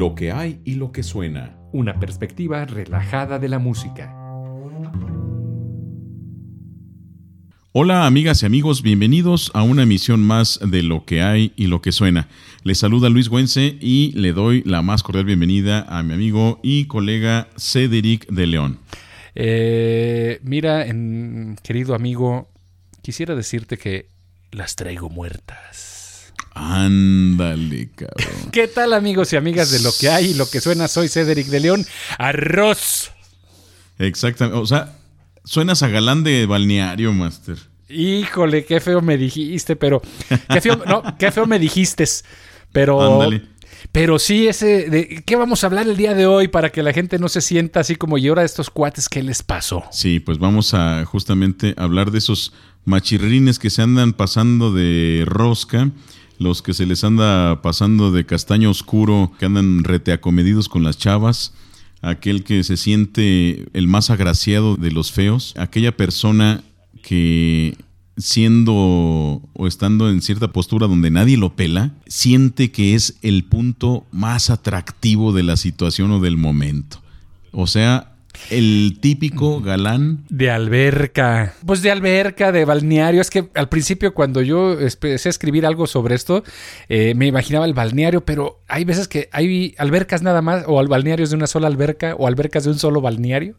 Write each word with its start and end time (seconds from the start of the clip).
lo 0.00 0.14
que 0.14 0.32
hay 0.32 0.62
y 0.64 0.76
lo 0.76 0.92
que 0.92 1.02
suena. 1.02 1.58
Una 1.72 2.00
perspectiva 2.00 2.64
relajada 2.64 3.38
de 3.38 3.50
la 3.50 3.58
música. 3.58 4.16
Hola 7.72 8.06
amigas 8.06 8.42
y 8.42 8.46
amigos, 8.46 8.80
bienvenidos 8.80 9.50
a 9.52 9.62
una 9.62 9.82
emisión 9.82 10.22
más 10.22 10.58
de 10.64 10.82
Lo 10.82 11.04
que 11.04 11.20
hay 11.20 11.52
y 11.54 11.66
lo 11.66 11.82
que 11.82 11.92
suena. 11.92 12.28
Les 12.64 12.78
saluda 12.78 13.10
Luis 13.10 13.28
Güense 13.28 13.76
y 13.78 14.12
le 14.12 14.32
doy 14.32 14.62
la 14.64 14.80
más 14.80 15.02
cordial 15.02 15.26
bienvenida 15.26 15.82
a 15.82 16.02
mi 16.02 16.14
amigo 16.14 16.60
y 16.62 16.86
colega 16.86 17.48
Cedric 17.58 18.26
de 18.28 18.46
León. 18.46 18.78
Eh, 19.34 20.40
mira, 20.42 20.86
querido 21.62 21.94
amigo, 21.94 22.48
quisiera 23.02 23.34
decirte 23.34 23.76
que 23.76 24.06
las 24.50 24.76
traigo 24.76 25.10
muertas. 25.10 25.89
Ándale, 26.60 27.90
cabrón. 27.94 28.50
¿Qué 28.52 28.68
tal 28.68 28.92
amigos 28.92 29.32
y 29.32 29.36
amigas 29.36 29.70
de 29.70 29.80
Lo 29.80 29.90
que 29.98 30.10
hay 30.10 30.26
y 30.26 30.34
lo 30.34 30.48
que 30.48 30.60
suena? 30.60 30.88
Soy 30.88 31.08
Cedric 31.08 31.46
de 31.46 31.60
León. 31.60 31.86
Arroz. 32.18 33.12
Exactamente. 33.98 34.58
O 34.58 34.66
sea, 34.66 35.00
Suenas 35.44 35.82
a 35.82 35.88
galán 35.88 36.22
de 36.22 36.46
balneario, 36.46 37.12
Master. 37.12 37.56
Híjole, 37.88 38.64
qué 38.64 38.80
feo 38.80 39.00
me 39.00 39.16
dijiste, 39.16 39.74
pero. 39.74 40.02
Qué 40.48 40.60
feo, 40.60 40.80
no, 40.86 41.02
qué 41.18 41.32
feo 41.32 41.46
me 41.46 41.58
dijiste. 41.58 42.04
Pero. 42.72 43.28
Pero 43.90 44.18
sí, 44.18 44.46
ese. 44.46 44.90
De, 44.90 45.22
¿Qué 45.24 45.36
vamos 45.36 45.64
a 45.64 45.66
hablar 45.66 45.88
el 45.88 45.96
día 45.96 46.14
de 46.14 46.26
hoy 46.26 46.48
para 46.48 46.70
que 46.70 46.82
la 46.82 46.92
gente 46.92 47.18
no 47.18 47.28
se 47.28 47.40
sienta 47.40 47.80
así 47.80 47.96
como 47.96 48.18
llora 48.18 48.44
estos 48.44 48.70
cuates? 48.70 49.08
¿Qué 49.08 49.22
les 49.22 49.42
pasó? 49.42 49.82
Sí, 49.90 50.20
pues 50.20 50.38
vamos 50.38 50.74
a 50.74 51.04
justamente 51.04 51.74
hablar 51.76 52.10
de 52.10 52.18
esos 52.18 52.52
machirrines 52.84 53.58
que 53.58 53.70
se 53.70 53.82
andan 53.82 54.12
pasando 54.12 54.72
de 54.72 55.24
rosca 55.26 55.90
los 56.40 56.62
que 56.62 56.72
se 56.72 56.86
les 56.86 57.04
anda 57.04 57.60
pasando 57.60 58.10
de 58.10 58.24
castaño 58.24 58.70
oscuro, 58.70 59.30
que 59.38 59.44
andan 59.44 59.84
reteacomedidos 59.84 60.70
con 60.70 60.82
las 60.82 60.96
chavas, 60.96 61.52
aquel 62.00 62.44
que 62.44 62.64
se 62.64 62.78
siente 62.78 63.68
el 63.74 63.86
más 63.86 64.08
agraciado 64.08 64.76
de 64.76 64.90
los 64.90 65.12
feos, 65.12 65.52
aquella 65.58 65.94
persona 65.94 66.64
que 67.02 67.76
siendo 68.16 68.72
o 69.52 69.66
estando 69.66 70.08
en 70.08 70.22
cierta 70.22 70.50
postura 70.50 70.86
donde 70.86 71.10
nadie 71.10 71.36
lo 71.36 71.56
pela, 71.56 71.92
siente 72.06 72.72
que 72.72 72.94
es 72.94 73.18
el 73.20 73.44
punto 73.44 74.06
más 74.10 74.48
atractivo 74.48 75.34
de 75.34 75.42
la 75.42 75.58
situación 75.58 76.10
o 76.10 76.20
del 76.20 76.38
momento. 76.38 77.02
O 77.52 77.66
sea, 77.66 78.09
el 78.50 78.98
típico 79.00 79.60
galán. 79.60 80.24
De 80.28 80.50
alberca. 80.50 81.54
Pues 81.66 81.82
de 81.82 81.90
alberca, 81.90 82.52
de 82.52 82.64
balneario. 82.64 83.20
Es 83.20 83.30
que 83.30 83.48
al 83.54 83.68
principio 83.68 84.14
cuando 84.14 84.40
yo 84.42 84.78
empecé 84.78 85.28
a 85.28 85.30
escribir 85.30 85.66
algo 85.66 85.86
sobre 85.86 86.14
esto, 86.14 86.42
eh, 86.88 87.14
me 87.14 87.26
imaginaba 87.26 87.66
el 87.66 87.74
balneario, 87.74 88.24
pero 88.24 88.60
hay 88.68 88.84
veces 88.84 89.08
que 89.08 89.28
hay 89.32 89.74
albercas 89.78 90.22
nada 90.22 90.42
más, 90.42 90.64
o 90.66 90.86
balnearios 90.86 91.30
de 91.30 91.36
una 91.36 91.46
sola 91.46 91.66
alberca, 91.66 92.14
o 92.16 92.26
albercas 92.26 92.64
de 92.64 92.70
un 92.70 92.78
solo 92.78 93.00
balneario 93.00 93.56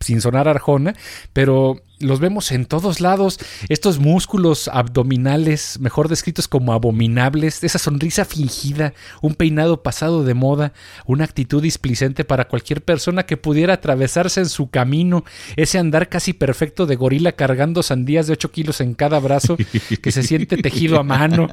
sin 0.00 0.20
sonar 0.20 0.48
arjona, 0.48 0.94
pero 1.32 1.80
los 2.00 2.20
vemos 2.20 2.50
en 2.52 2.66
todos 2.66 3.00
lados, 3.00 3.38
estos 3.68 3.98
músculos 3.98 4.68
abdominales, 4.68 5.78
mejor 5.80 6.08
descritos 6.08 6.48
como 6.48 6.72
abominables, 6.72 7.62
esa 7.62 7.78
sonrisa 7.78 8.24
fingida, 8.24 8.94
un 9.22 9.34
peinado 9.34 9.82
pasado 9.82 10.24
de 10.24 10.34
moda, 10.34 10.72
una 11.06 11.24
actitud 11.24 11.62
displicente 11.62 12.24
para 12.24 12.48
cualquier 12.48 12.82
persona 12.82 13.26
que 13.26 13.36
pudiera 13.36 13.74
atravesarse 13.74 14.40
en 14.40 14.48
su 14.48 14.70
camino, 14.70 15.24
ese 15.56 15.78
andar 15.78 16.08
casi 16.08 16.32
perfecto 16.32 16.86
de 16.86 16.96
gorila 16.96 17.32
cargando 17.32 17.82
sandías 17.82 18.26
de 18.26 18.32
8 18.34 18.50
kilos 18.50 18.80
en 18.80 18.94
cada 18.94 19.20
brazo, 19.20 19.56
que 20.02 20.12
se 20.12 20.22
siente 20.22 20.56
tejido 20.56 20.98
a 20.98 21.04
mano, 21.04 21.48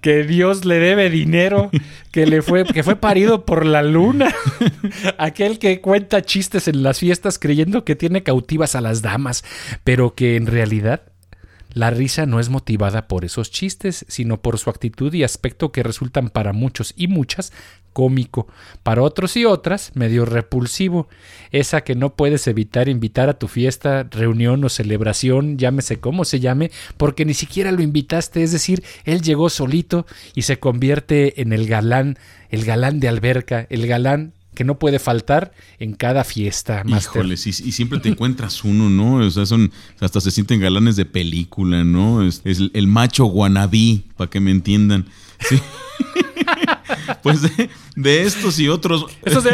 que 0.00 0.22
Dios 0.24 0.64
le 0.64 0.78
debe 0.78 1.10
dinero, 1.10 1.70
que 2.12 2.24
le 2.24 2.40
fue, 2.40 2.64
que 2.64 2.82
fue 2.82 2.96
parido 2.96 3.44
por 3.44 3.66
la 3.66 3.82
luna, 3.82 4.32
aquel 5.18 5.58
que 5.58 5.80
cuenta 5.80 6.22
chistes 6.22 6.68
en 6.68 6.82
las 6.82 7.00
fiestas 7.00 7.38
creyendo 7.38 7.84
que 7.84 7.96
tiene 7.96 8.22
cautivas 8.22 8.74
a 8.74 8.80
las 8.80 9.02
damas, 9.02 9.44
pero 9.84 10.14
que 10.14 10.36
en 10.36 10.46
realidad 10.46 11.02
la 11.76 11.90
risa 11.90 12.24
no 12.24 12.40
es 12.40 12.48
motivada 12.48 13.06
por 13.06 13.26
esos 13.26 13.50
chistes, 13.50 14.06
sino 14.08 14.40
por 14.40 14.58
su 14.58 14.70
actitud 14.70 15.12
y 15.12 15.24
aspecto 15.24 15.72
que 15.72 15.82
resultan 15.82 16.30
para 16.30 16.54
muchos 16.54 16.94
y 16.96 17.06
muchas 17.06 17.52
cómico, 17.92 18.46
para 18.82 19.00
otros 19.00 19.38
y 19.38 19.46
otras 19.46 19.92
medio 19.94 20.26
repulsivo, 20.26 21.08
esa 21.50 21.82
que 21.82 21.94
no 21.94 22.14
puedes 22.14 22.46
evitar 22.46 22.90
invitar 22.90 23.30
a 23.30 23.38
tu 23.38 23.48
fiesta, 23.48 24.06
reunión 24.10 24.62
o 24.64 24.68
celebración, 24.68 25.56
llámese 25.56 25.98
como 25.98 26.26
se 26.26 26.40
llame, 26.40 26.70
porque 26.98 27.24
ni 27.24 27.32
siquiera 27.32 27.72
lo 27.72 27.82
invitaste, 27.82 28.42
es 28.42 28.52
decir, 28.52 28.82
él 29.04 29.22
llegó 29.22 29.48
solito 29.48 30.06
y 30.34 30.42
se 30.42 30.58
convierte 30.58 31.40
en 31.40 31.54
el 31.54 31.66
galán, 31.66 32.18
el 32.50 32.66
galán 32.66 33.00
de 33.00 33.08
alberca, 33.08 33.66
el 33.70 33.86
galán 33.86 34.32
que 34.56 34.64
no 34.64 34.78
puede 34.78 34.98
faltar 34.98 35.52
en 35.78 35.92
cada 35.92 36.24
fiesta. 36.24 36.82
Híjoles, 36.86 37.46
y, 37.46 37.52
siempre 37.52 38.00
te 38.00 38.08
encuentras 38.08 38.64
uno, 38.64 38.88
¿no? 38.88 39.24
O 39.24 39.30
sea, 39.30 39.44
son, 39.44 39.70
hasta 40.00 40.20
se 40.20 40.30
sienten 40.30 40.60
galanes 40.60 40.96
de 40.96 41.04
película, 41.04 41.84
¿no? 41.84 42.26
Es, 42.26 42.42
el 42.44 42.86
macho 42.88 43.26
guanabí, 43.26 44.06
para 44.16 44.30
que 44.30 44.40
me 44.40 44.50
entiendan. 44.50 45.04
Sí. 45.40 45.60
pues 47.22 47.42
de, 47.94 48.22
estos 48.22 48.58
y 48.58 48.68
otros. 48.68 49.04
Eso 49.22 49.42
de... 49.42 49.50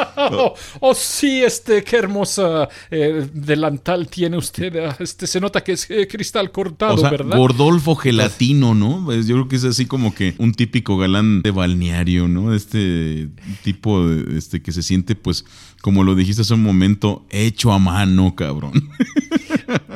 Oh, 0.32 0.54
oh, 0.80 0.94
sí, 0.94 1.42
este, 1.42 1.82
qué 1.82 1.96
hermosa 1.96 2.68
eh, 2.90 3.28
delantal 3.32 4.08
tiene 4.08 4.36
usted. 4.36 4.76
Ah, 4.76 4.96
este, 5.00 5.26
se 5.26 5.40
nota 5.40 5.62
que 5.62 5.72
es 5.72 5.90
eh, 5.90 6.06
cristal 6.06 6.50
cortado, 6.52 6.94
o 6.94 6.98
sea, 6.98 7.10
¿verdad? 7.10 7.36
Gordolfo 7.36 7.96
gelatino, 7.96 8.74
¿no? 8.74 9.02
Pues, 9.04 9.26
yo 9.26 9.36
creo 9.36 9.48
que 9.48 9.56
es 9.56 9.64
así 9.64 9.86
como 9.86 10.14
que 10.14 10.34
un 10.38 10.52
típico 10.52 10.96
galán 10.96 11.42
de 11.42 11.50
balneario, 11.50 12.28
¿no? 12.28 12.54
Este 12.54 13.28
tipo 13.64 14.08
este, 14.10 14.62
que 14.62 14.72
se 14.72 14.82
siente, 14.82 15.14
pues, 15.14 15.44
como 15.80 16.04
lo 16.04 16.14
dijiste 16.14 16.42
hace 16.42 16.54
un 16.54 16.62
momento, 16.62 17.26
hecho 17.30 17.72
a 17.72 17.78
mano, 17.78 18.34
cabrón. 18.34 18.90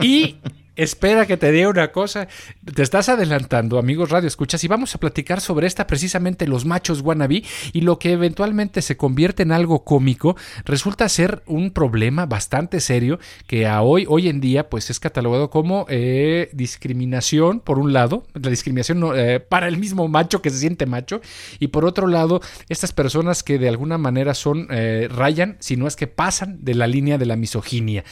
Y 0.03 0.37
Espera 0.77 1.25
que 1.27 1.37
te 1.37 1.53
diga 1.53 1.69
una 1.69 1.93
cosa. 1.93 2.27
Te 2.75 2.83
estás 2.83 3.09
adelantando, 3.09 3.79
amigos 3.79 4.11
Radio 4.11 4.27
Escuchas, 4.27 4.65
y 4.65 4.69
vamos 4.69 4.93
a 4.93 4.99
platicar 4.99 5.41
sobre 5.41 5.69
esta 5.69 5.87
precisamente 5.87 6.49
los 6.49 6.65
machos 6.65 7.01
wannabe 7.01 7.45
y 7.73 7.83
lo 7.83 8.01
que 8.01 8.11
eventualmente 8.11 8.83
se 8.83 8.97
convierte 8.97 9.45
en 9.45 9.53
algo 9.53 9.85
cómico 9.85 10.37
resulta 10.65 11.09
ser 11.09 11.45
un 11.47 11.71
problema 11.71 12.27
bastante 12.27 12.81
serio 12.81 13.21
que 13.47 13.69
a 13.69 13.83
hoy, 13.83 14.05
hoy 14.09 14.29
en 14.29 14.41
día 14.41 14.69
pues 14.69 14.91
es 14.91 14.99
catalogado 14.99 15.49
como 15.49 15.87
eh, 15.89 16.51
discriminación 16.53 17.61
por 17.61 17.79
un 17.79 17.93
lado, 17.93 18.27
la 18.35 18.51
discriminación 18.51 19.05
eh, 19.15 19.39
para 19.39 19.69
el 19.69 19.79
mismo 19.79 20.09
macho 20.09 20.43
que 20.43 20.51
se 20.51 20.59
siente 20.59 20.87
macho 20.87 21.21
y 21.61 21.69
por 21.69 21.85
otro 21.85 22.09
lado 22.09 22.41
estas 22.69 22.93
personas 22.93 23.45
que 23.45 23.61
de 23.61 23.69
alguna 23.69 23.97
manera 23.97 24.35
son 24.35 24.67
eh, 24.71 25.09
rayan, 25.09 25.56
si 25.61 25.77
no 25.77 25.87
es 25.87 25.95
que 25.95 26.09
pasan 26.09 26.65
de 26.65 26.75
la 26.75 26.89
línea 26.89 27.17
de 27.17 27.27
la 27.27 27.37
misoginia. 27.37 28.03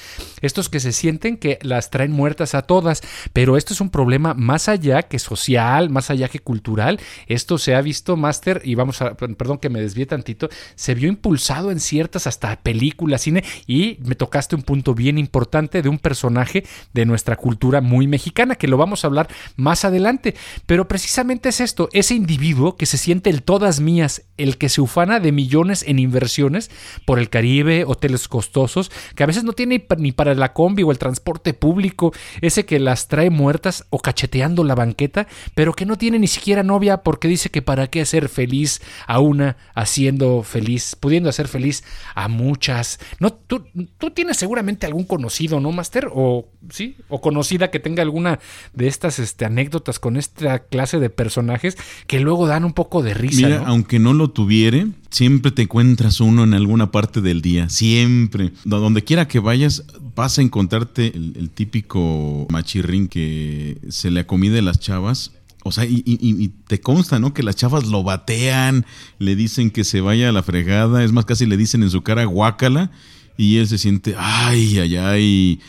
Estos 0.42 0.68
que 0.68 0.78
se 0.78 0.92
sienten 0.92 1.38
que 1.38 1.58
las 1.62 1.90
traen 1.90 2.12
muertas 2.12 2.51
a 2.54 2.62
todas, 2.62 3.02
pero 3.32 3.56
esto 3.56 3.74
es 3.74 3.80
un 3.80 3.90
problema 3.90 4.34
más 4.34 4.68
allá 4.68 5.02
que 5.02 5.18
social, 5.18 5.90
más 5.90 6.10
allá 6.10 6.28
que 6.28 6.38
cultural. 6.38 7.00
Esto 7.26 7.58
se 7.58 7.74
ha 7.74 7.80
visto, 7.80 8.16
Master, 8.16 8.62
y 8.64 8.74
vamos 8.74 9.02
a, 9.02 9.14
perdón 9.14 9.58
que 9.58 9.70
me 9.70 9.80
desvíe 9.80 10.06
tantito, 10.06 10.48
se 10.74 10.94
vio 10.94 11.08
impulsado 11.08 11.70
en 11.70 11.80
ciertas 11.80 12.26
hasta 12.26 12.56
películas, 12.56 13.22
cine, 13.22 13.44
y 13.66 13.98
me 14.04 14.14
tocaste 14.14 14.56
un 14.56 14.62
punto 14.62 14.94
bien 14.94 15.18
importante 15.18 15.82
de 15.82 15.88
un 15.88 15.98
personaje 15.98 16.64
de 16.92 17.06
nuestra 17.06 17.36
cultura 17.36 17.80
muy 17.80 18.06
mexicana, 18.06 18.56
que 18.56 18.68
lo 18.68 18.76
vamos 18.76 19.04
a 19.04 19.06
hablar 19.06 19.28
más 19.56 19.84
adelante. 19.84 20.34
Pero 20.66 20.88
precisamente 20.88 21.48
es 21.48 21.60
esto, 21.60 21.88
ese 21.92 22.14
individuo 22.14 22.76
que 22.76 22.86
se 22.86 22.98
siente 22.98 23.30
el 23.30 23.42
todas 23.42 23.80
mías, 23.80 24.22
el 24.36 24.58
que 24.58 24.68
se 24.68 24.80
ufana 24.80 25.20
de 25.20 25.32
millones 25.32 25.84
en 25.86 25.98
inversiones 25.98 26.70
por 27.06 27.18
el 27.18 27.30
Caribe, 27.30 27.84
hoteles 27.86 28.28
costosos, 28.28 28.90
que 29.14 29.22
a 29.22 29.26
veces 29.26 29.44
no 29.44 29.52
tiene 29.52 29.86
ni 29.98 30.12
para 30.12 30.34
la 30.34 30.52
combi 30.52 30.82
o 30.82 30.90
el 30.90 30.98
transporte 30.98 31.54
público, 31.54 32.12
ese 32.42 32.66
que 32.66 32.78
las 32.78 33.08
trae 33.08 33.30
muertas 33.30 33.86
o 33.88 34.00
cacheteando 34.00 34.64
la 34.64 34.74
banqueta, 34.74 35.26
pero 35.54 35.72
que 35.72 35.86
no 35.86 35.96
tiene 35.96 36.18
ni 36.18 36.26
siquiera 36.26 36.62
novia 36.62 36.98
porque 36.98 37.28
dice 37.28 37.48
que 37.48 37.62
para 37.62 37.86
qué 37.86 38.02
hacer 38.02 38.28
feliz 38.28 38.82
a 39.06 39.20
una 39.20 39.56
haciendo 39.74 40.42
feliz, 40.42 40.94
pudiendo 40.96 41.30
hacer 41.30 41.48
feliz 41.48 41.84
a 42.14 42.28
muchas. 42.28 43.00
No, 43.18 43.32
tú, 43.32 43.64
tú 43.96 44.10
tienes 44.10 44.36
seguramente 44.36 44.86
algún 44.86 45.04
conocido, 45.04 45.60
¿no, 45.60 45.72
Master? 45.72 46.10
O 46.12 46.48
sí, 46.68 46.96
o 47.08 47.20
conocida 47.20 47.70
que 47.70 47.80
tenga 47.80 48.02
alguna 48.02 48.40
de 48.74 48.88
estas 48.88 49.18
este, 49.18 49.44
anécdotas 49.44 49.98
con 49.98 50.16
esta 50.16 50.58
clase 50.58 50.98
de 50.98 51.10
personajes 51.10 51.78
que 52.06 52.20
luego 52.20 52.46
dan 52.46 52.64
un 52.64 52.72
poco 52.72 53.02
de 53.02 53.14
risa. 53.14 53.46
Mira, 53.46 53.64
aunque 53.66 53.98
no 53.98 54.12
lo 54.12 54.30
tuviere, 54.30 54.88
siempre 55.12 55.52
te 55.52 55.62
encuentras 55.62 56.20
uno 56.20 56.42
en 56.42 56.54
alguna 56.54 56.90
parte 56.90 57.20
del 57.20 57.40
día, 57.40 57.68
siempre. 57.68 58.52
Donde 58.64 59.04
quiera 59.04 59.28
que 59.28 59.38
vayas, 59.38 59.84
vas 60.16 60.38
a 60.38 60.42
encontrarte 60.42 61.12
el 61.14 61.50
típico 61.50 62.46
machirrín 62.50 63.06
que 63.06 63.78
se 63.88 64.10
le 64.10 64.20
acomide 64.20 64.62
las 64.62 64.80
chavas. 64.80 65.32
O 65.64 65.70
sea, 65.70 65.84
y, 65.84 66.52
te 66.66 66.80
consta, 66.80 67.20
¿no? 67.20 67.32
Que 67.34 67.44
las 67.44 67.54
chavas 67.54 67.86
lo 67.86 68.02
batean, 68.02 68.84
le 69.18 69.36
dicen 69.36 69.70
que 69.70 69.84
se 69.84 70.00
vaya 70.00 70.30
a 70.30 70.32
la 70.32 70.42
fregada, 70.42 71.04
es 71.04 71.12
más, 71.12 71.24
casi 71.24 71.46
le 71.46 71.56
dicen 71.56 71.84
en 71.84 71.90
su 71.90 72.02
cara 72.02 72.24
guácala, 72.24 72.90
y 73.36 73.58
él 73.58 73.68
se 73.68 73.78
siente, 73.78 74.16
ay, 74.18 74.80
ay, 74.80 74.96
ay. 74.96 75.60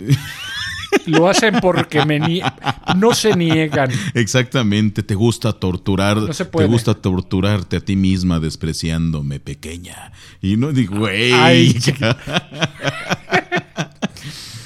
Lo 1.06 1.28
hacen 1.30 1.60
porque 1.62 2.06
me 2.06 2.20
no 2.98 3.14
se 3.14 3.36
niegan. 3.36 3.90
Exactamente, 4.14 5.04
te 5.04 5.16
gusta 5.16 5.54
torturar, 5.54 6.18
No 6.18 6.34
se 6.34 6.46
te 6.46 6.52
puede. 6.52 6.68
gusta 6.68 6.94
torturarte 6.94 7.78
a 7.78 7.80
ti 7.82 7.96
misma 7.96 8.40
despreciándome, 8.40 9.40
pequeña. 9.40 10.12
Y 10.42 10.58
no 10.58 10.72
digo, 10.72 10.98
güey. 11.00 11.32
Ay, 11.34 11.76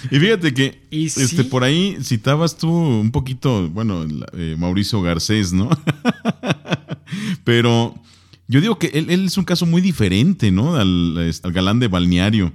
Y 0.10 0.20
fíjate 0.20 0.54
que 0.54 0.82
Y 0.90 1.08
este, 1.08 1.28
sí. 1.28 1.44
por 1.44 1.64
ahí 1.66 1.98
citabas 2.02 2.56
tú 2.58 2.70
un 2.72 3.12
poquito, 3.12 3.68
bueno, 3.70 4.06
eh, 4.34 4.56
Mauricio 4.58 5.02
Garcés, 5.02 5.52
¿no? 5.52 5.70
Pero 7.44 7.94
yo 8.48 8.62
digo 8.62 8.80
que 8.80 8.88
él, 8.88 9.10
él 9.10 9.26
es 9.26 9.38
un 9.38 9.44
caso 9.44 9.66
muy 9.66 9.82
diferente, 9.82 10.50
¿no? 10.52 10.76
Al, 10.78 11.34
al 11.44 11.52
galán 11.52 11.80
de 11.80 11.90
balneario. 11.90 12.54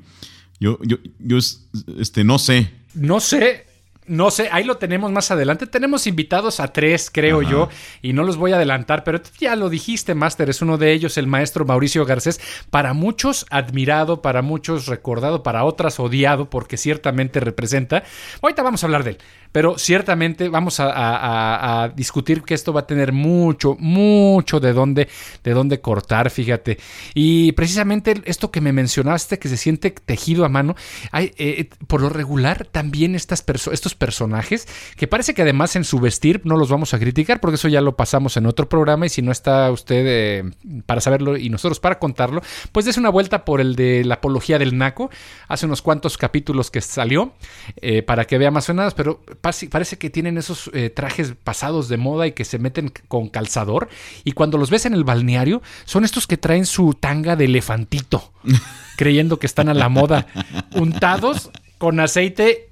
Yo, 0.60 0.78
yo, 0.82 0.96
yo 1.19 1.36
es- 1.36 1.66
este, 1.98 2.24
no 2.24 2.38
sé. 2.38 2.70
No 2.94 3.20
sé, 3.20 3.66
no 4.12 4.30
sé, 4.30 4.48
ahí 4.52 4.64
lo 4.64 4.76
tenemos 4.76 5.10
más 5.10 5.30
adelante. 5.30 5.66
Tenemos 5.66 6.06
invitados 6.06 6.60
a 6.60 6.68
tres, 6.72 7.10
creo 7.10 7.40
Ajá. 7.40 7.50
yo, 7.50 7.68
y 8.02 8.12
no 8.12 8.24
los 8.24 8.36
voy 8.36 8.52
a 8.52 8.56
adelantar, 8.56 9.04
pero 9.04 9.20
ya 9.40 9.56
lo 9.56 9.70
dijiste, 9.70 10.14
Master, 10.14 10.50
es 10.50 10.60
uno 10.60 10.76
de 10.76 10.92
ellos, 10.92 11.16
el 11.16 11.26
maestro 11.26 11.64
Mauricio 11.64 12.04
Garcés, 12.04 12.38
para 12.70 12.92
muchos 12.92 13.46
admirado, 13.50 14.20
para 14.20 14.42
muchos 14.42 14.86
recordado, 14.86 15.42
para 15.42 15.64
otras 15.64 15.98
odiado, 15.98 16.50
porque 16.50 16.76
ciertamente 16.76 17.40
representa. 17.40 18.02
Ahorita 18.42 18.62
vamos 18.62 18.82
a 18.82 18.86
hablar 18.86 19.02
de 19.04 19.10
él, 19.12 19.18
pero 19.50 19.78
ciertamente 19.78 20.48
vamos 20.50 20.78
a, 20.78 20.90
a- 20.94 21.88
discutir 21.88 22.42
que 22.42 22.54
esto 22.54 22.72
va 22.72 22.80
a 22.80 22.86
tener 22.86 23.12
mucho, 23.12 23.76
mucho 23.78 24.60
de 24.60 24.72
dónde, 24.72 25.08
de 25.42 25.52
dónde 25.52 25.80
cortar, 25.80 26.30
fíjate. 26.30 26.78
Y 27.14 27.52
precisamente 27.52 28.20
esto 28.24 28.50
que 28.50 28.60
me 28.60 28.72
mencionaste, 28.72 29.38
que 29.38 29.48
se 29.48 29.56
siente 29.56 29.90
tejido 29.90 30.44
a 30.44 30.48
mano, 30.48 30.74
hay, 31.12 31.32
eh, 31.38 31.68
por 31.86 32.00
lo 32.02 32.08
regular 32.08 32.66
también 32.70 33.14
estas 33.14 33.44
perso- 33.46 33.72
estos 33.72 33.94
personajes, 34.02 34.66
que 34.96 35.06
parece 35.06 35.32
que 35.32 35.43
además 35.43 35.76
en 35.76 35.84
su 35.84 36.00
vestir 36.00 36.40
no 36.43 36.56
los 36.56 36.69
vamos 36.69 36.93
a 36.93 36.99
criticar, 36.99 37.38
porque 37.38 37.54
eso 37.54 37.69
ya 37.69 37.81
lo 37.81 37.94
pasamos 37.94 38.37
en 38.37 38.46
otro 38.46 38.69
programa, 38.69 39.06
y 39.06 39.08
si 39.08 39.22
no 39.22 39.31
está 39.31 39.70
usted 39.70 40.04
eh, 40.04 40.50
para 40.87 41.00
saberlo 41.00 41.37
y 41.37 41.49
nosotros 41.50 41.78
para 41.78 42.00
contarlo, 42.00 42.43
pues 42.72 42.84
des 42.84 42.96
una 42.96 43.10
vuelta 43.10 43.44
por 43.44 43.60
el 43.60 43.76
de 43.76 44.04
la 44.04 44.14
apología 44.14 44.58
del 44.58 44.76
Naco, 44.76 45.08
hace 45.46 45.66
unos 45.66 45.82
cuantos 45.82 46.19
capítulos 46.19 46.72
que 46.72 46.81
salió, 46.81 47.32
eh, 47.76 48.02
para 48.02 48.25
que 48.25 48.38
vea 48.38 48.50
más 48.50 48.69
o 48.70 48.75
menos, 48.75 48.94
pero 48.94 49.20
parece, 49.40 49.99
que 49.99 50.10
tienen 50.10 50.37
esos 50.37 50.69
eh, 50.75 50.90
trajes 50.90 51.34
pasados 51.44 51.88
de 51.88 51.96
moda 51.96 52.26
y 52.26 52.32
que 52.32 52.44
se 52.44 52.58
meten 52.58 52.93
con 53.06 53.28
calzador, 53.28 53.88
y 54.25 54.32
cuando 54.32 54.58
los 54.58 54.69
ves 54.69 54.84
en 54.84 54.94
el 54.94 55.05
balneario, 55.05 55.62
son 55.84 56.05
estos 56.05 56.26
que 56.26 56.38
traen 56.38 56.66
su 56.66 56.94
tanga 56.94 57.37
de 57.37 57.44
elefantito, 57.44 58.32
creyendo 58.96 59.38
que 59.38 59.46
están 59.46 59.69
a 59.69 59.75
la 59.75 59.88
moda, 59.88 60.26
untados 60.75 61.52
con 61.78 62.00
aceite. 62.00 62.71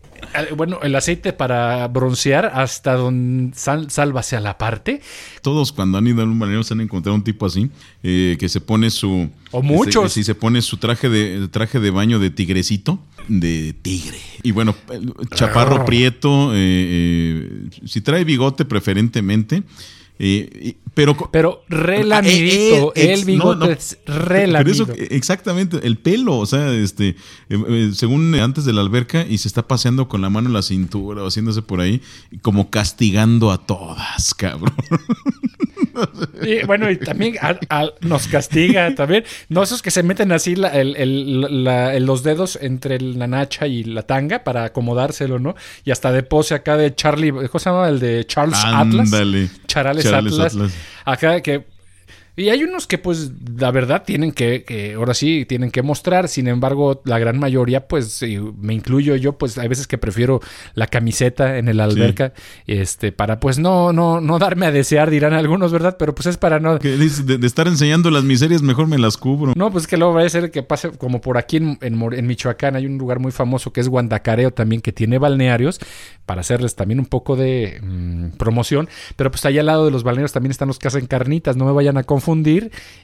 Bueno, 0.57 0.79
el 0.83 0.95
aceite 0.95 1.33
para 1.33 1.87
broncear 1.89 2.47
hasta 2.55 2.95
donde 2.95 3.55
sal, 3.57 3.91
sálvase 3.91 4.37
a 4.37 4.41
la 4.41 4.59
parte. 4.59 5.01
Todos 5.43 5.73
cuando 5.73 5.99
han 5.99 6.07
ido 6.07 6.23
a 6.23 6.25
un 6.25 6.39
balneario 6.39 6.63
se 6.63 6.75
han 6.75 6.81
encontrado 6.81 7.15
un 7.17 7.25
tipo 7.25 7.47
así, 7.47 7.71
eh, 8.03 8.37
que 8.39 8.49
se 8.49 8.61
pone 8.61 8.91
su... 8.91 9.31
O 9.51 9.63
muchos. 9.63 10.13
Se 10.13 10.35
pone 10.35 10.63
su 10.63 10.77
traje 10.77 11.09
de, 11.09 11.49
traje 11.49 11.81
de 11.81 11.91
baño 11.91 12.19
de 12.19 12.31
tigrecito, 12.31 13.01
de 13.29 13.75
tigre. 13.83 14.19
Y 14.43 14.53
bueno, 14.53 14.75
chaparro 15.35 15.83
Ah. 15.83 15.85
prieto, 15.85 16.53
eh, 16.55 16.57
eh, 16.57 17.71
si 17.85 18.01
trae 18.01 18.25
bigote 18.25 18.65
preferentemente, 18.65 19.63
eh, 20.19 20.77
pero... 20.95 21.17
Pero 21.33 21.65
relamidito, 21.69 22.89
Ah, 22.91 23.01
eh, 23.01 23.07
eh, 23.09 23.13
el 23.15 23.25
bigote 23.25 23.59
no, 23.61 23.67
no. 23.67 23.73
es 23.73 23.99
Pero 24.05 24.19
relamido. 24.25 24.85
eso, 24.85 24.93
exactamente, 25.11 25.79
el 25.87 25.99
pelo, 25.99 26.37
o 26.39 26.47
sea, 26.47 26.73
este, 26.73 27.17
eh, 27.49 27.91
según 27.95 28.35
antes 28.35 28.65
de 28.65 28.73
la 28.73 28.81
alberca 28.81 29.25
y 29.29 29.39
se 29.39 29.49
está 29.49 29.67
paseando 29.67 30.09
con 30.09 30.21
la 30.23 30.31
mano 30.31 30.49
en 30.49 30.55
la 30.55 30.63
cintura 30.63 31.23
o 31.23 31.27
haciéndose 31.29 31.63
por 31.63 31.81
ahí, 31.81 32.01
como 32.43 32.71
castigando 32.71 33.51
a 33.53 33.59
todas, 33.59 34.35
cabrón. 34.35 34.75
Y 36.43 36.65
bueno, 36.67 36.91
y 36.91 36.97
también 36.97 37.35
a- 37.43 37.59
a- 37.69 37.91
nos 38.01 38.27
castiga 38.29 38.95
también. 38.95 39.25
No, 39.49 39.63
esos 39.63 39.83
que 39.83 39.91
se 39.91 40.03
meten 40.03 40.33
así 40.33 40.57
la- 40.57 40.69
el- 40.69 40.97
el- 40.97 41.65
la- 41.65 41.95
el- 41.95 42.05
los 42.07 42.23
dedos 42.23 42.59
entre 42.63 43.01
la 43.01 43.27
nacha 43.27 43.67
y 43.67 43.85
la 43.85 44.03
tanga 44.03 44.43
para 44.45 44.65
acomodárselo, 44.65 45.39
¿no? 45.39 45.57
Y 45.85 45.91
hasta 45.91 46.13
de 46.13 46.23
pose 46.23 46.55
acá 46.55 46.77
de 46.77 46.95
Charlie, 46.95 47.33
¿cómo 47.33 47.59
se 47.59 47.71
llama? 47.71 47.89
El 47.89 47.99
de 47.99 48.25
Charles 48.27 48.59
Atlas. 48.65 49.11
Charales, 49.11 49.51
Charales 49.67 50.07
Atlas. 50.07 50.55
Atlas. 50.55 50.73
Acá 51.11 51.41
que. 51.41 51.65
Y 52.41 52.51
hay 52.51 52.65
unos 52.65 52.87
que, 52.87 52.99
pues, 52.99 53.33
la 53.59 53.71
verdad, 53.71 54.03
tienen 54.05 54.33
que, 54.33 54.65
que, 54.65 54.95
ahora 54.95 55.15
sí, 55.15 55.45
tienen 55.47 55.71
que 55.71 55.83
mostrar. 55.83 56.29
Sin 56.29 56.49
embargo, 56.49 57.03
la 57.05 57.19
gran 57.19 57.39
mayoría, 57.39 57.87
pues, 57.87 58.23
y 58.23 58.39
me 58.39 58.75
incluyo 58.75 59.17
yo, 59.17 59.39
pues, 59.39 59.59
hay 59.59 59.69
veces 59.69 59.87
que 59.87 59.99
prefiero 59.99 60.41
la 60.75 60.87
camiseta 60.87 61.59
en 61.59 61.69
el 61.69 61.81
alberca, 61.81 62.33
este, 62.67 63.13
para, 63.13 63.41
pues, 63.41 63.59
no, 63.59 63.93
no, 63.93 64.21
no 64.21 64.39
darme 64.39 64.67
a 64.67 64.73
desear, 64.73 65.11
dirán 65.11 65.35
algunos, 65.35 65.73
¿verdad? 65.73 65.97
Pero, 65.99 66.15
pues, 66.15 66.27
es 66.27 66.37
para 66.37 66.61
no. 66.61 66.79
Que 66.79 66.97
de, 66.97 67.39
de 67.39 67.47
estar 67.47 67.69
enseñando 67.69 68.11
las 68.11 68.25
miserias, 68.25 68.63
mejor 68.63 68.87
me 68.87 68.99
las 68.99 69.17
cubro. 69.17 69.53
No, 69.55 69.71
pues 69.71 69.87
que 69.87 69.97
luego 69.97 70.15
va 70.15 70.23
a 70.23 70.29
ser 70.29 70.51
que 70.51 70.63
pase 70.63 70.91
como 70.91 71.21
por 71.21 71.37
aquí 71.37 71.59
en, 71.59 71.79
en 71.81 72.27
Michoacán 72.27 72.77
hay 72.77 72.87
un 72.87 72.99
lugar 72.99 73.19
muy 73.19 73.33
famoso 73.33 73.73
que 73.73 73.81
es 73.81 73.89
Guandacareo 73.89 74.53
también 74.53 74.81
que 74.81 74.93
tiene 74.93 75.19
balnearios 75.19 75.81
para 76.27 76.41
hacerles 76.41 76.77
también 76.77 77.01
un 77.01 77.07
poco 77.07 77.37
de 77.37 77.81
mm, 77.83 78.37
promoción, 78.37 78.89
pero 79.17 79.31
pues 79.31 79.45
allá 79.45 79.61
al 79.61 79.67
lado 79.67 79.85
de 79.85 79.91
los 79.91 80.05
balnearios 80.05 80.33
también 80.33 80.53
están 80.53 80.69
los 80.69 80.79
que 80.79 80.89
hacen 80.89 81.07
carnitas, 81.07 81.57
no 81.57 81.65
me 81.65 81.73
vayan 81.73 81.97
a 81.97 82.05
confundir 82.05 82.30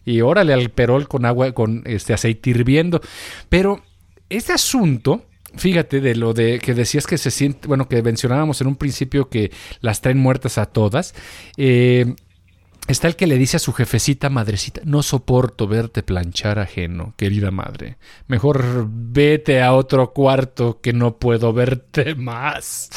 y 0.05 0.20
órale 0.20 0.52
al 0.52 0.70
perol 0.70 1.08
con 1.08 1.25
agua 1.25 1.52
con 1.52 1.82
este 1.87 2.14
aceite 2.14 2.50
hirviendo. 2.50 3.00
Pero 3.49 3.82
este 4.28 4.52
asunto 4.52 5.23
Fíjate 5.56 6.02
de 6.02 6.14
lo 6.14 6.34
de 6.34 6.58
que 6.58 6.75
decías 6.75 7.06
que 7.06 7.17
se 7.17 7.31
siente, 7.31 7.67
bueno, 7.67 7.88
que 7.88 8.02
mencionábamos 8.02 8.61
en 8.61 8.67
un 8.67 8.76
principio 8.76 9.31
que 9.31 9.50
las 9.81 10.02
traen 10.02 10.19
muertas 10.19 10.58
a 10.58 10.67
todas. 10.67 11.14
Eh, 11.56 12.14
Está 12.88 13.08
el 13.08 13.16
que 13.16 13.26
le 13.26 13.36
dice 13.36 13.56
a 13.56 13.60
su 13.60 13.72
jefecita 13.72 14.30
madrecita, 14.30 14.80
no 14.84 15.02
soporto 15.02 15.66
verte 15.66 16.04
planchar 16.04 16.60
ajeno, 16.60 17.14
querida 17.16 17.50
madre. 17.50 17.96
Mejor 18.28 18.86
vete 18.88 19.60
a 19.60 19.72
otro 19.72 20.12
cuarto 20.12 20.80
que 20.80 20.92
no 20.92 21.16
puedo 21.16 21.52
verte 21.52 22.14
más. 22.16 22.90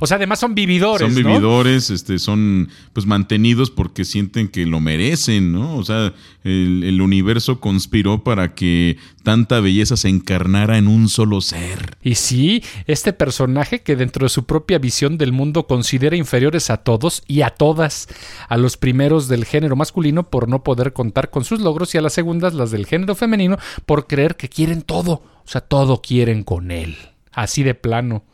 O 0.00 0.06
sea, 0.06 0.16
además 0.16 0.38
son 0.38 0.54
vividores, 0.54 1.12
Son 1.12 1.22
¿no? 1.22 1.28
vividores, 1.28 1.90
este, 1.90 2.20
son 2.20 2.68
pues 2.92 3.04
mantenidos 3.04 3.72
porque 3.72 4.04
sienten 4.04 4.46
que 4.46 4.64
lo 4.64 4.78
merecen, 4.78 5.52
¿no? 5.52 5.76
O 5.76 5.84
sea, 5.84 6.14
el, 6.44 6.84
el 6.84 7.00
universo 7.02 7.58
conspiró 7.58 8.22
para 8.22 8.54
que 8.54 8.96
tanta 9.22 9.60
belleza 9.60 9.96
se 9.96 10.08
encarnara 10.08 10.78
en 10.78 10.88
un 10.88 11.08
solo 11.08 11.40
ser. 11.40 11.96
Y 12.02 12.16
sí, 12.16 12.62
este 12.86 13.12
personaje 13.12 13.82
que 13.82 13.96
dentro 13.96 14.24
de 14.24 14.30
su 14.30 14.44
propia 14.44 14.78
visión 14.78 15.18
del 15.18 15.32
mundo 15.32 15.66
considera 15.66 16.16
inferiores 16.16 16.70
a 16.70 16.78
todos 16.78 17.22
y 17.26 17.42
a 17.42 17.50
todas, 17.50 18.08
a 18.48 18.56
los 18.56 18.76
primeros 18.76 19.28
del 19.28 19.44
género 19.44 19.76
masculino 19.76 20.28
por 20.30 20.48
no 20.48 20.62
poder 20.62 20.92
contar 20.92 21.30
con 21.30 21.44
sus 21.44 21.60
logros 21.60 21.94
y 21.94 21.98
a 21.98 22.02
las 22.02 22.12
segundas 22.12 22.54
las 22.54 22.70
del 22.70 22.86
género 22.86 23.14
femenino 23.14 23.58
por 23.86 24.06
creer 24.06 24.36
que 24.36 24.48
quieren 24.48 24.82
todo, 24.82 25.22
o 25.44 25.48
sea, 25.48 25.60
todo 25.60 26.02
quieren 26.02 26.42
con 26.44 26.70
él, 26.70 26.96
así 27.32 27.62
de 27.62 27.74
plano. 27.74 28.24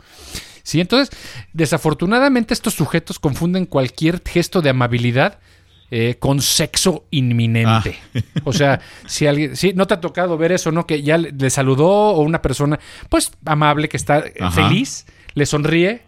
Sí, 0.62 0.80
entonces, 0.80 1.16
desafortunadamente 1.54 2.52
estos 2.52 2.74
sujetos 2.74 3.18
confunden 3.18 3.64
cualquier 3.64 4.20
gesto 4.22 4.60
de 4.60 4.70
amabilidad 4.70 5.38
eh, 5.90 6.16
con 6.18 6.42
sexo 6.42 7.06
inminente. 7.10 7.98
O 8.44 8.52
sea, 8.52 8.80
si 9.06 9.26
alguien, 9.26 9.56
sí, 9.56 9.72
no 9.74 9.86
te 9.86 9.94
ha 9.94 10.00
tocado 10.00 10.36
ver 10.36 10.52
eso, 10.52 10.70
¿no? 10.70 10.86
Que 10.86 11.02
ya 11.02 11.16
le, 11.16 11.32
le 11.32 11.50
saludó 11.50 11.88
o 11.88 12.20
una 12.20 12.42
persona, 12.42 12.78
pues, 13.08 13.32
amable, 13.46 13.88
que 13.88 13.96
está 13.96 14.18
eh, 14.18 14.34
Ajá. 14.40 14.68
feliz, 14.68 15.06
le 15.34 15.46
sonríe, 15.46 16.02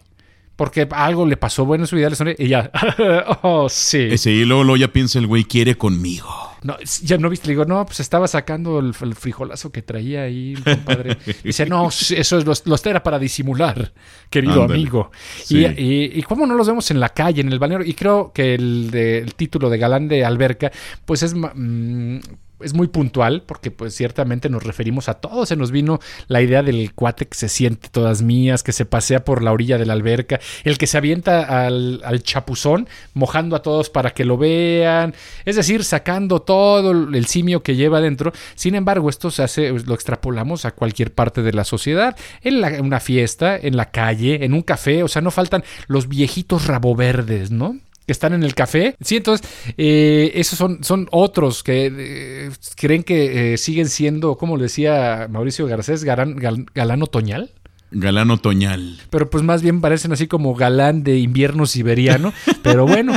porque 0.55 0.87
algo 0.91 1.25
le 1.25 1.37
pasó 1.37 1.65
bueno 1.65 1.85
en 1.85 1.87
su 1.87 1.95
vida, 1.95 2.09
le 2.09 2.15
sonríe, 2.15 2.35
y 2.37 2.47
ya, 2.49 2.71
oh, 3.41 3.69
sí. 3.69 4.09
Ese, 4.11 4.31
y 4.31 4.45
luego, 4.45 4.63
luego 4.63 4.77
ya 4.77 4.89
piensa 4.89 5.17
el 5.17 5.25
güey, 5.25 5.45
quiere 5.45 5.75
conmigo. 5.75 6.50
No, 6.63 6.77
ya 7.03 7.17
no 7.17 7.27
viste, 7.29 7.47
le 7.47 7.53
digo, 7.53 7.65
no, 7.65 7.83
pues 7.87 7.99
estaba 8.01 8.27
sacando 8.27 8.77
el, 8.79 8.93
el 9.01 9.15
frijolazo 9.15 9.71
que 9.71 9.81
traía 9.81 10.21
ahí, 10.23 10.53
compadre. 10.63 11.17
Dice, 11.43 11.65
no, 11.65 11.87
eso 11.89 12.15
es, 12.37 12.45
los, 12.45 12.67
los 12.67 12.85
era 12.85 13.01
para 13.01 13.17
disimular, 13.17 13.91
querido 14.29 14.61
amigo. 14.63 15.11
Sí. 15.43 15.65
Y, 15.65 15.65
y, 15.65 16.11
y 16.19 16.21
cómo 16.23 16.45
no 16.45 16.53
los 16.53 16.67
vemos 16.67 16.91
en 16.91 16.99
la 16.99 17.09
calle, 17.09 17.41
en 17.41 17.51
el 17.51 17.57
balneario. 17.57 17.87
Y 17.87 17.93
creo 17.95 18.31
que 18.31 18.53
el, 18.53 18.91
de- 18.91 19.17
el 19.17 19.33
título 19.33 19.71
de 19.71 19.79
Galán 19.79 20.07
de 20.07 20.23
Alberca, 20.23 20.71
pues 21.03 21.23
es, 21.23 21.33
mm, 21.33 22.17
es 22.63 22.73
muy 22.73 22.87
puntual, 22.87 23.43
porque 23.45 23.71
pues 23.71 23.95
ciertamente 23.95 24.49
nos 24.49 24.63
referimos 24.63 25.09
a 25.09 25.15
todos. 25.15 25.49
Se 25.49 25.55
nos 25.55 25.71
vino 25.71 25.99
la 26.27 26.41
idea 26.41 26.63
del 26.63 26.93
cuate 26.93 27.27
que 27.27 27.37
se 27.37 27.49
siente 27.49 27.89
todas 27.89 28.21
mías, 28.21 28.63
que 28.63 28.71
se 28.71 28.85
pasea 28.85 29.23
por 29.25 29.41
la 29.43 29.51
orilla 29.51 29.77
de 29.77 29.85
la 29.85 29.93
alberca, 29.93 30.39
el 30.63 30.77
que 30.77 30.87
se 30.87 30.97
avienta 30.97 31.65
al, 31.65 32.01
chapuzón, 32.23 32.87
mojando 33.13 33.55
a 33.55 33.61
todos 33.61 33.89
para 33.89 34.11
que 34.11 34.25
lo 34.25 34.37
vean. 34.37 35.13
Es 35.45 35.55
decir, 35.55 35.83
sacando 35.83 36.41
todo 36.41 36.91
el 36.91 37.25
simio 37.25 37.63
que 37.63 37.75
lleva 37.75 38.01
dentro. 38.01 38.31
Sin 38.55 38.75
embargo, 38.75 39.09
esto 39.09 39.31
se 39.31 39.43
hace, 39.43 39.71
lo 39.71 39.93
extrapolamos 39.93 40.65
a 40.65 40.71
cualquier 40.71 41.13
parte 41.13 41.41
de 41.41 41.53
la 41.53 41.63
sociedad. 41.63 42.15
En, 42.41 42.61
la- 42.61 42.81
una 42.81 42.99
fiesta, 42.99 43.57
en 43.57 43.75
la 43.77 43.91
calle, 43.91 44.43
en 44.45 44.53
un 44.53 44.61
café. 44.61 45.03
O 45.03 45.07
sea, 45.07 45.21
no 45.21 45.31
faltan 45.31 45.63
los 45.87 46.07
viejitos 46.07 46.67
raboverdes, 46.67 47.51
¿no? 47.51 47.77
Que 48.11 48.13
están 48.13 48.33
en 48.33 48.43
el 48.43 48.53
café. 48.53 48.95
Sí, 48.99 49.15
entonces, 49.17 49.47
eh, 49.77 50.31
esos 50.35 50.57
son, 50.59 50.83
son 50.83 51.07
otros 51.11 51.63
que 51.63 51.89
eh, 51.97 52.49
creen 52.75 53.03
que 53.03 53.53
eh, 53.53 53.57
siguen 53.57 53.87
siendo, 53.87 54.35
como 54.35 54.57
le 54.57 54.63
decía 54.63 55.27
Mauricio 55.31 55.65
Garcés, 55.65 56.03
galán, 56.03 56.35
gal- 56.35 56.65
galán 56.75 57.01
otoñal. 57.03 57.51
Galán 57.93 58.31
otoñal. 58.31 58.99
Pero 59.09 59.29
pues 59.29 59.43
más 59.43 59.61
bien 59.61 59.81
parecen 59.81 60.11
así 60.13 60.27
como 60.27 60.55
galán 60.55 61.03
de 61.03 61.19
invierno 61.19 61.65
siberiano. 61.65 62.33
Pero 62.63 62.85
bueno. 62.85 63.13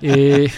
Eh, 0.06 0.50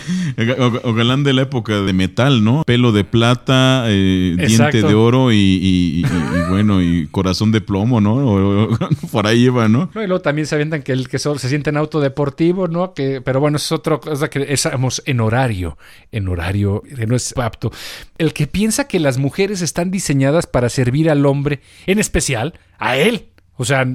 o, 0.83 0.93
galán 0.93 1.25
de 1.25 1.33
la 1.33 1.43
época 1.43 1.81
de 1.81 1.93
metal, 1.93 2.45
¿no? 2.45 2.62
Pelo 2.64 2.93
de 2.93 3.05
plata, 3.05 3.85
eh, 3.87 4.37
diente 4.37 4.83
de 4.83 4.95
oro 4.95 5.33
y, 5.33 6.05
bueno, 6.49 6.83
y 6.83 7.07
corazón 7.07 7.52
de 7.52 7.61
plomo, 7.61 8.00
¿no? 8.00 8.69
por 9.12 9.26
ahí 9.26 9.45
iba, 9.45 9.69
¿no? 9.69 9.90
Y 9.95 10.07
luego 10.07 10.21
también 10.21 10.47
se 10.47 10.55
avientan 10.55 10.83
que 10.83 10.93
el 10.93 11.09
que 11.09 11.19
solo 11.19 11.38
se 11.38 11.49
siente 11.49 11.71
en 11.71 11.76
auto 11.76 12.00
deportivo, 12.00 12.69
¿no? 12.69 12.93
Que, 12.93 13.21
pero 13.21 13.40
bueno, 13.40 13.57
es 13.57 13.73
otra 13.73 13.99
cosa 13.99 14.28
que 14.28 14.47
estamos 14.49 15.02
en 15.07 15.21
horario. 15.21 15.78
En 16.12 16.28
horario 16.28 16.83
que 16.83 17.07
no 17.07 17.16
es 17.16 17.37
apto. 17.37 17.73
El 18.19 18.33
que 18.33 18.47
piensa 18.47 18.88
que 18.88 19.00
las 19.00 19.19
mujeres 19.19 19.62
están 19.62 19.90
diseñadas 19.90 20.47
para 20.47 20.69
servir 20.69 21.11
al 21.11 21.25
hombre, 21.26 21.61
en 21.87 21.99
especial 21.99 22.55
a 22.78 22.97
él. 22.97 23.28
O 23.57 23.64
sea, 23.64 23.87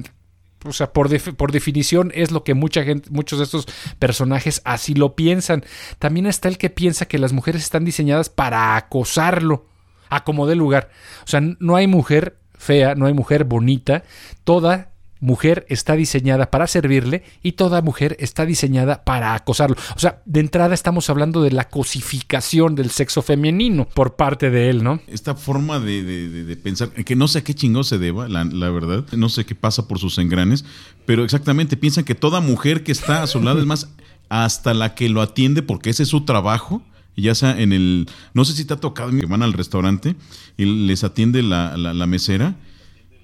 o 0.64 0.72
sea, 0.72 0.92
por, 0.92 1.08
por, 1.34 1.52
definición 1.52 2.12
es 2.14 2.30
lo 2.30 2.44
que 2.44 2.54
mucha 2.54 2.84
gente, 2.84 3.10
muchos 3.10 3.38
de 3.38 3.44
estos 3.44 3.66
personajes 3.98 4.62
así 4.64 4.94
lo 4.94 5.14
piensan. 5.16 5.64
También 5.98 6.26
está 6.26 6.48
el 6.48 6.58
que 6.58 6.70
piensa 6.70 7.06
que 7.06 7.18
las 7.18 7.32
mujeres 7.32 7.62
están 7.62 7.84
diseñadas 7.84 8.28
para 8.28 8.76
acosarlo, 8.76 9.66
a 10.08 10.24
como 10.24 10.46
de 10.46 10.56
lugar. 10.56 10.90
O 11.24 11.26
sea, 11.26 11.40
no 11.40 11.76
hay 11.76 11.86
mujer 11.86 12.38
fea, 12.62 12.94
no 12.94 13.06
hay 13.06 13.12
mujer 13.12 13.44
bonita, 13.44 14.04
toda 14.44 14.91
mujer 15.22 15.64
está 15.68 15.94
diseñada 15.94 16.50
para 16.50 16.66
servirle 16.66 17.22
y 17.42 17.52
toda 17.52 17.80
mujer 17.80 18.16
está 18.18 18.44
diseñada 18.44 19.04
para 19.04 19.34
acosarlo. 19.34 19.76
O 19.96 19.98
sea, 19.98 20.20
de 20.26 20.40
entrada 20.40 20.74
estamos 20.74 21.08
hablando 21.08 21.42
de 21.42 21.52
la 21.52 21.68
cosificación 21.68 22.74
del 22.74 22.90
sexo 22.90 23.22
femenino 23.22 23.88
por 23.88 24.16
parte 24.16 24.50
de 24.50 24.68
él, 24.68 24.82
¿no? 24.82 25.00
Esta 25.06 25.36
forma 25.36 25.78
de, 25.78 26.58
pensar, 26.62 26.90
que 26.90 27.14
no 27.14 27.28
sé 27.28 27.38
a 27.38 27.44
qué 27.44 27.54
chingo 27.54 27.84
se 27.84 27.98
deba, 27.98 28.28
la, 28.28 28.70
verdad, 28.70 29.04
no 29.12 29.28
sé 29.28 29.46
qué 29.46 29.54
pasa 29.54 29.86
por 29.86 30.00
sus 30.00 30.18
engranes, 30.18 30.64
pero 31.06 31.22
exactamente 31.22 31.76
piensan 31.76 32.02
que 32.04 32.16
toda 32.16 32.40
mujer 32.40 32.82
que 32.82 32.90
está 32.90 33.22
a 33.22 33.28
su 33.28 33.40
lado 33.40 33.60
es 33.60 33.66
más 33.66 33.88
hasta 34.28 34.74
la 34.74 34.96
que 34.96 35.08
lo 35.08 35.22
atiende 35.22 35.62
porque 35.62 35.90
ese 35.90 36.02
es 36.02 36.08
su 36.08 36.24
trabajo 36.24 36.82
ya 37.14 37.34
sea 37.34 37.60
en 37.60 37.74
el, 37.74 38.08
no 38.32 38.46
sé 38.46 38.54
si 38.54 38.64
te 38.64 38.72
ha 38.72 38.78
tocado 38.78 39.10
que 39.10 39.26
van 39.26 39.42
al 39.42 39.52
restaurante 39.52 40.16
y 40.56 40.64
les 40.64 41.04
atiende 41.04 41.42
la, 41.42 41.76
la 41.76 42.06
mesera 42.06 42.56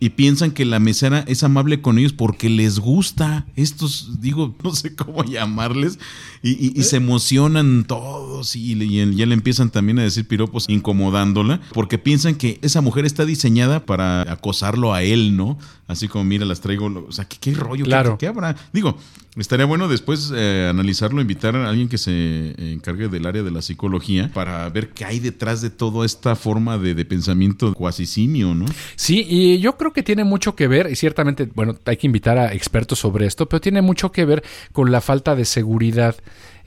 y 0.00 0.10
piensan 0.10 0.52
que 0.52 0.64
la 0.64 0.78
mesera 0.78 1.24
es 1.26 1.42
amable 1.42 1.80
con 1.80 1.98
ellos 1.98 2.12
porque 2.12 2.48
les 2.48 2.78
gusta. 2.78 3.46
Estos, 3.56 4.20
digo, 4.20 4.54
no 4.62 4.74
sé 4.74 4.94
cómo 4.94 5.24
llamarles, 5.24 5.98
y, 6.42 6.82
se 6.82 6.96
emocionan 6.96 7.84
todos 7.84 8.54
y, 8.54 8.76
ya 9.16 9.26
le 9.26 9.34
empiezan 9.34 9.70
también 9.70 9.98
a 9.98 10.02
decir 10.02 10.26
piropos 10.26 10.66
incomodándola 10.68 11.60
porque 11.72 11.98
piensan 11.98 12.36
que 12.36 12.58
esa 12.62 12.80
mujer 12.80 13.04
está 13.04 13.24
diseñada 13.24 13.84
para 13.84 14.22
acosarlo 14.32 14.94
a 14.94 15.02
él, 15.02 15.36
¿no? 15.36 15.58
Así 15.88 16.06
como, 16.06 16.24
mira, 16.24 16.44
las 16.44 16.60
traigo, 16.60 16.86
o 17.08 17.12
sea, 17.12 17.24
¿qué, 17.24 17.54
rollo? 17.54 17.84
Claro. 17.84 18.18
¿Qué, 18.18 18.26
habrá? 18.26 18.54
Digo, 18.72 18.98
estaría 19.36 19.64
bueno 19.64 19.88
después 19.88 20.30
eh, 20.34 20.68
analizarlo, 20.70 21.20
invitar 21.20 21.56
a 21.56 21.68
alguien 21.68 21.88
que 21.88 21.98
se 21.98 22.54
encargue 22.72 23.08
del 23.08 23.26
área 23.26 23.42
de 23.42 23.50
la 23.50 23.62
psicología 23.62 24.30
para 24.32 24.68
ver 24.68 24.90
qué 24.90 25.06
hay 25.06 25.18
detrás 25.18 25.62
de 25.62 25.70
toda 25.70 26.04
esta 26.04 26.36
forma 26.36 26.76
de, 26.78 26.94
de 26.94 27.04
pensamiento 27.04 27.72
cuasi 27.72 28.04
simio, 28.06 28.54
¿no? 28.54 28.66
Sí, 28.96 29.26
y 29.28 29.58
yo 29.60 29.76
creo 29.76 29.88
que 29.92 30.02
tiene 30.02 30.25
mucho 30.25 30.54
que 30.54 30.68
ver, 30.68 30.90
y 30.90 30.97
ciertamente, 30.97 31.49
bueno, 31.54 31.76
hay 31.85 31.97
que 31.97 32.07
invitar 32.07 32.38
a 32.38 32.52
expertos 32.52 32.99
sobre 32.99 33.26
esto, 33.26 33.49
pero 33.49 33.61
tiene 33.61 33.83
mucho 33.83 34.12
que 34.12 34.25
ver 34.25 34.42
con 34.73 34.90
la 34.92 35.00
falta 35.00 35.35
de 35.35 35.45
seguridad. 35.45 36.16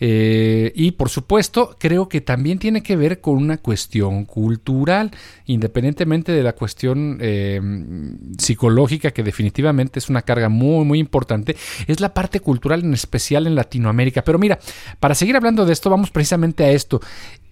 Eh, 0.04 0.72
y 0.74 0.94
por 0.94 1.10
supuesto, 1.10 1.76
creo 1.78 2.10
que 2.10 2.22
también 2.22 2.58
tiene 2.58 2.82
que 2.82 2.96
ver 2.96 3.22
con 3.22 3.38
una 3.38 3.58
cuestión 3.58 4.26
cultural, 4.26 5.12
independientemente 5.46 6.32
de 6.32 6.42
la 6.42 6.54
cuestión 6.54 7.20
eh, 7.22 7.62
psicológica, 8.40 9.12
que 9.12 9.22
definitivamente 9.22 10.00
es 10.00 10.10
una 10.10 10.24
carga 10.24 10.50
muy, 10.50 10.86
muy 10.86 10.98
importante, 10.98 11.56
es 11.86 12.00
la 12.00 12.16
parte 12.16 12.40
cultural 12.40 12.84
en 12.84 12.96
especial 12.96 13.46
en 13.46 13.54
Latinoamérica. 13.54 14.24
Pero 14.24 14.40
mira, 14.40 14.58
para 15.00 15.14
seguir 15.14 15.36
hablando 15.36 15.68
de 15.68 15.74
esto, 15.74 15.92
vamos 15.92 16.10
precisamente 16.10 16.64
a 16.64 16.72
esto 16.72 17.00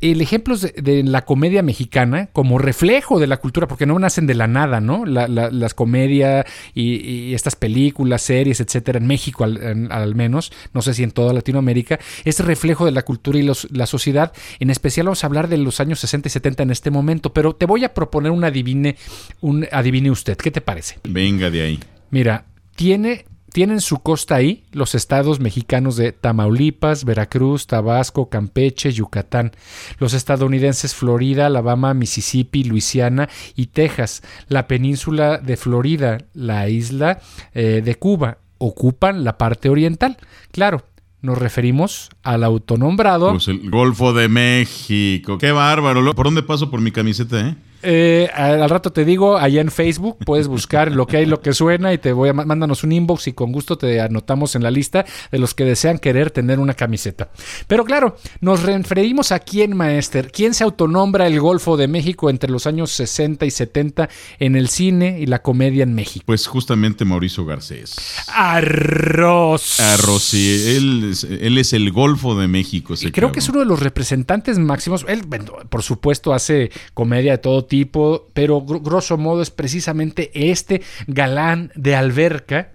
el 0.02 0.22
ejemplo 0.22 0.56
de, 0.58 1.04
la 1.04 1.26
comedia 1.26 1.62
mexicana 1.62 2.28
como 2.32 2.58
reflejo 2.58 3.20
de 3.20 3.28
la 3.28 3.38
cultura, 3.38 3.68
porque 3.68 3.86
no 3.86 4.00
nacen 4.00 4.28
de 4.28 4.34
la 4.34 4.48
nada, 4.48 4.80
¿no? 4.80 5.06
las 5.06 5.74
comedias 5.74 6.46
y, 6.74 7.34
estas 7.34 7.56
películas, 7.56 8.22
series, 8.22 8.60
etcétera, 8.60 9.00
en 9.00 9.08
México 9.08 9.44
al, 9.44 10.16
menos, 10.16 10.52
no 10.74 10.82
sé 10.82 10.94
si 10.94 11.04
en 11.04 11.12
toda 11.12 11.34
Latinoamérica, 11.34 12.00
es 12.24 12.40
reflejo 12.40 12.86
de 12.86 12.92
la 12.92 13.04
cultura 13.04 13.40
y 13.40 13.44
la 13.44 13.86
sociedad. 13.86 14.32
En 14.60 14.70
especial 14.70 15.08
vamos 15.08 15.24
a 15.24 15.28
hablar 15.28 15.50
de 15.50 15.58
los 15.58 15.80
años 15.80 16.00
60 16.00 16.28
y 16.28 16.32
70 16.32 16.64
en 16.64 16.72
este 16.72 16.92
momento, 16.92 17.34
pero 17.34 17.54
te 17.54 17.66
voy 17.66 17.84
a 17.84 17.94
proponer 17.94 18.32
un 18.32 18.44
adivine, 18.44 18.96
un 19.42 19.68
adivine 19.72 20.12
usted. 20.12 20.38
¿Qué 20.38 20.52
te 20.52 20.62
parece? 20.62 21.00
Venga 21.04 21.50
de 21.50 21.62
ahí. 21.62 21.80
Mira, 22.10 22.46
tiene 22.76 23.26
tienen 23.52 23.82
su 23.82 24.00
costa 24.00 24.36
ahí 24.36 24.64
los 24.72 24.96
estados 24.96 25.40
mexicanos 25.40 25.96
de 25.96 26.12
Tamaulipas, 26.12 27.06
Veracruz, 27.06 27.68
Tabasco, 27.68 28.30
Campeche, 28.30 28.92
Yucatán, 28.92 29.52
los 30.00 30.14
estadounidenses 30.14 30.96
Florida, 30.96 31.48
Alabama, 31.48 31.94
Mississippi, 31.94 32.64
Luisiana 32.64 33.30
y 33.56 33.68
Texas, 33.68 34.24
la 34.48 34.68
península 34.68 35.38
de 35.38 35.58
Florida, 35.58 36.20
la 36.34 36.70
isla 36.70 37.20
eh, 37.54 37.82
de 37.84 37.96
Cuba, 37.96 38.38
ocupan 38.58 39.24
la 39.24 39.38
parte 39.38 39.70
oriental. 39.70 40.18
Claro, 40.52 40.84
nos 41.22 41.38
referimos 41.38 42.10
al 42.24 42.44
autonombrado. 42.44 43.32
Pues 43.32 43.48
el 43.48 43.70
Golfo 43.70 44.14
de 44.14 44.30
México. 44.30 45.38
Qué 45.38 45.52
bárbaro. 45.52 46.14
¿Por 46.14 46.26
dónde 46.26 46.44
paso 46.44 46.70
por 46.72 46.82
mi 46.82 46.92
camiseta, 46.92 47.40
eh? 47.42 47.56
Eh, 47.82 48.30
al 48.34 48.70
rato 48.70 48.92
te 48.92 49.06
digo, 49.06 49.38
allá 49.38 49.62
en 49.62 49.72
Facebook 49.72 50.18
puedes 50.26 50.48
buscar 50.48 50.92
lo 50.92 51.08
que 51.08 51.18
hay, 51.18 51.26
lo 51.26 51.42
que 51.42 51.54
suena 51.54 51.94
y 51.94 51.98
te 51.98 52.14
voy 52.14 52.30
a 52.30 52.34
mándanos 52.34 52.84
un 52.84 52.92
inbox 52.92 53.28
y 53.28 53.34
con 53.34 53.52
gusto 53.52 53.78
te 53.78 54.02
anotamos 54.02 54.56
en 54.56 54.64
la 54.64 54.72
lista 54.72 55.06
de 55.32 55.40
los 55.40 55.54
que 55.54 55.66
desean 55.66 56.00
querer 56.00 56.32
tener 56.32 56.60
una 56.60 56.74
camiseta. 56.74 57.30
Pero 57.68 57.86
claro, 57.86 58.18
nos 58.42 58.64
referimos 58.64 59.32
a 59.32 59.40
quién, 59.40 59.76
Maester, 59.76 60.32
quién 60.32 60.54
se 60.54 60.64
autonombra 60.64 61.28
el 61.28 61.40
Golfo 61.40 61.78
de 61.78 61.88
México 61.88 62.30
entre 62.30 62.52
los 62.52 62.68
años 62.68 62.92
60 62.92 63.46
y 63.46 63.52
70 63.52 64.10
en 64.40 64.56
el 64.56 64.70
cine 64.70 65.20
y 65.20 65.26
la 65.26 65.42
comedia 65.42 65.84
en 65.84 65.94
México. 65.94 66.24
Pues 66.26 66.48
justamente 66.48 67.06
Mauricio 67.06 67.46
Garcés. 67.46 67.96
Arroz. 68.28 69.80
Arroz, 69.80 70.24
sí, 70.24 70.76
él, 70.76 71.14
él 71.42 71.58
es 71.58 71.74
el 71.74 71.92
Golfo 71.92 72.40
de 72.40 72.48
México. 72.48 72.94
Y 73.00 73.12
creo 73.12 73.32
que 73.32 73.40
es 73.40 73.50
uno 73.50 73.60
de 73.60 73.66
los 73.66 73.80
representantes 73.80 74.58
máximos. 74.60 75.06
Él, 75.08 75.22
por 75.70 75.84
supuesto, 75.84 76.34
hace 76.34 76.72
comedia 76.94 77.34
de 77.34 77.38
todo 77.38 77.66
tipo, 77.70 78.28
pero 78.34 78.62
grosso 78.62 79.18
modo 79.18 79.42
es 79.42 79.52
precisamente 79.52 80.32
este 80.34 80.82
galán 81.08 81.72
de 81.76 81.96
alberca 81.96 82.74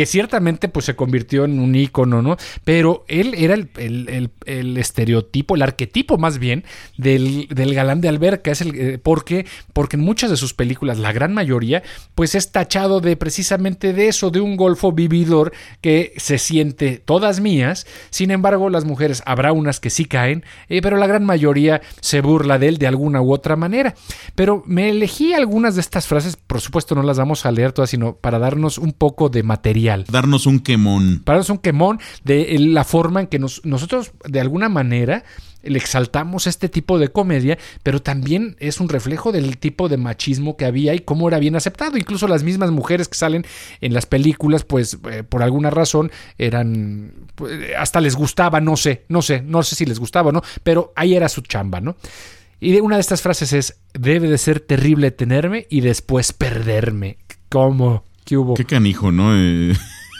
que 0.00 0.06
ciertamente 0.06 0.70
pues 0.70 0.86
se 0.86 0.96
convirtió 0.96 1.44
en 1.44 1.60
un 1.60 1.74
ícono, 1.74 2.22
¿no? 2.22 2.38
Pero 2.64 3.04
él 3.06 3.34
era 3.36 3.52
el, 3.52 4.30
estereotipo, 4.78 5.56
el 5.56 5.60
arquetipo 5.60 6.16
más 6.16 6.38
bien 6.38 6.64
del, 6.96 7.46
galán 7.50 8.00
de 8.00 8.08
alberca. 8.08 8.50
Es 8.50 8.62
el, 8.62 8.74
eh, 8.80 8.98
¿Por 8.98 9.26
qué? 9.26 9.44
Porque 9.74 9.96
en 9.96 10.02
muchas 10.02 10.30
de 10.30 10.38
sus 10.38 10.54
películas, 10.54 10.98
la 10.98 11.12
gran 11.12 11.34
mayoría, 11.34 11.82
pues 12.14 12.34
es 12.34 12.50
tachado 12.50 13.02
de 13.02 13.14
precisamente 13.18 13.92
de 13.92 14.08
eso, 14.08 14.30
de 14.30 14.40
un 14.40 14.56
golfo 14.56 14.90
vividor 14.90 15.52
que 15.82 16.14
se 16.16 16.38
siente 16.38 16.96
todas 16.96 17.40
mías. 17.40 17.86
Sin 18.08 18.30
embargo, 18.30 18.70
las 18.70 18.86
mujeres, 18.86 19.22
habrá 19.26 19.52
unas 19.52 19.80
que 19.80 19.90
sí 19.90 20.06
caen, 20.06 20.46
eh, 20.70 20.80
pero 20.80 20.96
la 20.96 21.08
gran 21.08 21.26
mayoría 21.26 21.82
se 22.00 22.22
burla 22.22 22.58
de 22.58 22.68
él 22.68 22.78
de 22.78 22.86
alguna 22.86 23.20
u 23.20 23.34
otra 23.34 23.54
manera. 23.54 23.94
Pero 24.34 24.62
me 24.64 24.88
elegí 24.88 25.34
algunas 25.34 25.74
de 25.74 25.82
estas 25.82 26.06
frases, 26.06 26.38
por 26.38 26.62
supuesto 26.62 26.94
no 26.94 27.02
las 27.02 27.18
vamos 27.18 27.44
a 27.44 27.52
leer 27.52 27.72
todas, 27.72 27.90
sino 27.90 28.14
para 28.14 28.38
darnos 28.38 28.78
un 28.78 28.94
poco 28.94 29.28
de 29.28 29.42
material 29.42 29.89
Darnos 30.10 30.46
un 30.46 30.60
quemón. 30.60 31.20
Para 31.24 31.38
darnos 31.38 31.50
un 31.50 31.58
quemón 31.58 32.00
de 32.24 32.56
la 32.58 32.84
forma 32.84 33.20
en 33.20 33.26
que 33.26 33.38
nosotros, 33.38 34.12
de 34.24 34.40
alguna 34.40 34.68
manera, 34.68 35.24
le 35.62 35.78
exaltamos 35.78 36.46
este 36.46 36.68
tipo 36.68 36.98
de 36.98 37.08
comedia, 37.08 37.58
pero 37.82 38.00
también 38.00 38.56
es 38.60 38.80
un 38.80 38.88
reflejo 38.88 39.32
del 39.32 39.58
tipo 39.58 39.88
de 39.88 39.96
machismo 39.96 40.56
que 40.56 40.64
había 40.64 40.94
y 40.94 41.00
cómo 41.00 41.28
era 41.28 41.38
bien 41.38 41.56
aceptado. 41.56 41.96
Incluso 41.96 42.28
las 42.28 42.42
mismas 42.42 42.70
mujeres 42.70 43.08
que 43.08 43.16
salen 43.16 43.44
en 43.80 43.92
las 43.92 44.06
películas, 44.06 44.64
pues 44.64 44.98
eh, 45.10 45.22
por 45.22 45.42
alguna 45.42 45.70
razón 45.70 46.10
eran, 46.38 47.12
pues, 47.34 47.58
hasta 47.78 48.00
les 48.00 48.16
gustaba, 48.16 48.60
no 48.60 48.76
sé, 48.76 49.04
no 49.08 49.22
sé, 49.22 49.42
no 49.42 49.62
sé 49.62 49.74
si 49.76 49.84
les 49.84 49.98
gustaba 49.98 50.30
o 50.30 50.32
no, 50.32 50.42
pero 50.62 50.92
ahí 50.96 51.14
era 51.14 51.28
su 51.28 51.42
chamba, 51.42 51.80
¿no? 51.80 51.96
Y 52.60 52.78
una 52.80 52.96
de 52.96 53.00
estas 53.00 53.22
frases 53.22 53.52
es, 53.54 53.76
debe 53.94 54.28
de 54.28 54.36
ser 54.36 54.60
terrible 54.60 55.10
tenerme 55.10 55.66
y 55.70 55.80
después 55.80 56.34
perderme. 56.34 57.16
¿Cómo? 57.48 58.04
¿Qué 58.30 58.36
hubo? 58.36 58.54
Qué 58.54 58.64
canijo, 58.64 59.10
¿no? 59.10 59.34
Eh, 59.34 59.76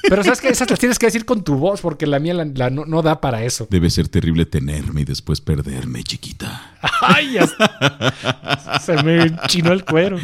Pero 0.08 0.24
sabes 0.24 0.40
que 0.40 0.48
esas 0.48 0.68
las 0.68 0.80
tienes 0.80 0.98
que 0.98 1.06
decir 1.06 1.24
con 1.24 1.44
tu 1.44 1.54
voz, 1.54 1.80
porque 1.80 2.08
la 2.08 2.18
mía 2.18 2.34
no, 2.34 3.02
da 3.02 3.20
para 3.20 3.44
eso. 3.44 3.68
Debe 3.70 3.88
ser 3.88 4.08
terrible 4.08 4.46
tenerme 4.46 5.02
y 5.02 5.04
después 5.04 5.40
perderme, 5.40 6.02
chiquita. 6.02 6.76
¡Ay! 7.02 7.36
se 8.80 9.00
me 9.04 9.32
chinó 9.46 9.70
el 9.70 9.84
cuero. 9.84 10.18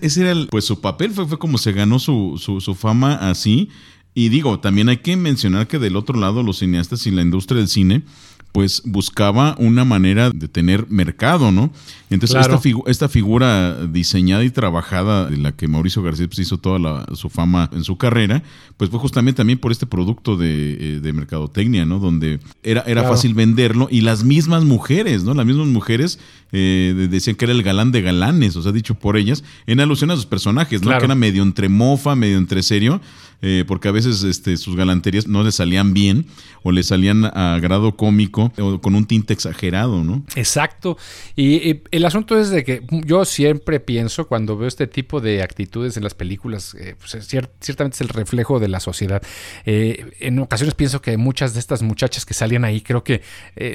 Ese 0.00 0.20
era 0.20 0.30
el, 0.30 0.46
pues 0.46 0.64
su 0.64 0.80
papel, 0.80 1.10
fue, 1.10 1.26
fue 1.26 1.40
como 1.40 1.58
se 1.58 1.72
ganó 1.72 1.98
su, 1.98 2.40
su, 2.40 2.60
su 2.60 2.76
fama 2.76 3.14
así. 3.28 3.68
Y 4.14 4.28
digo, 4.28 4.60
también 4.60 4.88
hay 4.88 4.98
que 4.98 5.16
mencionar 5.16 5.66
que 5.66 5.80
del 5.80 5.96
otro 5.96 6.16
lado, 6.16 6.44
los 6.44 6.58
cineastas 6.60 7.04
y 7.08 7.10
la 7.10 7.22
industria 7.22 7.58
del 7.58 7.68
cine 7.68 8.04
pues 8.54 8.82
buscaba 8.84 9.56
una 9.58 9.84
manera 9.84 10.30
de 10.30 10.46
tener 10.46 10.86
mercado, 10.88 11.50
¿no? 11.50 11.72
Entonces, 12.08 12.38
esta, 12.40 12.60
esta, 12.86 13.08
figura 13.08 13.84
diseñada 13.86 14.44
y 14.44 14.50
trabajada, 14.50 15.28
de 15.28 15.38
la 15.38 15.50
que 15.50 15.66
Mauricio 15.66 16.04
García 16.04 16.28
pues, 16.28 16.38
hizo 16.38 16.58
toda 16.58 17.04
su 17.16 17.30
fama 17.30 17.68
en 17.72 17.82
su 17.82 17.98
carrera, 17.98 18.44
pues 18.76 18.90
fue 18.90 19.00
justamente 19.00 19.38
también 19.38 19.58
por 19.58 19.72
este 19.72 19.86
producto 19.86 20.36
de, 20.36 21.00
eh, 21.02 21.12
mercadotecnia, 21.12 21.84
¿no? 21.84 21.98
Donde 21.98 22.38
era, 22.62 22.82
era 22.86 23.02
fácil 23.02 23.34
venderlo 23.34 23.88
y 23.90 24.02
las 24.02 24.22
mismas 24.22 24.62
mujeres, 24.62 25.24
¿no? 25.24 25.34
Las 25.34 25.46
mismas 25.46 25.66
mujeres 25.66 26.20
eh, 26.52 27.08
decían 27.10 27.34
que 27.34 27.46
era 27.46 27.52
el 27.52 27.64
galán 27.64 27.90
de 27.90 28.02
galanes, 28.02 28.54
o 28.54 28.62
sea, 28.62 28.70
dicho 28.70 28.94
por 28.94 29.16
ellas, 29.16 29.42
en 29.66 29.80
alusión 29.80 30.12
a 30.12 30.14
sus 30.14 30.26
personajes, 30.26 30.80
¿no? 30.84 30.96
Que 30.96 31.04
era 31.06 31.16
medio 31.16 31.42
entre 31.42 31.68
mofa, 31.68 32.14
medio 32.14 32.38
entre 32.38 32.62
serio, 32.62 33.00
eh, 33.42 33.64
porque 33.66 33.88
a 33.88 33.92
veces 33.92 34.22
este, 34.22 34.56
sus 34.56 34.76
galanterías 34.76 35.26
no 35.26 35.42
le 35.42 35.52
salían 35.52 35.94
bien 35.94 36.26
o 36.62 36.72
le 36.72 36.82
salían 36.82 37.24
a 37.24 37.58
grado 37.60 37.96
cómico 37.96 38.52
o 38.58 38.80
con 38.80 38.94
un 38.94 39.06
tinte 39.06 39.34
exagerado, 39.34 40.02
¿no? 40.02 40.24
Exacto. 40.34 40.96
Y, 41.36 41.82
el 41.90 42.04
asunto 42.04 42.38
es 42.38 42.50
de 42.50 42.64
que 42.64 42.82
yo 43.04 43.24
siempre 43.24 43.80
pienso 43.80 44.26
cuando 44.26 44.56
veo 44.56 44.68
este 44.68 44.86
tipo 44.86 45.20
de 45.20 45.42
actitudes 45.42 45.96
en 45.96 46.04
las 46.04 46.14
películas, 46.14 46.74
eh, 46.74 46.96
pues, 46.98 47.26
ciertamente 47.60 47.96
es 47.96 48.00
el 48.00 48.08
reflejo 48.08 48.60
de 48.60 48.68
la 48.68 48.80
sociedad. 48.80 49.22
Eh, 49.66 50.12
en 50.20 50.38
ocasiones 50.38 50.74
pienso 50.74 51.02
que 51.02 51.16
muchas 51.16 51.54
de 51.54 51.60
estas 51.60 51.82
muchachas 51.82 52.24
que 52.24 52.34
salían 52.34 52.64
ahí 52.64 52.80
creo 52.80 53.04
que 53.04 53.22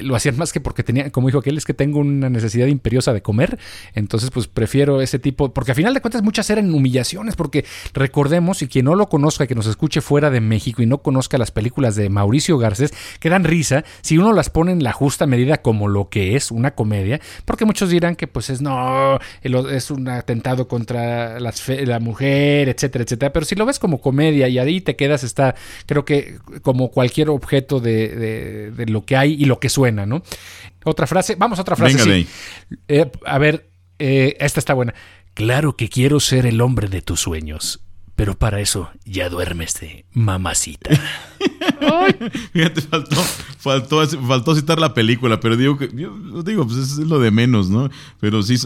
lo 0.02 0.16
hacían 0.16 0.36
más 0.36 0.52
que 0.52 0.60
porque 0.60 0.82
tenían, 0.82 1.10
como 1.10 1.28
dijo 1.28 1.38
aquel, 1.38 1.56
es 1.56 1.64
que 1.64 1.74
tengo 1.74 2.00
una 2.00 2.28
necesidad 2.28 2.66
imperiosa 2.66 3.12
de 3.12 3.22
comer, 3.22 3.58
entonces 3.94 4.30
pues 4.30 4.46
prefiero 4.46 5.00
ese 5.00 5.18
tipo, 5.18 5.52
porque 5.52 5.72
a 5.72 5.74
final 5.74 5.94
de 5.94 6.00
cuentas 6.00 6.22
muchas 6.22 6.48
eran 6.50 6.72
humillaciones, 6.72 7.36
porque 7.36 7.64
recordemos, 7.94 8.62
y 8.62 8.68
quien 8.68 8.86
no 8.86 8.94
lo 8.94 9.08
conozca, 9.08 9.46
que 9.50 9.56
nos 9.56 9.66
escuche 9.66 10.00
fuera 10.00 10.30
de 10.30 10.40
México 10.40 10.80
y 10.80 10.86
no 10.86 10.98
conozca 10.98 11.36
las 11.36 11.50
películas 11.50 11.96
de 11.96 12.08
Mauricio 12.08 12.56
Garcés, 12.56 12.94
que 13.18 13.28
dan 13.28 13.42
risa 13.42 13.84
si 14.00 14.16
uno 14.16 14.32
las 14.32 14.48
pone 14.48 14.70
en 14.70 14.84
la 14.84 14.92
justa 14.92 15.26
medida 15.26 15.60
como 15.60 15.88
lo 15.88 16.08
que 16.08 16.36
es 16.36 16.52
una 16.52 16.76
comedia, 16.76 17.20
porque 17.46 17.64
muchos 17.64 17.90
dirán 17.90 18.14
que 18.14 18.28
pues 18.28 18.48
es 18.48 18.60
no, 18.60 19.18
es 19.42 19.90
un 19.90 20.08
atentado 20.08 20.68
contra 20.68 21.40
la 21.40 21.98
mujer, 21.98 22.68
etcétera, 22.68 23.02
etcétera, 23.02 23.32
pero 23.32 23.44
si 23.44 23.56
lo 23.56 23.66
ves 23.66 23.80
como 23.80 24.00
comedia 24.00 24.46
y 24.46 24.56
ahí 24.60 24.80
te 24.80 24.94
quedas, 24.94 25.24
está 25.24 25.56
creo 25.84 26.04
que 26.04 26.38
como 26.62 26.92
cualquier 26.92 27.28
objeto 27.28 27.80
de, 27.80 28.72
lo 28.86 29.04
que 29.04 29.16
hay 29.16 29.32
y 29.32 29.46
lo 29.46 29.58
que 29.58 29.68
suena, 29.68 30.06
¿no? 30.06 30.22
Otra 30.84 31.08
frase, 31.08 31.34
vamos 31.34 31.58
a 31.58 31.62
otra 31.62 31.74
frase. 31.74 32.24
Eh, 32.86 33.10
a 33.26 33.38
ver, 33.38 33.68
eh, 33.98 34.36
esta 34.38 34.60
está 34.60 34.74
buena. 34.74 34.94
Claro 35.34 35.74
que 35.74 35.88
quiero 35.88 36.20
ser 36.20 36.46
el 36.46 36.60
hombre 36.60 36.86
de 36.86 37.02
tus 37.02 37.18
sueños 37.18 37.80
pero 38.20 38.36
para 38.36 38.60
eso 38.60 38.90
ya 39.06 39.30
duérmeste, 39.30 40.04
mamacita. 40.12 40.90
Fíjate, 42.52 42.82
faltó, 42.82 43.16
faltó, 43.56 44.06
faltó, 44.06 44.54
citar 44.54 44.78
la 44.78 44.92
película, 44.92 45.40
pero 45.40 45.56
digo 45.56 45.78
que 45.78 45.88
digo, 45.88 46.66
pues 46.66 46.76
es 46.76 46.98
lo 46.98 47.18
de 47.18 47.30
menos, 47.30 47.70
¿no? 47.70 47.88
Pero 48.20 48.42
sí, 48.42 48.58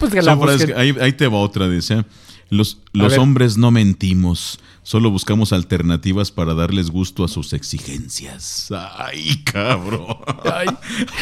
pues 0.00 0.68
ahí, 0.74 1.12
te 1.12 1.28
va 1.28 1.38
otra, 1.38 1.68
dice. 1.68 2.04
Los, 2.50 2.78
los 2.92 3.16
hombres 3.16 3.56
no 3.56 3.70
mentimos, 3.70 4.58
solo 4.82 5.08
buscamos 5.08 5.52
alternativas 5.52 6.32
para 6.32 6.54
darles 6.54 6.90
gusto 6.90 7.22
a 7.22 7.28
sus 7.28 7.52
exigencias. 7.52 8.72
Ay, 8.96 9.40
cabrón. 9.44 10.16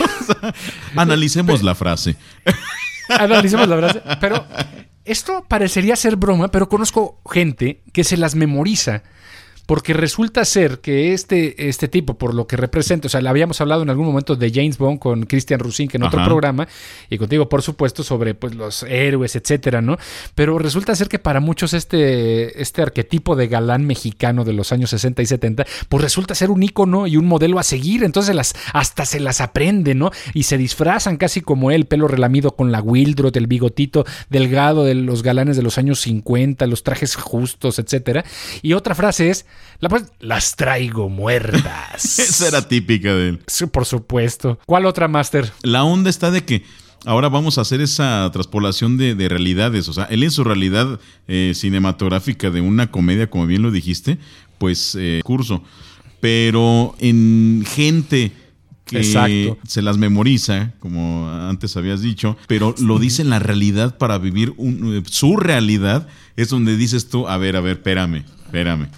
analicemos 0.96 1.62
la 1.62 1.74
frase. 1.74 2.16
Analicemos 3.10 3.68
la 3.68 3.76
frase. 3.76 4.02
Pero 4.22 4.46
esto 5.04 5.44
parecería 5.48 5.96
ser 5.96 6.16
broma, 6.16 6.48
pero 6.48 6.68
conozco 6.68 7.20
gente 7.30 7.82
que 7.92 8.04
se 8.04 8.16
las 8.16 8.34
memoriza 8.34 9.02
porque 9.66 9.94
resulta 9.94 10.44
ser 10.44 10.80
que 10.80 11.12
este, 11.12 11.68
este 11.68 11.88
tipo, 11.88 12.14
por 12.14 12.34
lo 12.34 12.46
que 12.46 12.56
representa, 12.56 13.06
o 13.06 13.10
sea, 13.10 13.20
le 13.20 13.28
habíamos 13.28 13.60
hablado 13.60 13.82
en 13.82 13.90
algún 13.90 14.06
momento 14.06 14.36
de 14.36 14.50
James 14.52 14.78
Bond 14.78 14.98
con 14.98 15.24
Christian 15.24 15.60
Rusink 15.60 15.94
en 15.94 16.02
otro 16.02 16.22
programa, 16.24 16.68
y 17.08 17.18
contigo, 17.18 17.48
por 17.48 17.62
supuesto, 17.62 18.02
sobre 18.02 18.34
pues, 18.34 18.54
los 18.54 18.82
héroes, 18.84 19.36
etcétera, 19.36 19.80
¿no? 19.80 19.96
Pero 20.34 20.58
resulta 20.58 20.94
ser 20.94 21.08
que 21.08 21.18
para 21.18 21.40
muchos 21.40 21.72
este, 21.72 22.60
este 22.60 22.82
arquetipo 22.82 23.36
de 23.36 23.48
galán 23.48 23.86
mexicano 23.86 24.44
de 24.44 24.52
los 24.52 24.72
años 24.72 24.90
60 24.90 25.22
y 25.22 25.26
70, 25.26 25.64
pues 25.88 26.02
resulta 26.02 26.34
ser 26.34 26.50
un 26.50 26.62
ícono 26.62 27.06
y 27.06 27.16
un 27.16 27.26
modelo 27.26 27.58
a 27.58 27.62
seguir, 27.62 28.04
entonces 28.04 28.34
las, 28.34 28.54
hasta 28.72 29.06
se 29.06 29.20
las 29.20 29.40
aprende, 29.40 29.94
¿no? 29.94 30.10
Y 30.34 30.44
se 30.44 30.58
disfrazan 30.58 31.16
casi 31.16 31.40
como 31.40 31.70
él, 31.70 31.86
pelo 31.86 32.08
relamido 32.08 32.54
con 32.54 32.72
la 32.72 32.80
Wildrot, 32.80 33.36
el 33.36 33.46
bigotito 33.46 34.04
delgado 34.28 34.84
de 34.84 34.94
los 34.94 35.22
galanes 35.22 35.56
de 35.56 35.62
los 35.62 35.78
años 35.78 36.00
50, 36.00 36.66
los 36.66 36.82
trajes 36.82 37.16
justos, 37.16 37.78
etcétera. 37.78 38.24
Y 38.62 38.74
otra 38.74 38.94
frase 38.94 39.30
es, 39.30 39.46
la 39.80 39.88
pues, 39.88 40.04
las 40.20 40.56
traigo 40.56 41.08
muertas. 41.08 42.18
Esa 42.18 42.48
era 42.48 42.66
típica 42.66 43.14
de 43.14 43.30
él. 43.30 43.40
Sí, 43.46 43.66
por 43.66 43.84
supuesto. 43.84 44.58
¿Cuál 44.66 44.86
otra, 44.86 45.08
Master? 45.08 45.52
La 45.62 45.84
onda 45.84 46.10
está 46.10 46.30
de 46.30 46.44
que 46.44 46.62
ahora 47.04 47.28
vamos 47.28 47.58
a 47.58 47.62
hacer 47.62 47.80
esa 47.80 48.28
traspolación 48.32 48.96
de, 48.96 49.28
realidades. 49.28 49.88
O 49.88 49.92
sea, 49.92 50.04
él 50.04 50.22
en 50.22 50.30
su 50.30 50.44
realidad 50.44 51.00
eh, 51.28 51.52
cinematográfica 51.54 52.50
de 52.50 52.60
una 52.60 52.90
comedia, 52.90 53.28
como 53.28 53.46
bien 53.46 53.62
lo 53.62 53.70
dijiste, 53.70 54.18
pues 54.58 54.96
eh, 54.98 55.20
curso. 55.24 55.62
Pero 56.20 56.94
en 57.00 57.64
gente 57.68 58.32
que 58.86 59.56
se 59.66 59.82
las 59.82 59.98
memoriza, 59.98 60.72
como 60.78 61.28
antes 61.28 61.76
habías 61.76 62.02
dicho, 62.02 62.36
pero 62.46 62.74
lo 62.78 62.98
dice 62.98 63.22
en 63.22 63.30
la 63.30 63.38
realidad 63.38 63.96
para 63.98 64.18
vivir 64.18 64.54
su 65.06 65.36
realidad, 65.36 66.06
es 66.36 66.48
donde 66.48 66.76
dices 66.76 67.08
tú, 67.08 67.26
a 67.28 67.36
ver, 67.38 67.56
a 67.56 67.60
ver, 67.60 67.78
espérame, 67.78 68.24
espérame. 68.46 68.88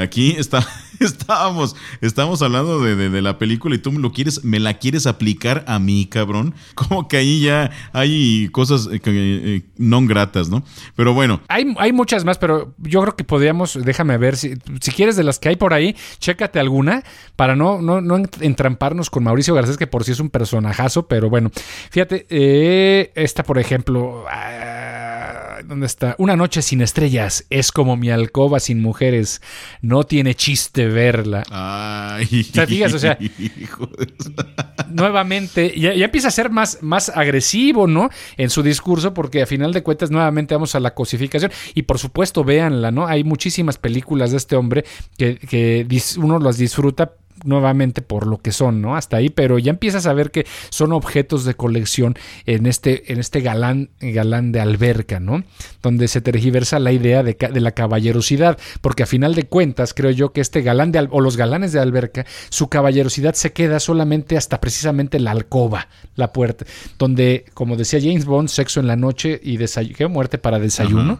Aquí 0.00 0.34
está, 0.38 0.66
estábamos, 1.00 1.76
estábamos 2.00 2.40
hablando 2.42 2.80
de, 2.80 3.22
la 3.22 3.38
película 3.38 3.74
y 3.74 3.78
tú 3.78 3.92
me 3.92 3.98
lo 3.98 4.12
quieres, 4.12 4.44
me 4.44 4.58
la 4.58 4.74
quieres 4.74 5.06
aplicar 5.06 5.64
a 5.66 5.78
mí, 5.78 6.06
cabrón. 6.06 6.54
Como 6.74 7.08
que 7.08 7.18
ahí 7.18 7.40
ya 7.42 7.70
hay 7.92 8.48
cosas 8.50 8.88
eh, 8.90 9.00
eh, 9.04 9.62
no 9.76 10.00
gratas, 10.06 10.48
¿no? 10.48 10.62
Pero 10.96 11.12
bueno. 11.14 11.40
Hay, 11.48 11.74
hay 11.78 11.92
muchas 11.92 12.24
más, 12.24 12.38
pero 12.38 12.74
yo 12.78 13.02
creo 13.02 13.16
que 13.16 13.24
podríamos, 13.24 13.78
déjame 13.84 14.16
ver, 14.18 14.36
si, 14.36 14.54
si 14.80 14.90
quieres 14.92 15.16
de 15.16 15.24
las 15.24 15.38
que 15.38 15.50
hay 15.50 15.56
por 15.56 15.74
ahí, 15.74 15.94
chécate 16.18 16.58
alguna 16.58 17.04
para 17.36 17.56
no, 17.56 17.82
no, 17.82 18.00
no 18.00 18.22
entramparnos 18.40 19.10
con 19.10 19.24
Mauricio 19.24 19.54
Garcés, 19.54 19.76
que 19.76 19.86
por 19.86 20.04
sí 20.04 20.12
es 20.12 20.20
un 20.20 20.30
personajazo, 20.30 21.06
pero 21.06 21.28
bueno, 21.28 21.50
fíjate, 21.90 22.26
eh, 22.30 23.12
esta 23.14 23.42
por 23.42 23.58
ejemplo... 23.58 24.24
¿Dónde 25.64 25.86
está? 25.86 26.14
Una 26.18 26.36
noche 26.36 26.62
sin 26.62 26.80
estrellas 26.80 27.44
es 27.50 27.72
como 27.72 27.96
mi 27.96 28.10
alcoba 28.10 28.60
sin 28.60 28.80
mujeres. 28.80 29.40
No 29.80 30.04
tiene 30.04 30.34
chiste 30.34 30.86
verla. 30.86 31.42
Ay. 31.50 32.46
O 32.50 32.52
sea, 32.52 32.86
o 32.94 32.98
sea, 32.98 33.18
nuevamente, 34.90 35.78
ya, 35.78 35.92
empieza 35.92 36.28
a 36.28 36.30
ser 36.30 36.50
más, 36.50 36.78
más 36.82 37.08
agresivo, 37.08 37.86
¿no? 37.86 38.10
En 38.36 38.50
su 38.50 38.62
discurso, 38.62 39.14
porque 39.14 39.42
a 39.42 39.46
final 39.46 39.72
de 39.72 39.82
cuentas, 39.82 40.10
nuevamente 40.10 40.54
vamos 40.54 40.74
a 40.74 40.80
la 40.80 40.94
cosificación. 40.94 41.50
Y 41.74 41.82
por 41.82 41.98
supuesto, 41.98 42.44
véanla, 42.44 42.90
¿no? 42.90 43.06
Hay 43.06 43.24
muchísimas 43.24 43.78
películas 43.78 44.30
de 44.30 44.36
este 44.36 44.56
hombre 44.56 44.84
que, 45.16 45.36
que 45.36 45.86
uno 46.18 46.38
las 46.38 46.58
disfruta 46.58 47.14
nuevamente 47.44 48.02
por 48.02 48.26
lo 48.26 48.38
que 48.38 48.52
son, 48.52 48.80
¿no? 48.80 48.96
Hasta 48.96 49.16
ahí, 49.16 49.30
pero 49.30 49.58
ya 49.58 49.70
empiezas 49.70 50.06
a 50.06 50.12
ver 50.12 50.30
que 50.30 50.46
son 50.70 50.92
objetos 50.92 51.44
de 51.44 51.54
colección 51.54 52.14
en 52.46 52.66
este, 52.66 53.12
en 53.12 53.18
este 53.18 53.40
galán, 53.40 53.90
galán 54.00 54.52
de 54.52 54.60
alberca, 54.60 55.20
¿no? 55.20 55.44
Donde 55.82 56.08
se 56.08 56.20
tergiversa 56.20 56.78
la 56.78 56.92
idea 56.92 57.22
de, 57.22 57.36
la 57.60 57.72
caballerosidad, 57.72 58.58
porque 58.80 59.02
a 59.02 59.06
final 59.06 59.34
de 59.34 59.44
cuentas 59.44 59.94
creo 59.94 60.10
yo 60.10 60.32
que 60.32 60.40
este 60.40 60.62
galán 60.62 60.92
de, 60.92 61.08
o 61.10 61.20
los 61.20 61.36
galanes 61.36 61.72
de 61.72 61.80
alberca, 61.80 62.26
su 62.48 62.68
caballerosidad 62.68 63.34
se 63.34 63.52
queda 63.52 63.80
solamente 63.80 64.36
hasta 64.36 64.60
precisamente 64.60 65.20
la 65.20 65.30
alcoba, 65.30 65.88
la 66.16 66.32
puerta, 66.32 66.64
donde, 66.98 67.44
como 67.54 67.76
decía 67.76 68.00
James 68.00 68.24
Bond, 68.24 68.48
sexo 68.48 68.80
en 68.80 68.86
la 68.86 68.96
noche 68.96 69.40
y 69.42 69.56
muerte 70.08 70.38
para 70.38 70.58
desayuno 70.58 71.18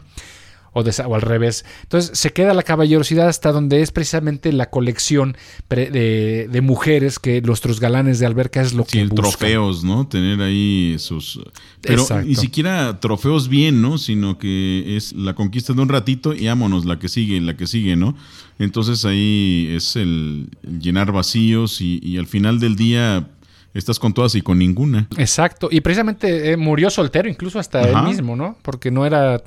o, 0.73 0.83
al 1.15 1.23
revés. 1.23 1.65
Entonces 1.83 2.19
se 2.19 2.33
queda 2.33 2.55
la 2.55 2.63
caballerosidad 2.63 3.29
hasta 3.29 3.53
donde 3.53 3.83
es 3.83 3.91
precisamente 3.91 4.53
la 4.53 4.71
colección 4.71 5.37
de, 5.69 6.61
mujeres 6.63 7.19
que 7.19 7.41
nuestros 7.41 7.81
galanes 7.81 8.19
de 8.19 8.27
alberca 8.27 8.61
es 8.61 8.75
lo 8.75 8.85
que 8.85 9.03
buscan. 9.05 9.17
trofeos, 9.17 9.83
¿no? 9.85 10.07
Tener 10.07 10.41
ahí 10.41 10.97
sus... 10.99 11.41
Pero 11.81 12.07
ni 12.25 12.35
siquiera 12.35 13.01
trofeos 13.01 13.49
bien, 13.49 13.81
¿no? 13.81 13.99
Sino 13.99 14.39
que 14.39 14.97
es 14.97 15.13
la 15.15 15.35
conquista 15.35 15.73
de 15.73 15.81
un 15.81 15.89
ratito 15.89 16.35
y 16.35 16.47
vámonos, 16.47 16.85
la 16.85 16.99
que 16.99 17.09
sigue, 17.09 17.41
la 17.41 17.57
que 17.57 17.67
sigue, 17.67 17.97
¿no? 17.97 18.15
Entonces 18.59 19.07
ahí 19.07 19.73
es 19.75 19.97
el, 19.97 20.51
llenar 20.63 21.13
vacíos 21.13 21.81
y, 21.81 22.19
al 22.19 22.27
final 22.27 22.61
del 22.61 22.77
día 22.77 23.31
estás 23.75 23.99
con 23.99 24.13
todas 24.13 24.35
y 24.35 24.43
con 24.43 24.59
ninguna. 24.59 25.09
Exacto. 25.19 25.69
Y 25.71 25.81
precisamente 25.81 26.53
eh, 26.53 26.57
murió 26.57 26.91
soltero, 26.91 27.29
incluso 27.29 27.59
hasta 27.59 27.83
él 27.83 28.03
mismo, 28.03 28.37
¿no? 28.37 28.57
Porque 28.63 28.91
no 28.91 29.07
era 29.07 29.43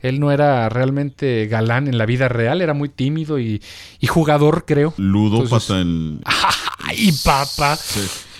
él 0.00 0.20
no 0.20 0.30
era 0.30 0.68
realmente 0.68 1.46
galán 1.46 1.88
en 1.88 1.98
la 1.98 2.06
vida 2.06 2.28
real, 2.28 2.60
era 2.60 2.74
muy 2.74 2.88
tímido 2.88 3.38
y, 3.38 3.60
jugador, 4.06 4.64
creo. 4.66 4.94
Ludópata 4.96 5.80
el. 5.80 6.20
¡Ay, 6.78 7.12
papá! 7.24 7.78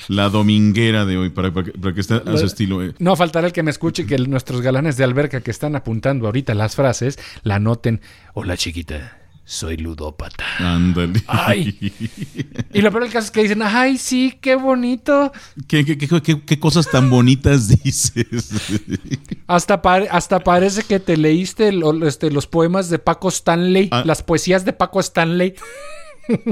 la 0.08 0.28
dominguera 0.28 1.04
de 1.04 1.16
hoy, 1.16 1.30
para, 1.30 1.52
que 1.52 2.00
esté 2.00 2.14
a 2.14 2.36
su 2.36 2.46
estilo. 2.46 2.84
Eh. 2.84 2.94
No 3.00 3.16
faltará 3.16 3.48
el 3.48 3.52
que 3.52 3.64
me 3.64 3.72
escuche 3.72 4.06
que 4.06 4.16
nuestros 4.18 4.60
galanes 4.60 4.96
de 4.96 5.02
alberca 5.02 5.40
que 5.40 5.50
están 5.50 5.74
apuntando 5.74 6.26
ahorita 6.26 6.54
las 6.54 6.76
frases 6.76 7.18
la 7.42 7.58
noten. 7.58 8.00
Hola, 8.34 8.56
chiquita. 8.56 9.25
Soy 9.48 9.76
ludópata. 9.76 10.44
Ándale. 10.58 11.22
Ay. 11.28 11.92
Y 12.74 12.82
lo 12.82 12.90
peor 12.90 13.04
del 13.04 13.12
caso 13.12 13.26
es 13.26 13.30
que 13.30 13.42
dicen, 13.42 13.62
ay, 13.62 13.96
sí, 13.96 14.36
qué 14.40 14.56
bonito. 14.56 15.32
¿Qué, 15.68 15.84
qué, 15.84 15.96
qué, 16.44 16.58
cosas 16.58 16.90
tan 16.90 17.08
bonitas 17.08 17.68
dices? 17.84 18.12
Hasta, 19.46 19.80
hasta 20.10 20.40
parece 20.40 20.82
que 20.82 20.98
te 20.98 21.16
leíste 21.16 21.72
este, 22.06 22.32
los 22.32 22.48
poemas 22.48 22.90
de 22.90 22.98
Paco 22.98 23.28
Stanley, 23.28 23.88
Ah. 23.92 24.02
las 24.04 24.22
poesías 24.24 24.64
de 24.64 24.72
Paco 24.72 24.98
Stanley. 24.98 25.54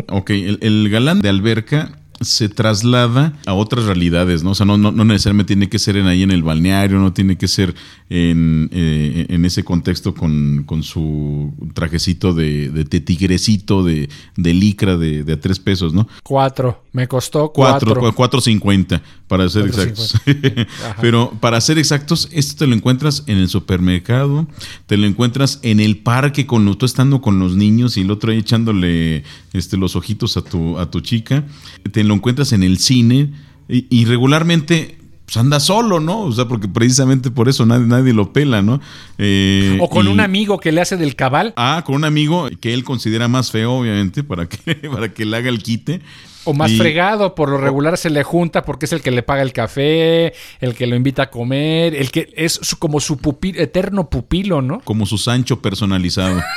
ok, 0.09 0.31
el, 0.31 0.59
el 0.63 0.89
galán 0.89 1.21
de 1.21 1.29
alberca 1.29 1.99
se 2.25 2.49
traslada 2.49 3.35
a 3.47 3.55
otras 3.55 3.85
realidades, 3.85 4.43
¿no? 4.43 4.51
O 4.51 4.55
sea, 4.55 4.67
no, 4.67 4.77
no, 4.77 4.91
no 4.93 5.05
necesariamente 5.05 5.55
tiene 5.55 5.69
que 5.69 5.79
ser 5.79 5.97
en 5.97 6.07
ahí 6.07 6.23
en 6.23 6.31
el 6.31 6.43
balneario, 6.43 6.99
no 6.99 7.13
tiene 7.13 7.37
que 7.37 7.49
ser 7.49 7.75
en, 8.11 8.69
eh, 8.73 9.27
en 9.29 9.45
ese 9.45 9.65
contexto 9.65 10.15
con, 10.15 10.65
con 10.67 10.83
su 10.83 11.53
trajecito 11.75 12.33
de, 12.33 12.69
de, 12.71 12.85
de 12.85 13.01
tigrecito, 13.01 13.83
de, 13.85 14.09
de 14.37 14.55
licra 14.55 14.97
de, 14.97 15.25
de 15.25 15.33
a 15.33 15.41
tres 15.41 15.59
pesos, 15.59 15.93
¿no? 15.95 16.09
Cuatro. 16.23 16.83
Me 16.93 17.09
costó 17.09 17.51
Cuatro, 17.53 17.93
cuatro. 17.95 18.11
cu- 18.11 18.17
cuatro 18.17 18.41
cincuenta, 18.41 19.03
para 19.27 19.49
ser 19.49 19.63
Cuatro 19.71 19.83
exactos. 19.83 20.21
Pero 21.01 21.33
para 21.41 21.61
ser 21.61 21.79
exactos, 21.79 22.29
esto 22.33 22.57
te 22.65 22.67
lo 22.67 22.75
encuentras 22.75 23.25
en 23.27 23.39
el 23.39 23.49
supermercado, 23.49 24.47
te 24.87 24.97
lo 24.97 25.07
encuentras 25.07 25.59
en 25.63 25.81
el 25.81 25.99
parque 25.99 26.47
con 26.47 26.65
tú 26.79 26.87
estando 26.87 27.21
con 27.21 27.39
los 27.39 27.57
niños 27.57 27.97
y 27.97 28.01
el 28.01 28.11
otro 28.11 28.33
ahí 28.33 28.39
echándole 28.39 29.23
este, 29.53 29.77
los 29.77 29.97
ojitos 29.97 30.37
a 30.37 30.43
tu, 30.43 30.79
a 30.79 30.91
tu 30.91 31.01
chica, 31.01 31.45
te 31.93 32.03
lo 32.05 32.14
encuentras 32.15 32.53
en 32.53 32.63
el 32.63 32.79
cine 32.79 33.31
y, 33.69 33.87
y 33.91 34.05
regularmente 34.07 34.99
pues 35.27 35.39
anda 35.39 35.59
solo, 35.59 36.01
¿no? 36.01 36.21
O 36.21 36.33
sea, 36.33 36.47
porque 36.49 36.69
precisamente 36.69 37.31
por 37.31 37.49
eso 37.49 37.65
nadie, 37.65 37.87
nadie 37.87 38.13
lo 38.13 38.33
pela, 38.35 38.61
¿no? 38.61 38.79
Eh, 39.17 39.79
O 39.81 39.89
con 39.89 40.07
y- 40.07 40.11
un 40.11 40.21
amigo 40.21 40.59
que 40.61 40.71
le 40.71 40.83
hace 40.83 40.99
del 40.99 41.17
cabal. 41.17 41.55
Ah, 41.57 41.83
con 41.87 41.95
un 41.95 42.05
amigo 42.05 42.49
que 42.61 42.75
él 42.75 42.85
considera 42.85 43.27
más 43.27 43.51
feo, 43.51 43.73
obviamente, 43.73 44.23
para 44.23 44.47
que, 44.47 44.75
para 44.93 45.15
que 45.15 45.25
le 45.25 45.37
haga 45.37 45.49
el 45.49 45.63
quite. 45.63 46.03
O 46.47 46.53
más 46.53 46.73
Y- 46.73 46.77
fregado, 46.77 47.35
por 47.35 47.49
lo 47.49 47.57
regular 47.57 47.97
se 47.97 48.11
le 48.11 48.23
junta 48.23 48.67
porque 48.67 48.85
es 48.85 48.93
el 48.93 49.01
que 49.01 49.11
le 49.11 49.23
paga 49.23 49.41
el 49.41 49.55
café, 49.55 50.35
el 50.61 50.75
que 50.75 50.87
lo 50.87 50.95
invita 50.95 51.23
a 51.23 51.31
comer, 51.31 51.95
el 51.95 52.11
que 52.11 52.31
es 52.37 52.59
su- 52.61 52.77
como 52.79 53.01
su 53.01 53.17
pupi- 53.17 53.59
eterno 53.59 54.11
pupilo, 54.11 54.61
¿no? 54.61 54.81
Como 54.81 55.07
su 55.07 55.17
Sancho 55.17 55.63
personalizado. 55.63 56.39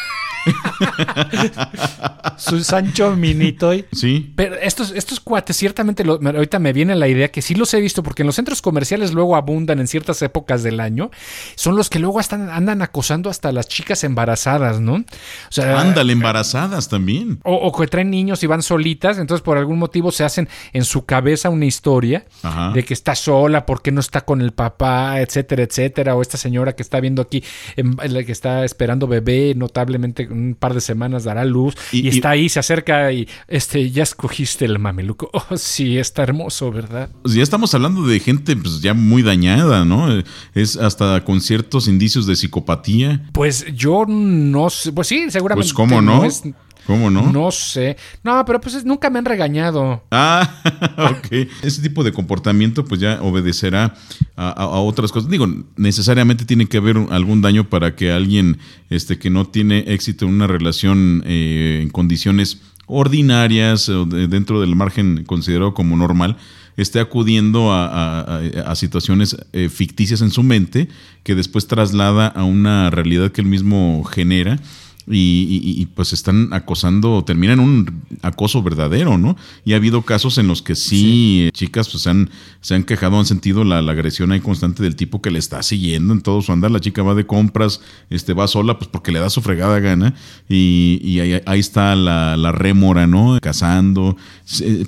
Su 2.38 2.63
Sancho 2.63 3.15
Minitoy. 3.15 3.86
Sí. 3.91 4.31
Pero 4.36 4.55
estos, 4.55 4.91
estos 4.91 5.19
cuates, 5.19 5.55
ciertamente, 5.57 6.03
lo- 6.03 6.19
ahorita 6.23 6.60
me 6.60 6.73
viene 6.73 6.95
la 6.95 7.07
idea 7.07 7.29
que 7.29 7.41
sí 7.41 7.55
los 7.55 7.73
he 7.73 7.81
visto, 7.81 8.03
porque 8.03 8.21
en 8.23 8.27
los 8.27 8.36
centros 8.36 8.62
comerciales 8.62 9.13
luego 9.13 9.36
abundan 9.36 9.79
en 9.79 9.88
ciertas 9.88 10.21
épocas 10.21 10.63
del 10.63 10.79
año. 10.79 11.10
Son 11.55 11.75
los 11.75 11.89
que 11.89 11.99
luego 11.99 12.19
están, 12.19 12.49
andan 12.49 12.81
acosando 12.81 13.29
hasta 13.29 13.51
las 13.51 13.67
chicas 13.67 14.03
embarazadas, 14.03 14.79
¿no? 14.79 14.93
O 14.95 15.05
sea, 15.51 15.79
Ándale, 15.79 16.13
embarazadas 16.13 16.89
también. 16.89 17.39
O, 17.43 17.55
o 17.55 17.71
que 17.77 17.88
traen 17.88 18.12
niños 18.12 18.43
y 18.43 18.47
van 18.47 18.62
solitas, 18.62 19.17
entonces 19.17 19.43
por 19.43 19.57
algún 19.57 19.79
motivo 19.79 20.12
se 20.12 20.23
hacen 20.23 20.47
en 20.73 20.83
su 20.86 21.05
cabeza 21.05 21.49
una 21.49 21.65
historia 21.65 22.25
Ajá. 22.43 22.71
de 22.73 22.83
que 22.83 22.93
está 22.93 23.15
sola, 23.15 23.65
porque 23.65 23.91
no 23.91 23.99
está 23.99 24.21
con 24.21 24.41
el 24.41 24.51
papá, 24.51 25.21
etcétera, 25.21 25.63
etcétera, 25.63 26.15
o 26.15 26.21
esta 26.21 26.38
señora 26.38 26.73
que 26.75 26.83
está 26.83 26.99
viendo 26.99 27.21
aquí, 27.21 27.43
la 27.75 28.23
que 28.23 28.31
está 28.31 28.63
esperando 28.65 29.07
bebé, 29.07 29.53
notablemente 29.55 30.27
un 30.38 30.56
par 30.56 30.73
de 30.73 30.82
semanas 30.82 31.23
dará 31.23 31.43
luz, 31.45 31.76
y, 31.91 32.00
Y- 32.00 32.06
y- 32.06 32.08
está 32.10 32.32
ahí, 32.32 32.50
se 32.50 32.60
acerca 32.60 33.12
y, 33.12 33.28
este, 33.47 33.89
ya 33.91 34.04
escogiste 34.04 34.65
el 34.65 34.80
mameluco. 34.80 35.30
Oh, 35.50 35.56
sí, 35.58 35.97
está 35.97 36.23
hermoso, 36.23 36.71
¿verdad? 36.71 37.10
Pues 37.21 37.34
ya 37.36 37.43
estamos 37.43 37.73
hablando 37.73 38.06
de 38.06 38.19
gente 38.19 38.56
pues, 38.56 38.82
ya 38.82 38.93
muy 38.93 39.21
dañada, 39.23 39.86
¿no? 39.86 40.12
Eh, 40.12 40.23
Es 40.54 40.76
hasta 40.78 41.23
con 41.23 41.41
ciertos 41.41 41.88
indicios 41.88 42.26
de 42.28 42.36
psicopatía. 42.36 43.23
Pues 43.34 43.65
yo 43.76 44.06
no 44.08 44.69
sé, 44.69 44.91
pues 44.91 45.08
sí, 45.08 45.30
seguramente. 45.30 45.65
Pues, 45.67 45.73
¿cómo 45.73 46.02
no? 46.02 46.26
es- 46.26 46.43
¿Cómo 46.88 47.10
no? 47.12 47.32
no 47.32 47.52
sé. 47.52 47.97
No, 48.23 48.43
pero 48.45 48.60
pues 48.62 48.73
es- 48.76 48.86
nunca 48.86 49.10
me 49.10 49.19
han 49.19 49.26
regañado. 49.26 50.04
Ah, 50.10 50.50
ok. 50.97 51.47
Ese 51.62 51.82
tipo 51.82 52.04
de 52.04 52.13
comportamiento 52.13 52.86
pues 52.86 53.00
ya 53.02 53.19
obedecerá 53.21 53.93
a, 54.36 54.47
a- 54.50 54.63
a 54.63 54.80
otras 54.80 55.12
cosas. 55.12 55.30
Digo, 55.30 55.45
necesariamente 55.76 56.45
tiene 56.45 56.65
que 56.67 56.78
haber 56.78 56.97
algún 57.12 57.41
daño 57.41 57.69
para 57.69 57.95
que 57.95 58.12
alguien 58.12 58.58
este, 58.89 59.19
que 59.19 59.30
no 59.30 59.45
tiene 59.45 59.80
éxito 59.88 60.26
en 60.26 60.34
una 60.34 60.47
relación 60.47 61.23
eh, 61.28 61.82
en 61.84 61.89
condiciones 61.89 62.62
ordinarias 62.86 63.89
o 63.89 64.06
de- 64.06 64.28
dentro 64.28 64.62
del 64.62 64.76
margen 64.76 65.23
considerado 65.26 65.73
como 65.73 65.95
normal 65.97 66.38
esté 66.78 67.00
acudiendo 67.00 67.73
a- 67.73 68.39
a 68.65 68.76
situaciones 68.76 69.36
eh, 69.52 69.67
ficticias 69.67 70.21
en 70.21 70.30
su 70.30 70.43
mente 70.43 70.88
que 71.23 71.34
después 71.36 71.65
traslada 71.67 72.28
a 72.28 72.43
una 72.43 72.89
realidad 72.91 73.32
que 73.32 73.41
él 73.41 73.47
mismo 73.47 74.04
genera 74.04 74.60
y, 75.09 75.61
y- 75.63 75.81
y, 75.81 75.85
pues 75.85 76.11
están 76.13 76.49
acosando, 76.53 77.23
terminan 77.23 77.59
un 77.61 78.03
acoso 78.21 78.61
verdadero, 78.61 79.17
¿no? 79.17 79.37
Y 79.63 79.73
ha 79.73 79.77
habido 79.77 80.01
casos 80.01 80.37
en 80.37 80.47
los 80.47 80.61
que 80.61 80.75
sí, 80.75 81.45
eh, 81.47 81.51
chicas 81.53 81.87
pues 81.89 82.03
se 82.03 82.09
han, 82.09 82.29
se 82.61 82.75
han 82.75 82.83
quejado, 82.83 83.17
han 83.17 83.25
sentido 83.25 83.63
la, 83.63 83.81
la 83.81 83.93
agresión 83.93 84.31
ahí 84.31 84.41
constante 84.41 84.83
del 84.83 84.95
tipo 84.97 85.21
que 85.21 85.31
le 85.31 85.39
está 85.39 85.63
siguiendo 85.63 86.13
en 86.13 86.21
todo 86.21 86.41
su 86.41 86.51
andar. 86.51 86.71
La 86.71 86.79
chica 86.81 87.03
va 87.03 87.15
de 87.15 87.25
compras, 87.25 87.79
este 88.09 88.33
va 88.33 88.47
sola, 88.47 88.77
pues 88.77 88.89
porque 88.89 89.11
le 89.13 89.19
da 89.19 89.29
su 89.29 89.41
fregada 89.41 89.79
gana. 89.79 90.13
Y, 90.49 90.99
y 91.03 91.19
ahí, 91.21 91.41
ahí 91.45 91.59
está 91.59 91.95
la, 91.95 92.35
la 92.35 92.51
rémora, 92.51 93.07
¿no? 93.07 93.37
Cazando, 93.41 94.17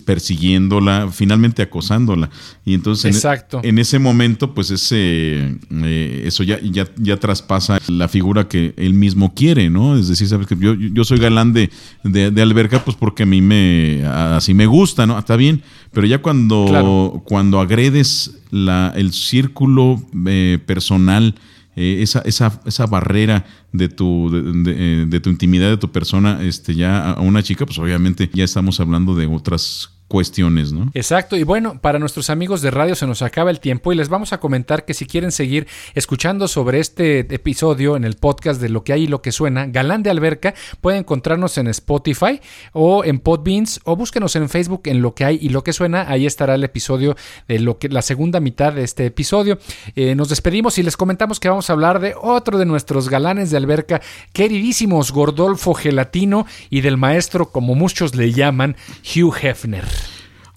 persiguiéndola, 0.05 1.09
finalmente 1.11 1.61
acosándola. 1.61 2.29
Y 2.65 2.73
entonces 2.73 3.05
en- 3.05 3.13
Exacto. 3.15 3.61
en 3.63 3.79
ese 3.79 3.99
momento, 3.99 4.53
pues 4.53 4.71
ese 4.71 5.57
eh, 5.71 6.23
eso 6.25 6.43
ya, 6.43 6.59
ya, 6.61 6.87
ya 6.97 7.17
traspasa 7.17 7.79
la 7.87 8.07
figura 8.07 8.47
que 8.47 8.73
él 8.77 8.93
mismo 8.93 9.33
quiere, 9.33 9.69
¿no? 9.69 9.97
Es 9.97 10.08
decir, 10.09 10.27
sabes 10.27 10.47
que 10.47 10.55
yo, 10.57 10.73
yo 10.73 11.03
soy 11.03 11.19
galán 11.19 11.53
de, 11.53 11.69
de, 12.03 12.31
de 12.31 12.41
alberca, 12.41 12.83
pues 12.83 12.97
porque 12.97 13.23
a 13.23 13.25
mí 13.25 13.41
me 13.41 14.03
así 14.05 14.53
me 14.53 14.65
gusta, 14.65 15.05
¿no? 15.07 15.17
Está 15.17 15.35
bien. 15.35 15.61
Pero 15.93 16.05
ya 16.07 16.21
cuando, 16.21 16.65
Claro. 16.67 17.23
cuando 17.25 17.59
agredes 17.59 18.39
la, 18.51 18.93
el 18.95 19.11
círculo 19.13 20.01
eh, 20.27 20.59
personal, 20.65 21.35
eh, 21.75 21.99
esa, 22.01 22.19
esa, 22.21 22.59
esa 22.65 22.85
barrera 22.87 23.45
de 23.71 23.87
tu, 23.87 24.29
de, 24.31 24.73
de- 24.73 25.05
de 25.05 25.19
tu 25.19 25.29
intimidad, 25.29 25.69
de 25.69 25.77
tu 25.77 25.91
persona, 25.91 26.39
este, 26.43 26.75
ya 26.75 27.11
a- 27.11 27.21
una 27.21 27.41
chica, 27.43 27.65
pues 27.65 27.79
obviamente 27.79 28.29
ya 28.33 28.43
estamos 28.43 28.79
hablando 28.79 29.15
de 29.15 29.27
otras 29.27 29.91
cuestiones, 30.09 30.73
¿no? 30.73 30.89
Exacto, 30.95 31.37
y 31.37 31.43
bueno, 31.43 31.79
para 31.79 31.99
nuestros 31.99 32.29
amigos 32.29 32.61
de 32.61 32.71
radio 32.71 32.95
se 32.95 33.07
nos 33.07 33.21
acaba 33.21 33.51
el 33.51 33.59
tiempo 33.59 33.93
y 33.93 33.95
les 33.95 34.09
vamos 34.09 34.33
a 34.33 34.39
comentar 34.39 34.83
que 34.83 34.93
si 34.93 35.05
quieren 35.05 35.31
seguir 35.31 35.67
escuchando 35.93 36.47
sobre 36.47 36.79
este 36.79 37.19
episodio 37.33 37.95
en 37.95 38.03
el 38.03 38.15
podcast 38.15 38.59
de 38.59 38.69
Lo 38.69 38.83
que 38.83 38.91
hay 38.91 39.03
y 39.03 39.07
lo 39.07 39.21
que 39.21 39.31
suena, 39.31 39.67
Galán 39.67 40.03
de 40.03 40.09
Alberca, 40.09 40.55
pueden 40.81 41.01
encontrarnos 41.01 41.57
en 41.59 41.67
Spotify 41.67 42.41
o 42.73 43.05
en 43.05 43.19
Podbeans 43.19 43.81
o 43.85 43.95
búsquenos 43.95 44.35
en 44.35 44.49
Facebook 44.49 44.81
en 44.85 45.01
Lo 45.01 45.13
que 45.13 45.25
hay 45.25 45.37
y 45.39 45.49
lo 45.49 45.63
que 45.63 45.73
suena, 45.73 46.09
ahí 46.09 46.25
estará 46.25 46.55
el 46.55 46.63
episodio 46.63 47.15
de 47.47 47.59
lo 47.59 47.77
que 47.77 47.87
la 47.87 48.01
segunda 48.01 48.39
mitad 48.39 48.73
de 48.73 48.83
este 48.83 49.05
episodio. 49.05 49.59
Eh, 49.95 50.15
nos 50.15 50.29
despedimos 50.29 50.79
y 50.79 50.83
les 50.83 50.97
comentamos 50.97 51.39
que 51.39 51.49
vamos 51.49 51.69
a 51.69 51.73
hablar 51.73 51.99
de 51.99 52.15
otro 52.19 52.57
de 52.57 52.65
nuestros 52.65 53.09
galanes 53.09 53.51
de 53.51 53.57
alberca 53.57 54.01
queridísimos, 54.33 55.11
Gordolfo 55.11 55.75
Gelatino 55.75 56.47
y 56.71 56.81
del 56.81 56.97
maestro, 56.97 57.51
como 57.51 57.75
muchos 57.75 58.15
le 58.15 58.31
llaman, 58.31 58.75
Hugh 59.03 59.35
Hefner. 59.39 59.98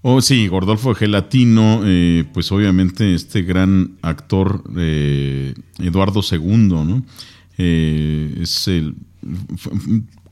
Oh, 0.04 0.20
sí, 0.20 0.48
Gordolfo 0.48 0.94
Gelatino, 0.96 1.82
eh, 1.84 2.24
pues 2.32 2.50
obviamente 2.50 3.14
este 3.14 3.42
gran 3.42 3.98
actor 4.02 4.64
eh, 4.76 5.54
Eduardo 5.78 6.22
II, 6.28 6.68
¿no? 6.68 7.04
Eh, 7.56 8.38
es 8.40 8.66
el 8.66 8.96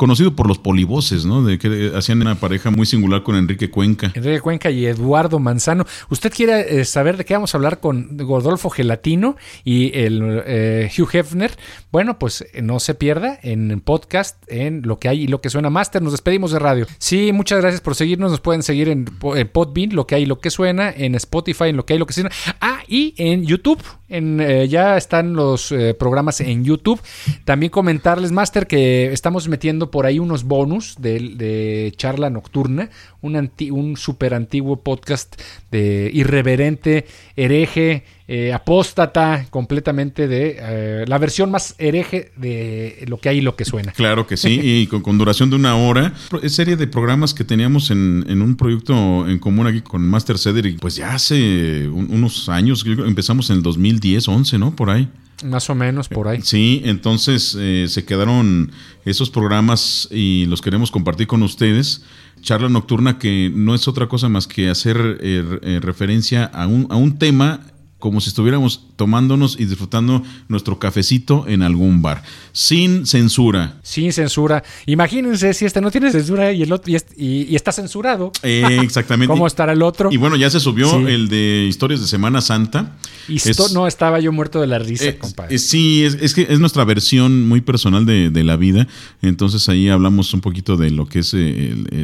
conocido 0.01 0.35
por 0.35 0.49
los 0.49 0.57
polivoces, 0.57 1.27
¿no? 1.27 1.43
De 1.43 1.59
que 1.59 1.93
hacían 1.95 2.23
una 2.23 2.35
pareja 2.35 2.71
muy 2.71 2.87
singular 2.87 3.23
con 3.23 3.37
Enrique 3.37 3.69
Cuenca. 3.69 4.11
Enrique 4.15 4.41
Cuenca 4.41 4.71
y 4.71 4.87
Eduardo 4.87 5.39
Manzano. 5.39 5.85
¿Usted 6.09 6.33
quiere 6.33 6.81
eh, 6.81 6.87
saber 6.87 7.19
de 7.19 7.27
qué 7.27 7.35
vamos 7.35 7.55
a 7.55 7.59
hablar 7.59 7.81
con 7.81 8.17
Gordolfo 8.17 8.71
Gelatino 8.71 9.37
y 9.63 9.95
el 9.99 10.43
eh, 10.47 10.91
Hugh 10.97 11.11
Hefner? 11.13 11.55
Bueno, 11.93 12.19
pues 12.19 12.47
eh, 12.55 12.63
no 12.63 12.81
se 12.81 12.95
pierda 12.95 13.39
en 13.43 13.79
podcast, 13.83 14.43
en 14.51 14.81
lo 14.87 14.99
que 14.99 15.11
hay 15.11 15.25
y 15.25 15.27
lo 15.27 15.43
que 15.43 15.51
suena 15.51 15.69
Master. 15.69 16.01
Nos 16.01 16.13
despedimos 16.13 16.53
de 16.53 16.61
radio. 16.61 16.87
Sí, 16.97 17.33
muchas 17.35 17.61
gracias 17.61 17.83
por 17.83 17.95
seguirnos. 17.95 18.31
Nos 18.31 18.41
pueden 18.41 18.63
seguir 18.63 18.89
en, 18.89 19.05
en 19.35 19.49
Podbean, 19.49 19.95
lo 19.95 20.07
que 20.07 20.15
hay 20.15 20.23
y 20.23 20.27
lo 20.27 20.39
que 20.39 20.49
suena, 20.49 20.91
en 20.91 21.15
Spotify, 21.15 21.65
en 21.65 21.77
lo 21.77 21.85
que 21.85 21.93
hay 21.93 21.97
y 21.99 22.01
lo 22.01 22.07
que 22.07 22.15
suena. 22.15 22.31
Ah, 22.63 22.79
y 22.89 23.13
en 23.19 23.45
YouTube. 23.45 23.83
En, 24.09 24.41
eh, 24.41 24.67
ya 24.67 24.97
están 24.97 25.35
los 25.35 25.71
eh, 25.71 25.95
programas 25.95 26.41
en 26.41 26.65
YouTube. 26.65 27.01
También 27.45 27.71
comentarles, 27.71 28.33
Master, 28.33 28.67
que 28.67 29.13
estamos 29.13 29.49
metiendo 29.49 29.90
por 29.91 30.07
ahí 30.07 30.19
unos 30.19 30.45
bonus 30.45 30.97
de, 30.99 31.93
charla 31.97 32.31
nocturna, 32.31 32.91
un, 33.21 33.37
anti- 33.37 33.71
super 33.97 34.35
antiguo 34.35 34.77
podcast 34.83 35.41
de 35.71 36.11
irreverente, 36.13 37.07
hereje, 37.37 38.05
eh, 38.29 38.53
apóstata, 38.53 39.47
completamente 39.51 40.29
de 40.29 40.57
eh, 40.61 41.05
la 41.09 41.19
versión 41.19 41.51
más 41.51 41.75
hereje 41.79 42.31
de 42.37 43.05
lo 43.09 43.19
que 43.19 43.29
hay 43.29 43.39
y 43.39 43.41
lo 43.41 43.57
que 43.57 43.65
suena. 43.65 43.93
Claro 43.93 44.27
que 44.27 44.37
sí, 44.37 44.61
y 44.63 44.87
con, 44.87 45.19
duración 45.19 45.51
de 45.51 45.57
una 45.57 45.77
hora. 45.77 46.15
Es 46.43 46.55
serie 46.55 46.77
de 46.77 46.87
programas 46.87 47.35
que 47.35 47.45
teníamos 47.45 47.91
en, 47.91 48.25
un 48.43 48.57
proyecto 48.57 49.29
en 49.29 49.39
común 49.39 49.67
aquí 49.67 49.81
con 49.81 50.03
Master 50.03 50.39
Cedric, 50.39 50.79
pues 50.81 50.97
ya 50.97 51.15
hace 51.15 51.89
un- 51.89 52.09
unos 52.11 52.49
años, 52.49 52.85
empezamos 52.87 53.51
en 53.51 53.57
el 53.57 53.63
2010, 53.63 54.29
11, 54.29 54.59
¿no? 54.59 54.77
Por 54.77 54.91
ahí. 54.91 55.09
Más 55.45 55.71
o 55.71 55.75
menos 55.75 56.09
por 56.09 56.29
ahí. 56.29 56.41
Sí, 56.43 56.83
entonces 56.85 57.57
eh, 57.59 57.87
se 57.89 58.05
quedaron 58.05 58.73
esos 59.05 59.31
programas 59.31 60.09
y 60.11 60.47
los 60.47 60.61
queremos 60.61 60.91
compartir 60.91 61.27
con 61.27 61.43
ustedes. 61.43 62.03
Charla 62.43 62.69
nocturna 62.69 63.19
que 63.19 63.51
no 63.55 63.75
es 63.75 63.89
otra 63.89 64.09
cosa 64.09 64.29
más 64.29 64.47
que 64.47 64.69
hacer 64.69 65.19
eh, 65.21 65.81
referencia 65.83 66.45
a 66.45 66.67
un, 66.67 66.87
a 66.91 66.97
un 66.97 67.19
tema 67.19 67.61
como 68.01 68.21
si 68.21 68.31
estuviéramos 68.31 68.87
tomándonos 68.97 69.57
y 69.61 69.67
disfrutando 69.67 70.23
nuestro 70.49 70.79
cafecito 70.79 71.47
en 71.47 71.63
algún 71.63 72.03
bar, 72.03 72.23
sin 72.53 73.07
censura. 73.07 73.79
Sin 73.83 74.13
censura. 74.13 74.65
Imagínense 74.87 75.55
si 75.55 75.67
este 75.67 75.81
no 75.81 75.91
tiene 75.91 76.11
censura 76.11 76.53
y 76.53 76.63
el 76.63 76.73
otro 76.73 76.93
y, 77.17 77.55
está 77.55 77.73
censurado. 77.73 78.33
Eh, 78.43 78.81
exactamente. 78.83 79.29
¿Cómo 79.33 79.47
estará 79.47 79.73
el 79.73 79.83
otro? 79.83 80.11
Y 80.11 80.17
bueno, 80.17 80.37
ya 80.37 80.51
se 80.51 80.61
subió 80.61 81.07
el 81.07 81.29
de 81.29 81.67
historias 81.69 82.01
de 82.01 82.07
Semana 82.07 82.41
Santa. 82.41 82.97
Y 83.29 83.37
esto 83.37 83.69
no 83.73 83.87
estaba 83.87 84.19
yo 84.19 84.33
muerto 84.33 84.61
de 84.61 84.67
la 84.67 84.79
risa, 84.79 85.05
eh, 85.05 85.19
compadre. 85.19 85.55
Eh, 85.55 85.59
sí, 85.59 86.03
es, 86.05 86.35
que 86.35 86.47
es 86.49 86.59
nuestra 86.59 86.85
versión 86.85 87.47
muy 87.47 87.61
personal 87.61 88.07
de, 88.07 88.41
la 88.41 88.57
vida. 88.57 88.89
Entonces 89.21 89.69
ahí 89.69 89.91
hablamos 89.91 90.33
un 90.33 90.41
poquito 90.41 90.79
de 90.79 90.91
lo 90.91 91.07
que 91.07 91.19
es 91.19 91.35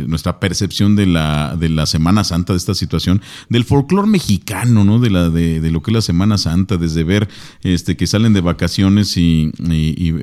nuestra 0.07 0.39
percepción 0.39 0.95
de 0.97 1.07
la, 1.07 1.57
de 1.59 1.71
la 1.71 1.87
Semana 1.87 2.25
Santa, 2.25 2.53
de 2.53 2.59
esta 2.59 2.75
situación, 2.75 3.23
del 3.49 3.65
folclore 3.65 4.07
mexicano, 4.07 4.85
¿no? 4.85 4.99
De 4.99 5.09
la 5.09 5.31
de, 5.31 5.61
de 5.61 5.71
lo 5.71 5.83
que 5.87 5.93
es 5.93 5.95
la 5.95 6.03
Semana 6.03 6.37
Santa, 6.37 6.77
desde 6.77 7.05
ver 7.05 7.29
este 7.63 7.97
que 7.97 8.09
salen 8.09 8.33
de 8.33 8.41
vacaciones 8.41 9.17
y, 9.17 9.53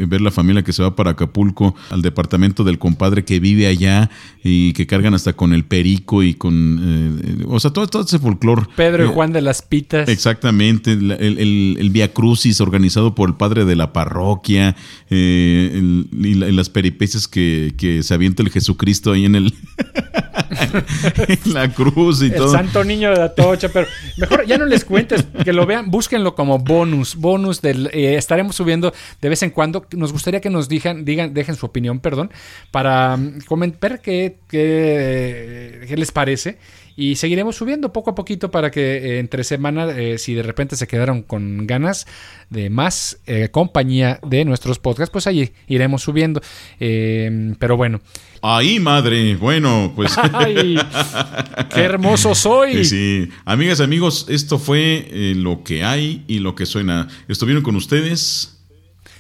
ver 0.08 0.20
la 0.20 0.32
familia 0.32 0.62
que 0.62 0.74
se 0.74 0.84
va 0.84 0.96
para 0.96 1.12
Acapulco, 1.12 1.74
al 1.90 2.02
departamento 2.02 2.66
del 2.66 2.80
compadre 2.80 3.24
que 3.24 3.40
vive 3.40 3.68
allá 3.68 4.10
y 4.44 4.74
que 4.74 4.86
cargan 4.86 5.14
hasta 5.14 5.32
con 5.34 5.54
el 5.54 5.64
perico 5.64 6.22
y 6.22 6.34
con, 6.34 6.80
eh, 7.24 7.46
o 7.48 7.62
sea, 7.62 7.72
todo, 7.72 7.88
todo 7.88 8.04
ese 8.04 8.20
folclore. 8.20 8.64
Pedro 8.76 9.06
y 9.06 9.08
eh, 9.08 9.12
Juan 9.12 9.32
de 9.32 9.42
las 9.42 9.62
Pitas. 9.62 10.10
Exactamente, 10.10 10.92
el, 10.92 11.12
el, 11.12 11.78
el, 11.80 11.90
Via 11.92 12.12
Crucis 12.12 12.60
organizado 12.60 13.16
por 13.16 13.30
el 13.30 13.36
padre 13.36 13.64
de 13.64 13.78
la 13.78 13.94
parroquia 13.94 14.76
eh, 15.10 16.04
y, 16.12 16.34
las 16.34 16.70
peripecias 16.70 17.30
que, 17.30 17.74
que 17.78 18.04
se 18.04 18.14
avienta 18.14 18.44
el 18.44 18.50
Jesucristo 18.50 19.14
ahí 19.14 19.24
en 19.24 19.36
el... 19.36 19.54
la 21.46 21.72
cruz 21.74 22.22
y 22.22 22.32
todo. 22.32 22.46
El 22.46 22.52
santo 22.52 22.84
niño 22.84 23.12
de 23.12 23.18
la 23.18 23.34
tocha, 23.34 23.70
pero 23.70 23.88
mejor 24.18 24.46
ya 24.46 24.58
no 24.58 24.66
les 24.66 24.84
cuentes, 24.86 25.26
que 25.44 25.53
lo 25.54 25.66
vean, 25.66 25.90
búsquenlo 25.90 26.36
como 26.36 26.60
bonus, 26.60 27.16
bonus 27.16 27.62
del 27.62 27.88
eh, 27.94 28.16
estaremos 28.16 28.56
subiendo 28.56 28.94
de 29.22 29.30
vez 29.30 29.44
en 29.44 29.50
cuando. 29.50 29.86
Nos 29.96 30.12
gustaría 30.12 30.42
que 30.42 30.50
nos 30.50 30.68
digan, 30.68 31.06
digan, 31.06 31.34
dejen 31.34 31.56
su 31.56 31.66
opinión, 31.66 32.00
perdón, 32.00 32.32
para 32.72 33.18
mm, 33.18 33.42
comentar 33.48 34.02
qué, 34.02 34.38
qué, 34.48 35.86
qué 35.88 35.98
les 35.98 36.12
parece 36.12 36.58
y 36.96 37.16
seguiremos 37.16 37.56
subiendo 37.56 37.92
poco 37.92 38.12
a 38.12 38.16
poquito 38.16 38.52
para 38.52 38.70
que 38.70 38.98
eh, 38.98 39.20
entre 39.20 39.44
semana, 39.44 39.90
eh, 39.90 40.18
si 40.18 40.34
de 40.34 40.44
repente 40.44 40.76
se 40.76 40.88
quedaron 40.88 41.24
con 41.24 41.66
ganas 41.66 42.06
de 42.50 42.70
más 42.70 43.20
eh, 43.26 43.50
compañía 43.52 44.20
de 44.28 44.46
nuestros 44.46 44.80
podcasts, 44.80 45.12
pues 45.12 45.26
ahí 45.26 45.54
iremos 45.68 46.04
subiendo. 46.04 46.42
pero 46.78 47.78
bueno. 47.78 48.02
Ahí, 48.42 48.80
madre. 48.80 49.36
Bueno, 49.36 49.94
pues. 49.96 50.14
¡Ay! 50.34 50.78
¡Qué 51.74 51.82
hermoso 51.82 52.36
soy! 52.36 52.86
Sí, 52.86 53.30
Amigas, 53.46 53.80
amigos, 53.80 54.28
esto 54.30 54.60
fue 54.60 55.34
lo 55.36 55.64
que 55.64 55.84
hay 55.84 56.24
y 56.28 56.40
lo 56.40 56.54
que 56.54 56.66
suena. 56.66 57.08
Estuvieron 57.28 57.64
con 57.64 57.76
ustedes. 57.76 58.60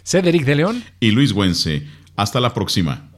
Cedric 0.04 0.44
de 0.46 0.56
León. 0.56 0.84
Y 1.00 1.12
Luis 1.12 1.32
Güense. 1.32 1.88
Hasta 2.16 2.40
la 2.40 2.54
próxima. 2.54 3.10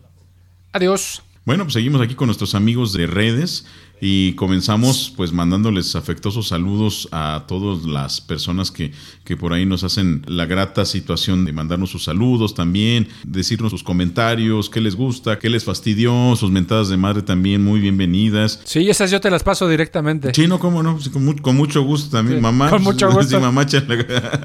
Adiós. 0.71 1.23
Bueno, 1.45 1.63
pues 1.63 1.73
seguimos 1.73 2.01
aquí 2.01 2.15
con 2.15 2.27
nuestros 2.27 2.55
amigos 2.55 2.93
de 2.93 3.07
redes. 3.07 3.65
Y 4.07 4.33
comenzamos 4.33 5.11
pues 5.17 5.33
mandándoles 5.33 5.95
afectuosos 5.95 6.49
saludos 6.49 7.09
a 7.11 7.45
todas 7.47 7.85
las 7.85 8.21
personas 8.21 8.69
que, 8.69 8.91
que, 9.23 9.35
por 9.35 9.51
ahí 9.51 9.65
nos 9.65 9.83
hacen 9.83 10.21
la 10.27 10.45
grata 10.45 10.85
situación 10.85 11.43
de 11.43 11.51
mandarnos 11.53 11.89
sus 11.89 12.03
saludos 12.03 12.53
también, 12.53 13.07
decirnos 13.23 13.71
sus 13.71 13.81
comentarios, 13.81 14.69
qué 14.69 14.79
les 14.79 14.95
gusta, 14.95 15.39
qué 15.39 15.49
les 15.49 15.63
fastidió, 15.63 16.35
sus 16.35 16.51
mentadas 16.51 16.89
de 16.89 16.97
madre 16.97 17.23
también 17.23 17.63
muy 17.63 17.79
bienvenidas. 17.79 18.61
Sí, 18.65 18.87
esas 18.87 19.09
yo 19.09 19.19
te 19.19 19.31
las 19.31 19.41
paso 19.41 19.67
directamente. 19.67 20.35
Sí, 20.35 20.45
no, 20.45 20.59
cómo 20.59 20.83
no, 20.83 20.99
con, 21.41 21.55
mucho 21.55 21.81
gusto 21.81 22.15
también, 22.15 22.41
mamá. 22.41 22.69
Con 22.69 22.83
mucho 22.83 23.11
gusto. 23.11 23.39
mamá, 23.39 23.65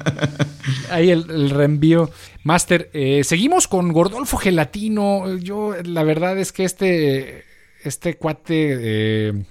ahí 0.89 1.11
el, 1.11 1.51
reenvío. 1.51 2.09
Master, 2.43 2.89
eh, 2.93 3.23
seguimos 3.23 3.67
con 3.67 3.93
Gordolfo 3.93 4.37
Gelatino. 4.37 5.37
Yo, 5.37 5.75
la 5.83 6.03
verdad 6.03 6.39
es 6.39 6.51
que 6.51 6.63
este 6.63 7.50
este 7.83 8.17
cuate 8.17 8.77
eh, 8.79 9.43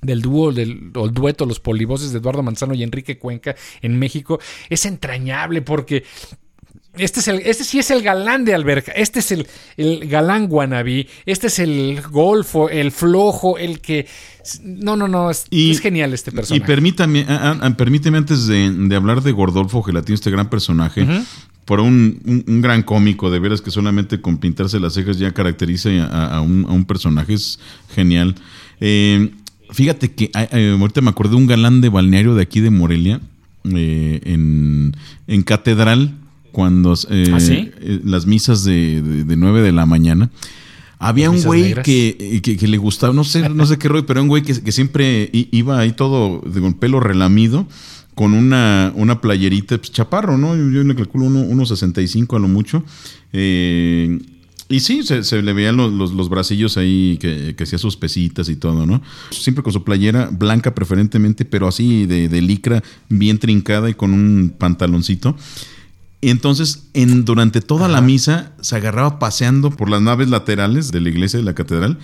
del 0.00 0.22
dúo, 0.22 0.52
del 0.52 0.92
o 0.94 1.06
el 1.06 1.12
dueto, 1.12 1.46
los 1.46 1.60
polivoces 1.60 2.12
de 2.12 2.18
Eduardo 2.18 2.42
Manzano 2.42 2.74
y 2.74 2.82
Enrique 2.82 3.18
Cuenca 3.18 3.56
en 3.82 3.98
México, 3.98 4.38
es 4.68 4.86
entrañable 4.86 5.62
porque 5.62 6.04
este, 6.98 7.20
es 7.20 7.28
el, 7.28 7.38
este 7.44 7.64
sí 7.64 7.78
es 7.78 7.90
el 7.90 8.02
galán 8.02 8.44
de 8.44 8.54
alberca, 8.54 8.92
este 8.92 9.20
es 9.20 9.32
el, 9.32 9.46
el 9.76 10.08
galán 10.08 10.48
guanabí, 10.48 11.08
este 11.26 11.48
es 11.48 11.58
el 11.58 12.00
golfo, 12.02 12.68
el 12.68 12.92
flojo, 12.92 13.58
el 13.58 13.80
que... 13.80 14.06
No, 14.62 14.96
no, 14.96 15.08
no, 15.08 15.30
es, 15.30 15.46
genial 15.80 16.14
este 16.14 16.32
personaje. 16.32 16.64
Y 16.64 16.66
permítame, 16.66 17.26
permíteme 17.76 18.16
antes 18.16 18.46
de, 18.46 18.96
hablar 18.96 19.22
de 19.22 19.32
Gordolfo 19.32 19.82
Gelatino, 19.82 20.14
este 20.14 20.30
gran 20.30 20.48
personaje, 20.48 21.06
por 21.66 21.80
un, 21.80 22.22
gran 22.62 22.82
cómico, 22.82 23.30
de 23.30 23.40
veras 23.40 23.60
que 23.60 23.70
solamente 23.70 24.22
con 24.22 24.38
pintarse 24.38 24.80
las 24.80 24.94
cejas 24.94 25.18
ya 25.18 25.32
caracteriza 25.32 25.90
a, 26.06 26.40
un, 26.40 26.84
personaje, 26.86 27.34
es 27.34 27.58
genial. 27.94 28.36
Eh, 28.80 29.32
fíjate 29.70 30.12
que 30.12 30.30
eh, 30.34 30.76
ahorita 30.80 31.02
me 31.02 31.10
acordé 31.10 31.32
de 31.32 31.36
un 31.36 31.46
galán 31.46 31.82
de 31.82 31.90
balneario 31.90 32.34
de 32.34 32.42
aquí 32.42 32.60
de 32.60 32.70
Morelia, 32.70 33.20
eh, 33.74 34.20
en, 34.24 35.42
Catedral, 35.42 36.14
cuando 36.58 36.94
¿Ah, 37.08 37.38
las 38.02 38.26
misas 38.26 38.64
de, 38.64 39.00
de, 39.00 39.36
9 39.36 39.62
de 39.62 39.70
la 39.70 39.86
mañana. 39.86 40.28
Había 40.98 41.30
un 41.30 41.40
güey 41.40 41.72
que, 41.84 42.40
que, 42.42 42.66
le 42.66 42.78
gustaba, 42.78 43.12
no 43.12 43.22
sé, 43.22 43.48
no 43.48 43.64
sé 43.64 43.78
qué 43.78 43.86
rollo, 43.86 44.04
pero 44.06 44.20
un 44.20 44.26
güey 44.26 44.42
que, 44.42 44.60
que 44.60 44.72
siempre 44.72 45.30
iba 45.32 45.78
ahí 45.78 45.92
todo 45.92 46.40
con 46.40 46.74
pelo 46.74 46.98
relamido 46.98 47.68
con 48.16 48.34
una, 48.34 48.92
una 48.96 49.20
playerita 49.20 49.78
pues, 49.78 49.92
chaparro, 49.92 50.36
¿no? 50.36 50.56
Yo, 50.56 50.82
le 50.82 50.96
calculo 50.96 51.26
1.65 51.26 52.34
a 52.34 52.40
lo 52.40 52.48
mucho. 52.48 52.82
Eh, 53.32 54.18
y 54.68 54.80
sí, 54.80 55.04
se, 55.04 55.40
le 55.40 55.52
veían 55.52 55.76
los, 55.76 55.92
los, 55.92 56.28
bracillos 56.28 56.76
ahí 56.76 57.18
que, 57.20 57.54
que, 57.56 57.62
hacía 57.62 57.78
sus 57.78 57.96
pesitas 57.96 58.48
y 58.48 58.56
todo, 58.56 58.84
¿no? 58.84 59.00
Siempre 59.30 59.62
con 59.62 59.72
su 59.72 59.84
playera 59.84 60.28
blanca 60.32 60.74
preferentemente, 60.74 61.44
pero 61.44 61.68
así 61.68 62.04
de, 62.06 62.28
de 62.28 62.42
licra, 62.42 62.82
bien 63.08 63.38
trincada 63.38 63.88
y 63.88 63.94
con 63.94 64.12
un 64.12 64.52
pantaloncito. 64.58 65.36
Entonces, 66.20 66.88
en, 66.94 67.24
durante 67.24 67.60
toda 67.60 67.88
la 67.88 68.00
misa 68.00 68.52
se 68.60 68.76
agarraba 68.76 69.18
paseando 69.18 69.70
por 69.70 69.88
las 69.88 70.02
naves 70.02 70.28
laterales 70.28 70.90
de 70.90 71.00
la 71.00 71.08
iglesia 71.10 71.38
de 71.38 71.44
la 71.44 71.54
catedral 71.54 71.98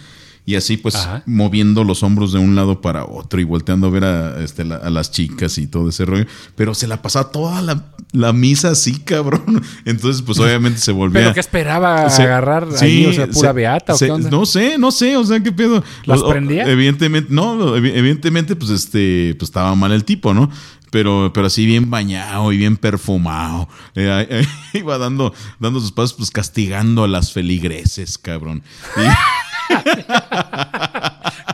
y 0.46 0.56
así 0.56 0.76
pues 0.76 1.08
moviendo 1.24 1.84
los 1.84 2.02
hombros 2.02 2.32
de 2.32 2.38
un 2.38 2.54
lado 2.54 2.82
para 2.82 3.06
otro 3.06 3.40
y 3.40 3.44
volteando 3.44 3.86
a 3.86 3.90
ver 3.90 4.04
a, 4.04 4.44
este, 4.44 4.62
a 4.62 4.90
las 4.90 5.10
chicas 5.10 5.56
y 5.56 5.66
todo 5.66 5.88
ese 5.88 6.04
rollo. 6.04 6.26
Pero 6.54 6.74
se 6.74 6.86
la 6.86 7.00
pasaba 7.00 7.30
toda 7.30 7.62
la, 8.12 8.32
misa 8.34 8.70
así, 8.70 9.00
cabrón. 9.00 9.62
Entonces 9.86 10.20
pues 10.20 10.38
obviamente 10.38 10.80
se 10.80 10.92
volvía... 10.92 11.22
¿Pero 11.22 11.34
qué 11.34 11.40
esperaba 11.40 12.06
agarrar 12.06 12.68
ahí? 12.78 13.06
O 13.06 13.12
sea, 13.14 13.26
pura 13.26 13.52
beata 13.52 13.94
o 13.94 14.18
No 14.18 14.44
sé, 14.44 14.76
no 14.76 14.92
sé, 14.92 15.16
o 15.16 15.24
sea, 15.24 15.40
qué 15.40 15.50
pedo. 15.50 15.82
¿Las 16.04 16.22
prendía? 16.22 16.68
Evidentemente, 16.70 17.32
no, 17.32 17.74
evidentemente 17.76 18.54
pues 18.54 18.70
este, 18.70 19.34
pues 19.38 19.48
estaba 19.48 19.74
mal 19.74 19.92
el 19.92 20.04
tipo, 20.04 20.34
¿no? 20.34 20.50
Pero, 20.94 21.32
pero 21.34 21.48
así 21.48 21.66
bien 21.66 21.90
bañado 21.90 22.52
y 22.52 22.56
bien 22.56 22.76
perfumado. 22.76 23.68
Eh, 23.96 24.46
iba 24.74 24.96
dando, 24.96 25.34
dando 25.58 25.80
sus 25.80 25.90
pasos, 25.90 26.12
pues 26.12 26.30
castigando 26.30 27.02
a 27.02 27.08
las 27.08 27.32
feligreses, 27.32 28.16
cabrón. 28.16 28.62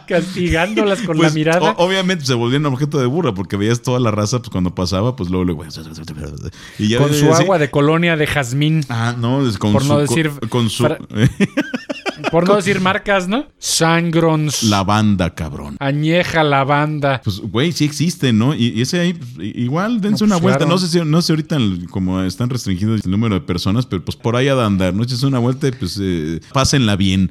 Castigándolas 0.07 1.01
con 1.03 1.17
la 1.17 1.23
pues, 1.23 1.35
mirada. 1.35 1.75
obviamente 1.79 2.27
se 2.27 2.35
volvían 2.35 2.67
objeto 2.67 2.99
de 2.99 3.07
burra 3.07 3.33
porque 3.33 3.57
veías 3.57 3.81
toda 3.81 3.99
la 3.99 4.11
raza, 4.11 4.41
pues 4.41 4.51
cuando 4.51 4.75
pasaba, 4.75 5.17
pues 5.17 5.31
luego, 5.31 5.45
luego 5.45 5.63
con 5.63 7.15
su 7.15 7.33
agua 7.33 7.57
de 7.57 7.71
colonia 7.71 8.19
de 8.19 8.27
jazmín. 8.27 8.85
Ah, 8.91 9.15
no, 9.17 9.41
con 9.59 9.73
por 9.73 9.87
no 9.87 10.01
decir 10.01 10.33
con, 10.51 10.69
su 10.69 10.85
por 12.31 12.47
no 12.47 12.57
decir 12.57 12.81
marcas, 12.81 13.29
¿no? 13.29 13.47
Sangrons. 13.59 14.63
Lavanda, 14.65 15.35
cabrón. 15.35 15.77
Añeja 15.81 16.45
lavanda. 16.45 17.21
Pues, 17.23 17.41
güey, 17.41 17.73
sí 17.73 17.85
existe, 17.85 18.33
¿no? 18.33 18.55
Y, 18.55 18.81
ese 18.81 19.01
ahí, 19.01 19.15
pues, 19.15 19.31
igual, 19.39 20.01
dense 20.01 20.25
una 20.25 20.37
pues, 20.37 20.43
vuelta. 20.43 20.67
No 20.67 20.79
sé 20.79 20.89
si, 20.89 21.05
no 21.05 21.23
sé 21.23 21.33
ahorita 21.33 21.59
como 21.91 22.21
están 22.23 22.51
restringidos 22.51 23.05
el 23.05 23.11
número 23.11 23.35
de 23.35 23.41
personas, 23.41 23.87
pero 23.87 24.05
pues 24.05 24.17
por 24.17 24.37
ahí 24.37 24.49
a 24.49 24.65
andar, 24.65 24.95
¿no? 24.95 25.03
es 25.03 25.23
una 25.23 25.39
vuelta 25.39 25.69
y 25.69 25.73
pues 25.73 25.99
eh, 26.01 26.41
pásenla 26.53 26.97
bien. 26.97 27.31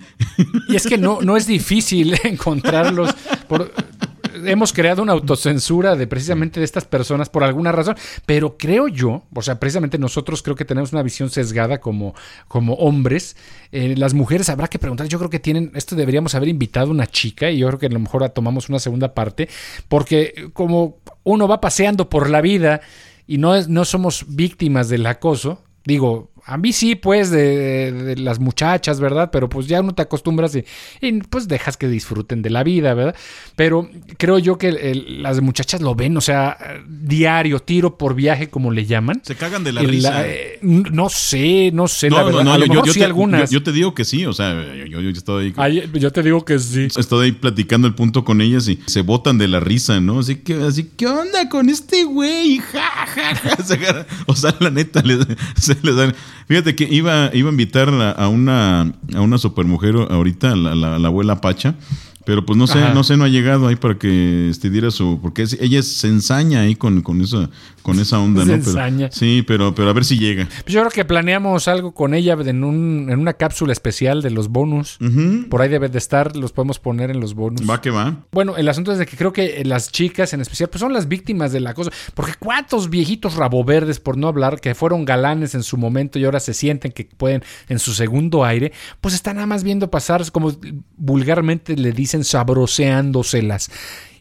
Y 0.68 0.76
es 0.76 0.86
que 0.86 0.98
no, 0.98 1.20
no 1.22 1.38
es 1.38 1.48
difícil 1.48 2.16
encontrarlos. 2.24 3.14
Por, 3.48 3.72
hemos 4.46 4.74
creado 4.74 5.02
una 5.02 5.14
autocensura 5.14 5.96
de 5.96 6.08
precisamente 6.08 6.60
de 6.60 6.66
estas 6.66 6.86
personas 6.86 7.30
por 7.30 7.44
alguna 7.44 7.72
razón, 7.72 7.96
pero 8.26 8.58
creo 8.58 8.88
yo, 8.88 9.24
o 9.34 9.42
sea, 9.42 9.60
precisamente 9.60 9.98
nosotros 9.98 10.42
creo 10.42 10.56
que 10.56 10.66
tenemos 10.66 10.94
una 10.94 11.04
visión 11.04 11.30
sesgada 11.30 11.80
como, 11.80 12.16
como 12.48 12.74
hombres. 12.76 13.36
Eh, 13.72 13.96
las 13.98 14.14
mujeres 14.14 14.50
habrá 14.50 14.68
que 14.68 14.80
preguntar, 14.80 15.08
yo 15.08 15.18
creo 15.18 15.30
que 15.30 15.40
tienen, 15.40 15.72
esto 15.76 15.96
deberíamos 15.96 16.36
haber 16.36 16.50
invitado 16.50 16.88
a 16.88 16.92
una 16.92 17.08
chica 17.08 17.52
y 17.52 17.60
yo 17.60 17.68
creo 17.68 17.80
que 17.80 17.86
a 17.88 17.90
lo 17.90 18.00
mejor 18.00 18.28
tomamos 18.30 18.70
una 18.70 18.80
segunda 18.80 19.14
parte, 19.14 19.50
porque 19.88 20.50
como 20.54 20.98
uno 21.24 21.48
va 21.48 21.62
paseando 21.62 22.10
por 22.10 22.30
la 22.30 22.42
vida, 22.42 22.82
y 23.30 23.38
no, 23.38 23.62
no 23.68 23.86
somos 23.86 24.26
víctimas 24.28 24.90
del 24.90 25.06
acoso, 25.06 25.62
digo, 25.86 26.32
a 26.50 26.58
mí 26.58 26.74
sí, 26.74 26.96
pues, 26.96 27.30
de, 27.30 27.92
de, 27.92 28.16
las 28.18 28.40
muchachas, 28.40 29.00
¿verdad? 29.00 29.30
Pero 29.32 29.50
pues 29.50 29.68
ya 29.68 29.82
uno 29.82 29.94
te 29.94 30.02
acostumbras 30.02 30.56
y, 30.56 30.66
y, 31.00 31.22
pues 31.22 31.48
dejas 31.48 31.78
que 31.78 31.88
disfruten 31.88 32.42
de 32.42 32.50
la 32.50 32.64
vida, 32.64 32.96
¿verdad? 32.96 33.16
Pero 33.56 33.88
creo 34.18 34.40
yo 34.40 34.58
que 34.58 34.70
el, 34.70 35.22
las 35.22 35.42
muchachas 35.42 35.80
lo 35.80 35.94
ven, 35.94 36.18
o 36.18 36.22
sea, 36.22 36.58
diario, 36.88 37.60
tiro 37.60 38.00
por 38.00 38.16
viaje, 38.16 38.50
como 38.50 38.72
le 38.72 38.88
llaman. 38.88 39.22
Se 39.24 39.36
cagan 39.36 39.64
de 39.64 39.74
la 39.74 39.82
risa. 39.82 40.10
La, 40.10 40.28
eh, 40.28 40.58
no 40.62 41.10
sé, 41.10 41.70
no 41.72 41.88
sé, 41.88 42.10
no, 42.10 42.18
la 42.18 42.24
verdad. 42.24 42.44
No, 42.44 42.54
a 42.54 42.58
lo 42.58 42.66
yo, 42.66 42.74
mejor 42.74 42.88
yo 42.88 42.94
sí 42.94 43.00
te, 43.00 43.06
algunas. 43.06 43.52
Yo, 43.52 43.60
yo, 43.60 43.64
te 43.64 43.72
digo 43.72 43.94
que 43.94 44.04
sí, 44.04 44.26
o 44.26 44.34
sea, 44.34 44.56
yo, 44.88 45.02
yo 45.02 45.10
estoy 45.12 45.46
ahí. 45.46 45.54
Ay, 45.56 45.90
yo 45.94 46.12
te 46.12 46.24
digo 46.24 46.44
que 46.46 46.58
sí. 46.58 46.88
Estoy 46.98 47.26
ahí 47.26 47.32
platicando 47.32 47.88
el 47.88 47.94
punto 47.94 48.24
con 48.24 48.42
ellas 48.42 48.68
y 48.68 48.80
se 48.88 49.04
botan 49.04 49.38
de 49.38 49.48
la 49.48 49.60
risa, 49.60 50.00
¿no? 50.00 50.20
Así 50.20 50.38
que, 50.38 50.56
así, 50.56 50.90
¿qué 50.98 51.06
onda 51.06 51.48
con 51.48 51.70
este 51.70 52.06
güey? 52.06 52.58
Ja, 52.58 53.06
ja, 53.06 53.36
ja. 53.36 54.06
O 54.26 54.36
sea, 54.36 54.56
la 54.60 54.72
neta, 54.72 55.04
se 55.56 55.78
les 55.84 55.96
dan. 55.96 56.16
Fíjate 56.50 56.76
que 56.76 56.88
iba, 56.90 57.30
iba 57.32 57.48
a 57.48 57.52
invitar 57.52 57.90
a, 57.90 58.28
una, 58.28 58.92
a 59.14 59.22
una 59.22 59.38
supermujer 59.38 59.94
ahorita, 59.96 60.56
la, 60.56 60.74
la, 60.74 60.98
la 60.98 61.08
abuela 61.08 61.42
Pacha. 61.42 61.76
Pero 62.30 62.46
pues 62.46 62.60
no 62.60 62.68
sé, 62.68 62.78
Ajá. 62.78 62.94
no 62.94 63.04
sé, 63.04 63.18
no 63.18 63.24
ha 63.24 63.28
llegado 63.28 63.68
ahí 63.68 63.76
para 63.76 63.98
que 63.98 64.50
este, 64.52 64.70
diera 64.70 64.92
su. 64.92 65.18
Porque 65.20 65.42
es, 65.42 65.54
ella 65.60 65.82
se 65.82 66.10
ensaña 66.10 66.62
ahí 66.62 66.76
con, 66.76 67.02
con, 67.02 67.22
esa, 67.22 67.50
con 67.82 67.98
esa 68.00 68.20
onda, 68.20 68.42
se 68.46 68.50
¿no? 68.50 68.54
Ensaña. 68.54 69.08
Pero, 69.08 69.12
sí, 69.14 69.44
pero, 69.48 69.74
pero 69.74 69.90
a 69.90 69.94
ver 69.94 70.06
si 70.06 70.20
llega. 70.20 70.46
Pues 70.46 70.72
yo 70.72 70.82
creo 70.82 70.92
que 70.92 71.06
planeamos 71.06 71.68
algo 71.68 71.92
con 71.96 72.14
ella 72.14 72.38
en, 72.40 72.64
un, 72.64 73.08
en 73.10 73.18
una 73.18 73.34
cápsula 73.34 73.74
especial 73.74 74.22
de 74.22 74.30
los 74.30 74.50
bonus. 74.50 75.00
Uh 75.02 75.06
-huh. 75.06 75.50
Por 75.50 75.64
ahí 75.64 75.70
debe 75.70 75.90
de 75.90 75.98
estar, 75.98 76.36
los 76.36 76.52
podemos 76.52 76.78
poner 76.78 77.10
en 77.10 77.20
los 77.20 77.34
bonus. 77.34 77.68
Va 77.68 77.82
que 77.82 77.90
va. 77.90 78.18
Bueno, 78.32 78.58
el 78.58 78.70
asunto 78.70 78.92
es 78.92 79.00
de 79.00 79.08
que 79.08 79.18
creo 79.18 79.34
que 79.34 79.64
las 79.66 79.92
chicas 79.92 80.32
en 80.34 80.42
especial, 80.42 80.70
pues 80.70 80.82
son 80.82 80.94
las 80.94 81.08
víctimas 81.08 81.52
de 81.52 81.62
la 81.62 81.74
cosa. 81.74 81.90
Porque 82.14 82.34
cuántos 82.38 82.92
viejitos 82.92 83.38
raboverdes, 83.38 84.00
por 84.00 84.18
no 84.18 84.28
hablar, 84.28 84.62
que 84.62 84.76
fueron 84.76 85.04
galanes 85.04 85.56
en 85.56 85.64
su 85.64 85.78
momento 85.78 86.20
y 86.20 86.26
ahora 86.26 86.40
se 86.40 86.54
sienten 86.54 86.92
que 86.92 87.06
pueden 87.06 87.42
en 87.70 87.80
su 87.80 87.96
segundo 87.96 88.46
aire, 88.46 88.72
pues 89.02 89.16
están 89.16 89.38
nada 89.38 89.48
más 89.48 89.64
viendo 89.64 89.90
pasar, 89.90 90.32
como 90.32 90.56
vulgarmente 90.96 91.76
le 91.76 91.92
dicen, 91.92 92.19
sabroseando 92.24 93.20
dándoselas. 93.20 93.72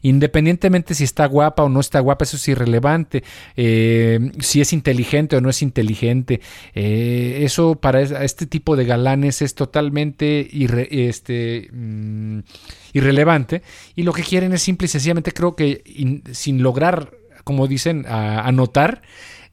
Independientemente 0.03 0.95
si 0.95 1.05
está 1.05 1.27
guapa 1.27 1.65
o 1.65 1.69
no 1.69 1.81
está 1.81 2.01
guapa, 2.01 2.25
eso 2.25 2.37
es 2.37 2.49
irrelevante. 2.49 3.25
Eh, 3.57 4.31
si 4.41 4.61
es 4.61 4.73
inteligente 4.73 5.37
o 5.37 5.41
no 5.41 5.51
es 5.51 5.63
inteligente. 5.63 6.41
Eh, 6.75 7.41
eso 7.43 7.75
para 7.75 8.01
este 8.01 8.47
tipo 8.47 8.77
de 8.77 8.85
galanes 8.85 9.43
es 9.43 9.55
totalmente 9.55 10.49
este, 10.91 11.69
mm, 11.73 12.41
irrelevante. 12.93 13.63
Y 13.97 14.05
lo 14.05 14.13
que 14.13 14.23
quieren 14.23 14.53
es 14.53 14.63
simple 14.63 14.87
y 14.87 14.89
sencillamente, 14.89 15.33
creo 15.33 15.57
que 15.57 15.83
in, 15.85 16.23
sin 16.33 16.63
lograr, 16.63 17.13
como 17.45 17.67
dicen, 17.67 18.05
anotar 18.07 19.03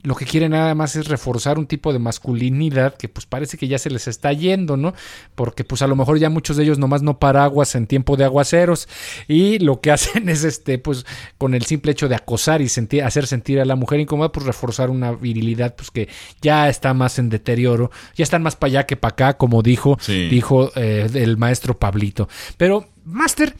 lo 0.05 0.15
que 0.15 0.25
quieren 0.25 0.51
nada 0.51 0.73
más 0.75 0.95
es 0.95 1.07
reforzar 1.07 1.57
un 1.59 1.65
tipo 1.67 1.91
de 1.91 1.99
masculinidad 1.99 2.95
que 2.95 3.09
pues 3.09 3.25
parece 3.25 3.57
que 3.57 3.67
ya 3.67 3.77
se 3.79 3.89
les 3.89 4.07
está 4.07 4.31
yendo, 4.33 4.77
¿no? 4.77 4.93
Porque 5.35 5.63
pues 5.63 5.81
a 5.81 5.87
lo 5.87 5.95
mejor 5.95 6.19
ya 6.19 6.29
muchos 6.29 6.57
de 6.57 6.63
ellos 6.63 6.77
nomás 6.77 7.01
no 7.01 7.19
paraguas 7.19 7.75
en 7.75 7.87
tiempo 7.87 8.15
de 8.15 8.23
aguaceros 8.25 8.87
y 9.27 9.59
lo 9.59 9.81
que 9.81 9.91
hacen 9.95 10.29
es 10.29 10.43
este 10.43 10.77
pues 10.77 11.05
con 11.37 11.53
el 11.53 11.63
simple 11.65 11.91
hecho 11.91 12.07
de 12.07 12.15
acosar 12.15 12.61
y 12.61 12.69
sentir, 12.69 13.03
hacer 13.03 13.27
sentir 13.27 13.59
a 13.59 13.65
la 13.65 13.75
mujer 13.75 13.99
incómoda 13.99 14.31
pues 14.31 14.45
reforzar 14.45 14.89
una 14.89 15.11
virilidad 15.11 15.75
pues 15.75 15.91
que 15.91 16.07
ya 16.41 16.69
está 16.69 16.93
más 16.93 17.19
en 17.19 17.29
deterioro, 17.29 17.91
ya 18.15 18.23
están 18.23 18.43
más 18.43 18.55
para 18.55 18.69
allá 18.69 18.85
que 18.85 18.95
para 18.97 19.13
acá 19.13 19.37
como 19.37 19.61
dijo, 19.61 19.97
Sí. 19.99 20.27
dijo 20.29 20.71
eh, 20.75 21.09
el 21.13 21.37
maestro 21.37 21.77
Pablito. 21.79 22.29
Pero, 22.57 22.87
Master, 23.05 23.55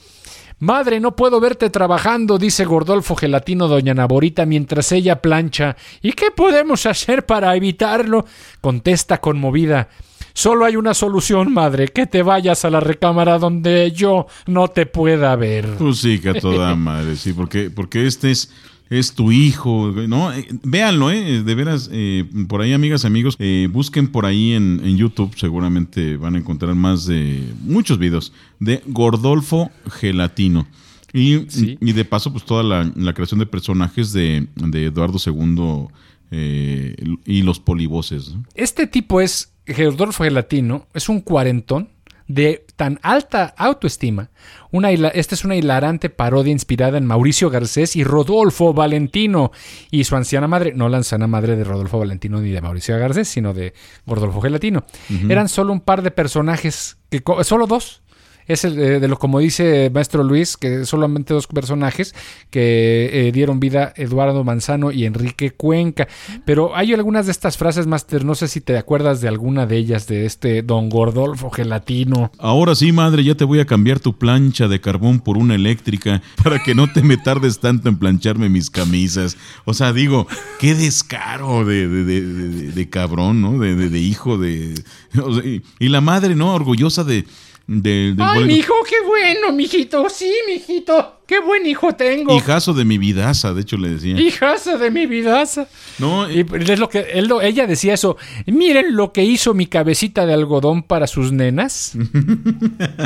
Madre, 0.60 1.02
no 1.02 1.16
puedo 1.16 1.42
verte 1.42 1.70
trabajando, 1.70 2.38
dice 2.38 2.64
Gordolfo 2.64 3.16
Gelatino 3.16 3.68
Doña 3.68 3.94
Naborita 3.94 4.46
mientras 4.46 4.92
ella 4.94 5.22
plancha. 5.22 5.76
¿Y 6.02 6.14
qué 6.14 6.32
podemos 6.32 6.86
hacer 6.86 7.26
para 7.26 7.56
evitarlo? 7.56 8.26
contesta 8.62 9.20
conmovida. 9.20 9.90
Solo 10.34 10.66
hay 10.66 10.76
una 10.76 10.94
solución, 10.94 11.54
madre, 11.54 11.88
que 11.90 12.08
te 12.08 12.22
vayas 12.22 12.66
a 12.66 12.70
la 12.70 12.80
recámara 12.80 13.38
donde 13.38 13.92
yo 13.92 14.28
no 14.48 14.68
te 14.68 14.86
pueda 14.86 15.36
ver. 15.36 15.76
Pues 15.78 16.00
sí, 16.00 16.20
que 16.20 16.34
toda 16.34 16.76
madre, 16.76 17.16
sí, 17.16 17.32
porque, 17.32 17.70
porque 17.70 18.06
este 18.06 18.32
es, 18.32 18.52
es 18.90 19.14
tu 19.14 19.32
hijo, 19.32 19.92
¿no? 20.08 20.32
Eh, 20.32 20.48
véanlo, 20.64 21.12
¿eh? 21.12 21.44
De 21.44 21.56
veras, 21.56 21.90
eh, 21.92 22.26
por 22.48 22.62
ahí, 22.62 22.74
amigas, 22.74 23.06
amigos, 23.06 23.36
eh, 23.40 23.68
busquen 23.72 24.08
por 24.12 24.26
ahí 24.26 24.54
en, 24.54 24.82
en, 24.84 24.98
YouTube, 24.98 25.34
seguramente 25.36 26.18
van 26.18 26.36
a 26.36 26.38
encontrar 26.38 26.76
más 26.76 27.06
de 27.06 27.44
muchos 27.62 27.98
videos 27.98 28.32
de 28.60 28.82
Gordolfo 28.86 29.72
Gelatino. 30.00 30.68
Y, 31.14 31.46
Sí. 31.50 31.78
y 31.80 31.94
de 31.94 32.04
paso, 32.06 32.32
pues 32.32 32.44
toda 32.44 32.62
la, 32.62 32.92
la 32.96 33.14
creación 33.14 33.40
de 33.40 33.46
personajes 33.46 34.12
de, 34.12 34.48
de 34.56 34.86
Eduardo 34.86 35.18
II 35.26 35.88
eh, 36.32 36.96
y 37.26 37.42
los 37.42 37.60
polivoces. 37.60 38.34
¿no? 38.36 38.44
Este 38.54 38.86
tipo 38.88 39.22
es, 39.22 39.54
Gordolfo 39.66 40.26
Gelatino, 40.26 40.88
es 40.94 41.08
un 41.08 41.22
cuarentón 41.22 41.90
de 42.28 42.65
tan 42.76 43.00
alta 43.02 43.54
autoestima. 43.58 44.30
Una, 44.72 44.92
esta 44.92 45.36
es 45.36 45.46
una 45.46 45.56
hilarante 45.56 46.10
parodia 46.10 46.52
inspirada 46.52 46.98
en 46.98 47.06
Mauricio 47.06 47.50
Garcés 47.50 47.96
y 47.96 48.04
Rodolfo 48.04 48.74
Valentino 48.74 49.52
y 49.92 50.04
su 50.04 50.16
anciana 50.16 50.48
madre, 50.48 50.74
no 50.76 50.90
la 50.90 50.98
anciana 50.98 51.28
madre 51.28 51.56
de 51.56 51.64
Rodolfo 51.64 52.00
Valentino 52.00 52.42
ni 52.42 52.50
de 52.50 52.62
Mauricio 52.62 52.98
Garcés, 52.98 53.28
sino 53.28 53.54
de 53.54 53.74
Rodolfo 54.06 54.42
Gelatino. 54.42 54.84
Eran 55.30 55.50
solo 55.50 55.72
un 55.72 55.80
par 55.80 56.02
de 56.02 56.12
personajes, 56.12 56.98
que 57.10 57.24
solo 57.44 57.68
dos. 57.68 58.02
Es 58.48 58.64
el, 58.64 58.78
eh, 58.80 59.00
de 59.00 59.08
lo 59.08 59.18
como 59.18 59.40
dice 59.40 59.90
Maestro 59.94 60.24
Luis, 60.24 60.56
que 60.58 60.86
solamente 60.86 61.34
dos 61.34 61.48
personajes 61.48 62.14
que 62.52 63.10
eh, 63.28 63.32
dieron 63.32 63.60
vida 63.60 63.94
Eduardo 63.96 64.44
Manzano 64.44 64.92
y 64.92 65.06
Enrique 65.06 65.52
Cuenca. 65.52 66.08
Pero 66.46 66.76
hay 66.76 66.94
algunas 66.94 67.26
de 67.26 67.32
estas 67.32 67.58
frases, 67.58 67.88
Master, 67.88 68.24
no 68.24 68.36
sé 68.36 68.48
si 68.48 68.62
te 68.62 68.78
acuerdas 68.78 69.22
de 69.22 69.28
alguna 69.28 69.66
de 69.66 69.78
ellas, 69.78 70.08
de 70.08 70.26
este 70.26 70.62
Don 70.62 70.90
Gordolfo 70.90 71.50
Gelatino. 71.50 72.32
Ahora 72.38 72.76
sí, 72.76 72.92
madre, 72.92 73.24
ya 73.24 73.36
te 73.36 73.46
voy 73.46 73.60
a 73.60 73.66
cambiar 73.66 74.00
tu 74.00 74.18
plancha 74.18 74.68
de 74.68 74.80
carbón 74.80 75.20
por 75.20 75.38
una 75.38 75.56
eléctrica 75.56 76.22
para 76.44 76.62
que 76.62 76.76
no 76.76 76.92
te 76.92 77.02
me 77.02 77.18
tardes 77.18 77.60
tanto 77.60 77.90
en 77.90 77.98
plancharme 77.98 78.50
mis 78.50 78.70
camisas. 78.70 79.38
O 79.66 79.74
sea, 79.74 79.92
digo, 79.94 80.28
qué 80.60 80.76
descaro 80.76 81.66
de, 81.66 81.88
de, 81.88 82.04
de, 82.04 82.22
de- 82.22 82.72
de 82.72 82.90
cabrón, 82.90 83.42
¿no? 83.42 83.58
De, 83.60 83.76
de- 83.76 83.90
de 83.90 84.00
hijo 84.00 84.38
de... 84.38 84.76
y 85.80 85.90
la 85.90 86.02
madre, 86.02 86.36
¿no? 86.36 86.54
Orgullosa 86.54 87.04
de... 87.04 87.26
de- 87.68 88.14
del 88.14 88.22
Ay, 88.22 88.40
borrego. 88.42 88.46
mijo, 88.46 88.74
qué 88.88 88.96
bueno, 89.08 89.52
mijito. 89.56 90.08
Sí, 90.10 90.32
mijito. 90.48 91.14
Qué 91.28 91.40
buen 91.40 91.66
hijo 91.66 91.94
tengo. 91.94 92.38
Hijazo 92.38 92.74
de 92.74 92.86
mi 92.86 93.00
vidaza, 93.00 93.52
de 93.56 93.62
hecho 93.62 93.78
le 93.78 93.90
decía. 93.90 94.20
Hijaza 94.20 94.78
de 94.78 94.92
mi 94.92 95.08
vidaza. 95.08 95.68
No, 95.98 96.30
Y 96.30 96.46
es 96.70 96.78
lo 96.80 96.88
que 96.88 97.00
él, 97.14 97.32
ella 97.42 97.66
decía 97.66 97.96
eso. 97.96 98.16
Miren 98.46 98.96
lo 98.96 99.12
que 99.12 99.24
hizo 99.24 99.56
mi 99.56 99.66
cabecita 99.66 100.28
de 100.28 100.34
algodón 100.36 100.84
para 100.84 101.08
sus 101.08 101.32
nenas. 101.32 101.94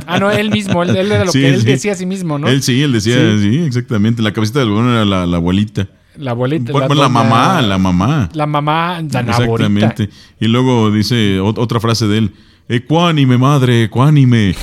ah, 0.06 0.20
no, 0.20 0.30
él 0.32 0.50
mismo. 0.52 0.84
Él, 0.84 0.96
él 0.98 1.12
era 1.12 1.24
lo 1.24 1.32
Sí, 1.32 1.40
que 1.40 1.48
él 1.50 1.60
sí. 1.62 1.66
decía 1.66 1.94
a 1.94 1.96
sí 1.96 2.06
mismo, 2.06 2.38
¿no? 2.38 2.50
Él 2.50 2.62
sí, 2.62 2.82
él 2.82 2.92
decía, 2.92 3.16
Sí. 3.38 3.52
sí, 3.52 3.58
exactamente. 3.66 4.22
La 4.22 4.34
cabecita 4.34 4.60
del 4.60 4.68
algodón 4.70 4.92
era 4.92 5.06
la, 5.06 5.26
la 5.26 5.38
abuelita. 5.38 5.88
La 6.18 6.32
abuelita. 6.32 6.74
Bueno, 6.74 6.94
la, 6.96 7.08
mamá, 7.08 7.62
la 7.62 7.78
mamá. 7.78 8.30
La 8.34 8.46
mamá, 8.46 9.02
la. 9.02 9.20
Exactamente. 9.22 10.10
Y 10.42 10.48
luego 10.48 10.92
dice 10.92 11.40
ot- 11.40 11.58
otra 11.58 11.80
frase 11.80 12.08
de 12.08 12.18
él. 12.18 12.32
Ecuánime, 12.70 13.38
madre, 13.38 13.84
ecuánime. 13.86 14.56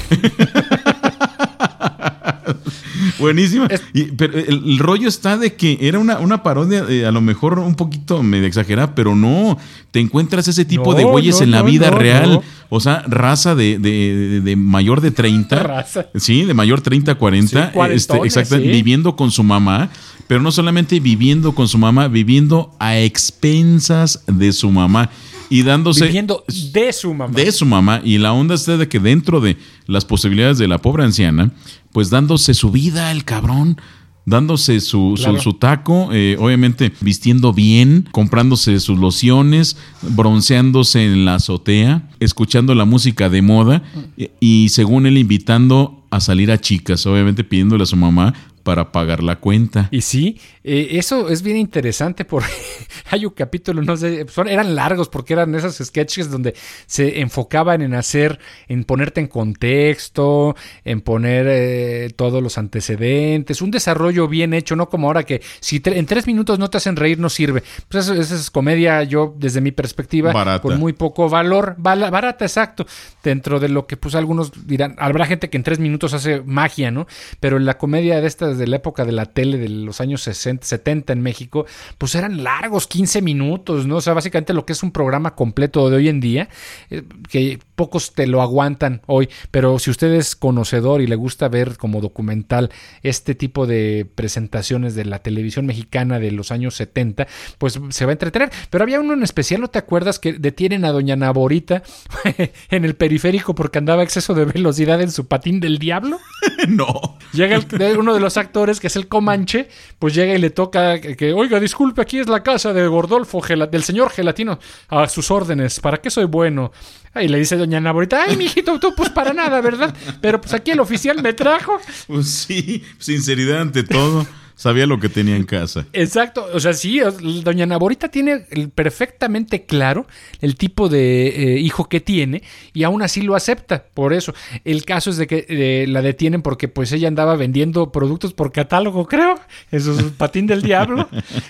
Buenísima. 3.19 3.67
Y- 3.95 4.05
pero 4.13 4.39
el, 4.39 4.63
el 4.65 4.79
rollo 4.79 5.09
está 5.09 5.37
de 5.37 5.55
que 5.55 5.79
era 5.81 5.99
una, 5.99 6.19
una 6.19 6.43
parodia, 6.43 6.85
eh, 6.89 7.07
a 7.07 7.11
lo 7.11 7.21
mejor 7.21 7.59
un 7.59 7.75
poquito 7.75 8.23
medio 8.23 8.47
exagerada, 8.47 8.95
pero 8.95 9.17
no. 9.17 9.59
Te 9.91 10.01
encuentras 10.01 10.47
ese 10.49 10.65
tipo 10.65 10.93
No, 10.93 10.99
de 10.99 11.05
güeyes 11.05 11.39
no, 11.39 11.45
en 11.45 11.51
la 11.51 11.59
no, 11.61 11.65
vida 11.65 11.91
real. 11.91 12.41
O 12.69 12.79
sea, 12.81 13.03
raza 13.09 13.55
de, 13.55 13.79
de- 13.79 14.15
de- 14.31 14.41
de 14.43 14.57
mayor 14.57 15.01
de 15.01 15.11
30. 15.11 15.63
Raza. 15.63 16.07
Sí, 16.15 16.45
de 16.45 16.55
mayor 16.55 16.81
30, 16.83 17.15
40. 17.17 17.73
Sí, 17.73 17.79
este, 17.91 18.17
exacto, 18.19 18.57
sí. 18.57 18.63
viviendo 18.63 19.17
con 19.17 19.31
su 19.31 19.43
mamá. 19.43 19.89
Pero 20.29 20.43
no 20.43 20.51
solamente 20.51 20.99
viviendo 21.01 21.55
con 21.55 21.69
su 21.69 21.79
mamá, 21.79 22.09
viviendo 22.09 22.75
a 22.81 22.99
expensas 22.99 24.25
de 24.27 24.53
su 24.53 24.71
mamá. 24.71 25.09
Y 25.49 25.63
dándose 25.63 26.07
Viviendo 26.07 26.45
de 26.73 26.93
su 26.93 27.15
mamá. 27.15 27.33
de 27.35 27.53
su 27.53 27.65
mamá 27.67 28.01
y 28.05 28.19
la 28.19 28.33
onda 28.33 28.55
está 28.55 28.77
de 28.77 28.89
que 28.89 28.99
dentro 28.99 29.41
de 29.41 29.57
las 29.87 30.05
posibilidades 30.05 30.59
de 30.59 30.69
la 30.69 30.79
pobre 30.79 31.05
anciana, 31.05 31.53
pues 31.93 32.11
dándose 32.11 32.53
su 32.55 32.71
vida 32.71 33.13
el 33.13 33.25
cabrón, 33.25 33.81
dándose 34.25 34.81
su, 34.81 35.15
su- 35.41 35.53
taco, 35.55 36.09
eh, 36.13 36.37
obviamente 36.41 36.93
vistiendo 37.01 37.53
bien, 37.53 38.09
comprándose 38.11 38.81
sus 38.81 38.99
lociones, 38.99 39.77
bronceándose 40.03 41.05
en 41.05 41.25
la 41.25 41.37
azotea, 41.37 42.09
escuchando 42.19 42.75
la 42.75 42.85
música 42.85 43.29
de 43.29 43.43
moda 43.43 43.85
y, 44.17 44.31
y 44.41 44.69
según 44.71 45.07
él 45.07 45.17
invitando 45.17 46.05
a 46.11 46.19
salir 46.21 46.51
a 46.51 46.61
chicas, 46.61 47.07
obviamente 47.07 47.45
pidiéndole 47.45 47.85
a 47.85 47.87
su 47.87 47.97
mamá 47.97 48.35
para 48.67 48.91
pagar 48.91 49.23
la 49.23 49.37
cuenta. 49.37 49.87
Y 49.93 50.01
sí, 50.01 50.41
eh, 50.65 50.89
eso 50.99 51.29
es 51.29 51.43
bien 51.43 51.57
interesante 51.57 52.25
porque 52.25 52.49
hay 53.11 53.25
un 53.25 53.31
capítulo, 53.31 53.81
no 53.81 53.97
sé, 53.97 54.27
son, 54.29 54.49
eran 54.49 54.75
largos 54.75 55.09
porque 55.09 55.35
eran 55.35 55.55
esos 55.55 55.77
sketches 55.77 56.29
donde 56.29 56.53
se 56.87 57.21
enfocaban 57.21 57.81
en 57.81 57.95
hacer, 57.95 58.41
en 58.67 58.83
ponerte 58.83 59.21
en 59.21 59.29
contexto, 59.29 60.57
en 60.85 61.01
poner 61.01 61.47
eh, 61.49 62.11
todos 62.17 62.43
los 62.43 62.59
antecedentes, 62.59 63.63
un 63.63 63.71
desarrollo 63.71 64.27
bien 64.27 64.53
hecho, 64.53 64.75
no 64.75 64.89
como 64.89 65.07
ahora 65.07 65.23
que 65.23 65.43
si 65.61 65.81
en 65.85 66.07
tres 66.07 66.27
minutos 66.27 66.59
no 66.59 66.69
te 66.69 66.79
hacen 66.79 66.97
reír 66.97 67.21
no 67.21 67.31
sirve. 67.31 67.63
Pues 67.89 68.09
eso, 68.09 68.21
es 68.21 68.51
comedia, 68.51 69.05
yo 69.05 69.33
desde 69.39 69.61
mi 69.61 69.71
perspectiva, 69.71 70.59
con 70.59 70.81
muy 70.81 70.93
poco 70.93 71.29
valor, 71.29 71.77
barata, 71.79 72.45
exacto, 72.45 72.85
dentro 73.23 73.61
de 73.61 73.69
lo 73.69 73.87
que 73.87 73.97
pues 73.97 74.17
algunos 74.17 74.67
dirán, 74.67 74.97
habrá 74.99 75.25
gente 75.25 75.51
que 75.51 75.57
en 75.57 75.63
tres 75.63 75.79
minutos 75.79 76.15
hace 76.15 76.43
magia, 76.43 76.91
¿no? 76.91 77.07
Pero 77.39 77.61
la 77.61 77.79
comedia 77.79 78.21
de 78.21 78.27
estas 78.27 78.56
de 78.59 78.67
la 78.67 78.77
época 78.77 79.05
de 79.05 79.13
la 79.13 79.27
tele 79.27 79.59
de 79.59 79.69
los 79.69 80.01
años 80.01 80.23
60, 80.23 80.65
70 80.67 81.13
en 81.13 81.23
México, 81.23 81.67
pues 81.99 82.15
eran 82.15 82.43
largos, 82.43 82.87
15 82.87 83.23
minutos, 83.23 83.87
¿no? 83.87 83.97
O 83.97 84.01
sea, 84.01 84.15
básicamente 84.15 84.53
lo 84.53 84.67
que 84.67 84.73
es 84.73 84.83
un 84.83 84.93
programa 84.93 85.35
completo 85.35 85.89
de 85.91 85.97
hoy 85.97 86.09
en 86.09 86.21
día, 86.21 86.49
eh, 86.91 87.03
que 87.29 87.59
pocos 87.75 88.15
te 88.15 88.27
lo 88.27 88.43
aguantan 88.43 89.03
hoy, 89.07 89.29
pero 89.51 89.79
si 89.79 89.91
usted 89.91 90.13
es 90.13 90.35
conocedor 90.35 91.01
y 91.01 91.07
le 91.07 91.17
gusta 91.17 91.49
ver 91.49 91.77
como 91.77 92.01
documental 92.01 92.71
este 93.03 93.35
tipo 93.35 93.67
de 93.67 94.07
presentaciones 94.15 94.95
de 94.95 95.05
la 95.05 95.21
televisión 95.21 95.67
mexicana 95.67 96.19
de 96.19 96.33
los 96.33 96.51
años 96.51 96.75
70, 96.77 97.27
pues 97.59 97.79
se 97.91 98.05
va 98.05 98.13
a 98.13 98.13
entretener. 98.13 98.51
Pero 98.71 98.85
había 98.85 99.01
uno 99.01 99.15
en 99.15 99.23
especial, 99.23 99.61
¿no 99.61 99.69
te 99.69 99.79
acuerdas 99.79 100.19
que 100.19 100.33
detienen 100.33 100.85
a 100.85 100.93
doña 100.93 101.17
Naborita 101.17 101.83
en 102.71 102.85
el 102.85 102.95
periférico 102.97 103.55
porque 103.55 103.79
andaba 103.79 104.03
a 104.03 104.05
exceso 104.05 104.35
de 104.35 104.45
velocidad 104.45 105.01
en 105.01 105.11
su 105.11 105.27
patín 105.27 105.61
del 105.61 105.79
diablo? 105.79 106.19
no. 106.69 107.19
Llega 107.33 107.61
uno 107.99 108.15
de 108.15 108.21
los 108.21 108.37
actores, 108.47 108.81
que 108.81 108.87
es 108.87 108.97
el 108.97 109.09
Comanche, 109.09 109.69
pues 109.99 110.15
llega 110.15 110.35
y 110.35 110.39
le 110.39 110.51
toca 110.51 111.01
que, 111.01 111.33
oiga, 111.33 111.61
disculpe, 111.61 112.03
aquí 112.03 112.19
es 112.19 112.29
la 112.29 112.43
casa 112.43 112.73
de 112.73 112.87
Gordolfo, 112.87 113.41
del 113.71 113.83
señor 113.83 114.11
Gelatino, 114.11 114.59
a 114.89 115.09
sus 115.09 115.31
órdenes, 115.31 115.81
¿para 115.81 115.99
qué 115.99 116.11
soy 116.11 116.25
bueno? 116.25 116.73
Y 117.15 117.29
le 117.29 117.39
dice 117.39 117.57
doña 117.57 117.81
Naborita, 117.81 118.25
ay, 118.27 118.37
mijito, 118.37 118.79
tú 118.79 118.95
pues 118.95 119.11
para 119.11 119.33
nada, 119.33 119.61
¿verdad? 119.61 119.95
Pero 120.21 120.41
pues 120.41 120.53
aquí 120.53 120.71
el 120.71 120.81
oficial 120.81 121.23
me 121.23 121.33
trajo. 121.33 121.79
Pues 122.07 122.29
sí, 122.29 122.85
sinceridad 122.99 123.61
ante 123.63 123.83
todo. 123.83 124.27
Sabía 124.57 124.87
lo 124.87 124.99
que 124.99 125.11
tenía 125.11 125.37
en 125.37 125.45
casa. 125.45 125.87
Exacto. 125.93 126.49
O 126.55 126.61
sea, 126.61 126.73
sí, 126.73 126.99
doña 127.45 127.67
Naborita 127.67 128.09
tiene 128.09 128.39
perfectamente 128.75 129.67
claro 129.67 130.07
el 130.41 130.57
tipo 130.57 130.89
de 130.89 131.29
eh, 131.29 131.61
hijo 131.61 131.91
que 131.91 132.01
tiene 132.01 132.43
y 132.73 132.85
aún 132.85 133.03
así 133.03 133.21
lo 133.21 133.37
acepta. 133.37 133.85
Por 133.93 134.15
eso. 134.15 134.33
El 134.65 134.87
caso 134.87 135.11
es 135.11 135.19
de 135.19 135.27
que 135.27 135.45
eh, 135.47 135.87
la 135.87 136.01
detienen 136.01 136.41
porque 136.41 136.69
pues 136.69 136.91
ella 136.93 137.07
andaba 137.07 137.37
vendiendo 137.37 137.93
productos 137.93 138.33
por 138.33 138.51
catálogo, 138.51 139.07
creo. 139.07 139.39
Eso 139.71 139.93
es 139.93 140.03
un 140.03 140.11
patín 140.17 140.47
del 140.47 140.63
diablo. 140.63 141.07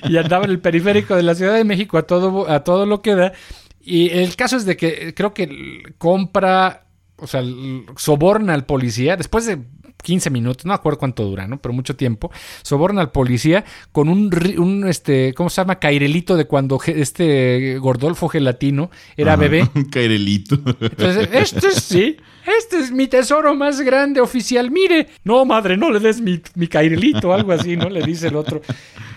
Y 0.09 0.17
andaba 0.17 0.45
en 0.45 0.51
el 0.51 0.59
periférico 0.59 1.15
de 1.15 1.23
la 1.23 1.37
Ciudad 1.37 1.55
de 1.55 1.63
México 1.63 1.99
a 1.99 2.03
todo, 2.03 2.51
a 2.51 2.65
todo 2.65 2.87
lo 2.87 3.03
que 3.03 3.15
da. 3.15 3.33
Y 3.81 4.11
el 4.11 4.35
caso 4.35 4.57
es 4.57 4.67
de 4.67 4.77
que 4.77 5.15
creo 5.15 5.33
que 5.33 5.95
compra, 5.97 6.87
o 7.19 7.29
sea, 7.29 7.45
soborna 7.97 8.53
al 8.53 8.67
policía 8.67 9.17
después 9.17 9.47
de 9.47 9.61
15 10.07 10.31
minutos, 10.31 10.65
no 10.67 10.73
acuerdo 10.73 11.01
cuánto 11.01 11.25
dura, 11.25 11.49
¿no? 11.49 11.61
Pero 11.61 11.73
mucho 11.73 11.97
tiempo. 11.97 12.31
Soborna 12.63 13.01
al 13.01 13.11
policía 13.11 13.65
con 13.91 14.09
un, 14.09 14.31
un 14.57 14.87
este, 14.87 15.35
¿cómo 15.35 15.51
se 15.51 15.61
llama? 15.61 15.81
Cairelito 15.81 16.37
de 16.37 16.45
cuando 16.45 16.79
este 16.87 17.77
Gordolfo 17.81 18.29
Gelatino 18.29 18.89
era 19.17 19.35
bebé. 19.35 19.69
Un 19.75 19.85
cairelito. 19.91 20.61
Entonces, 20.81 21.29
este 21.33 21.73
sí, 21.73 22.19
este 22.47 22.79
es 22.79 22.93
mi 22.93 23.09
tesoro 23.09 23.55
más 23.55 23.81
grande 23.81 24.21
oficial. 24.21 24.71
Mire, 24.71 25.09
no, 25.25 25.45
madre, 25.45 25.77
no 25.77 25.91
le 25.91 26.01
des 26.01 26.21
mi, 26.21 26.41
mi 26.55 26.69
cairelito, 26.69 27.33
algo 27.33 27.53
así, 27.53 27.77
¿no? 27.77 27.89
Le 27.89 28.03
dice 28.03 28.29
el 28.29 28.37
otro. 28.37 28.63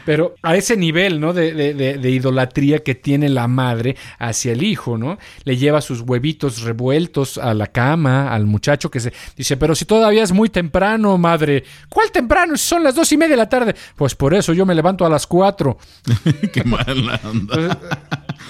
Pero 0.06 0.36
a 0.42 0.56
ese 0.56 0.76
nivel, 0.76 1.20
¿no? 1.20 1.34
De, 1.34 1.54
de, 1.54 1.74
de, 1.74 2.10
idolatría 2.10 2.80
que 2.80 2.96
tiene 2.96 3.30
la 3.30 3.48
madre 3.48 3.96
hacia 4.18 4.54
el 4.54 4.64
hijo, 4.64 4.98
¿no? 4.98 5.20
Le 5.44 5.58
lleva 5.58 5.82
sus 5.82 6.02
huevitos 6.02 6.62
revueltos 6.62 7.38
a 7.38 7.54
la 7.54 7.68
cama, 7.68 8.34
al 8.34 8.48
muchacho 8.48 8.90
que 8.90 9.00
se 9.00 9.14
dice, 9.36 9.58
pero 9.58 9.76
si 9.76 9.86
todavía 9.86 10.24
es 10.24 10.32
muy 10.32 10.50
temprano, 10.50 11.18
madre. 11.18 11.64
¿Cuál 11.90 12.12
temprano? 12.12 12.58
Son 12.58 12.84
las 12.84 12.96
dos 12.96 13.12
y 13.12 13.18
media 13.18 13.36
de 13.36 13.38
la 13.38 13.50
tarde. 13.50 13.76
Pues 13.96 14.16
por 14.16 14.34
eso 14.34 14.54
yo 14.54 14.66
me 14.66 14.74
levanto 14.74 15.06
a 15.06 15.10
las 15.10 15.28
cuatro. 15.28 15.78
Qué 16.54 16.64
mala 16.64 17.20
onda. 17.24 17.78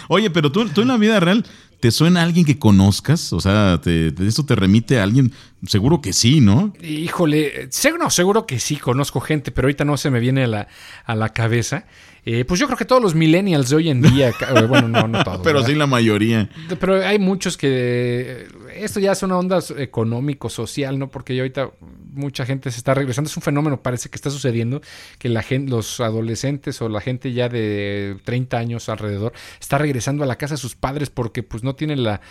Oye, 0.08 0.30
pero 0.30 0.52
tú, 0.52 0.68
tú 0.70 0.82
en 0.82 0.88
la 0.88 0.98
vida 0.98 1.20
real 1.20 1.44
¿Te 1.80 1.92
suena 1.92 2.20
a 2.20 2.24
alguien 2.24 2.46
que 2.46 2.60
conozcas? 2.60 3.32
O 3.32 3.40
sea, 3.40 3.80
¿te, 3.82 4.14
¿eso 4.20 4.46
te 4.46 4.56
remite 4.56 5.00
a 5.00 5.04
alguien? 5.04 5.32
Seguro 5.66 6.02
que 6.02 6.12
sí, 6.12 6.42
¿no? 6.42 6.74
Híjole, 6.82 7.70
no, 7.98 8.10
seguro 8.10 8.46
que 8.46 8.60
sí, 8.60 8.76
conozco 8.76 9.22
gente, 9.22 9.52
pero 9.52 9.68
ahorita 9.68 9.86
no 9.86 9.96
se 9.96 10.10
me 10.10 10.20
viene 10.20 10.44
a 10.44 10.48
la, 10.48 10.68
a 11.06 11.16
la 11.16 11.30
cabeza. 11.30 11.86
Eh, 12.26 12.44
pues 12.46 12.60
yo 12.60 12.68
creo 12.68 12.78
que 12.78 12.86
todos 12.86 13.02
los 13.02 13.16
millennials 13.16 13.70
de 13.70 13.76
hoy 13.78 13.90
en 13.90 14.02
día, 14.02 14.34
bueno, 14.68 14.88
no, 14.90 15.08
no 15.08 15.24
todos. 15.24 15.42
Pero 15.42 15.64
sí 15.64 15.74
la 15.74 15.88
mayoría. 15.88 16.50
Pero 16.80 17.06
hay 17.06 17.18
muchos 17.18 17.58
que 17.58 18.48
esto 18.84 19.00
ya 19.00 19.12
es 19.12 19.24
una 19.24 19.38
onda 19.38 19.60
económico, 19.78 20.50
social, 20.50 20.98
¿no? 21.00 21.10
Porque 21.10 21.38
ahorita 21.38 21.72
mucha 22.14 22.46
gente 22.46 22.72
se 22.72 22.78
está 22.78 22.94
regresando. 22.94 23.30
Es 23.30 23.38
un 23.38 23.44
fenómeno, 23.44 23.82
parece 23.82 24.10
que 24.10 24.16
está 24.16 24.30
sucediendo, 24.30 24.82
que 25.18 25.30
la 25.30 25.44
gente, 25.44 25.72
los 25.72 26.00
adolescentes 26.00 26.82
o 26.82 26.90
la 26.90 27.02
gente 27.02 27.34
ya 27.34 27.50
de 27.50 28.18
30 28.24 28.58
años 28.58 28.90
alrededor 28.90 29.34
está 29.60 29.78
regresando 29.78 30.24
a 30.24 30.28
la 30.28 30.38
casa 30.38 30.56
de 30.56 30.58
sus 30.60 30.76
padres 30.76 31.10
porque 31.10 31.44
pues 31.44 31.64
no 31.64 31.76
tienen 31.76 32.04
la, 32.04 32.22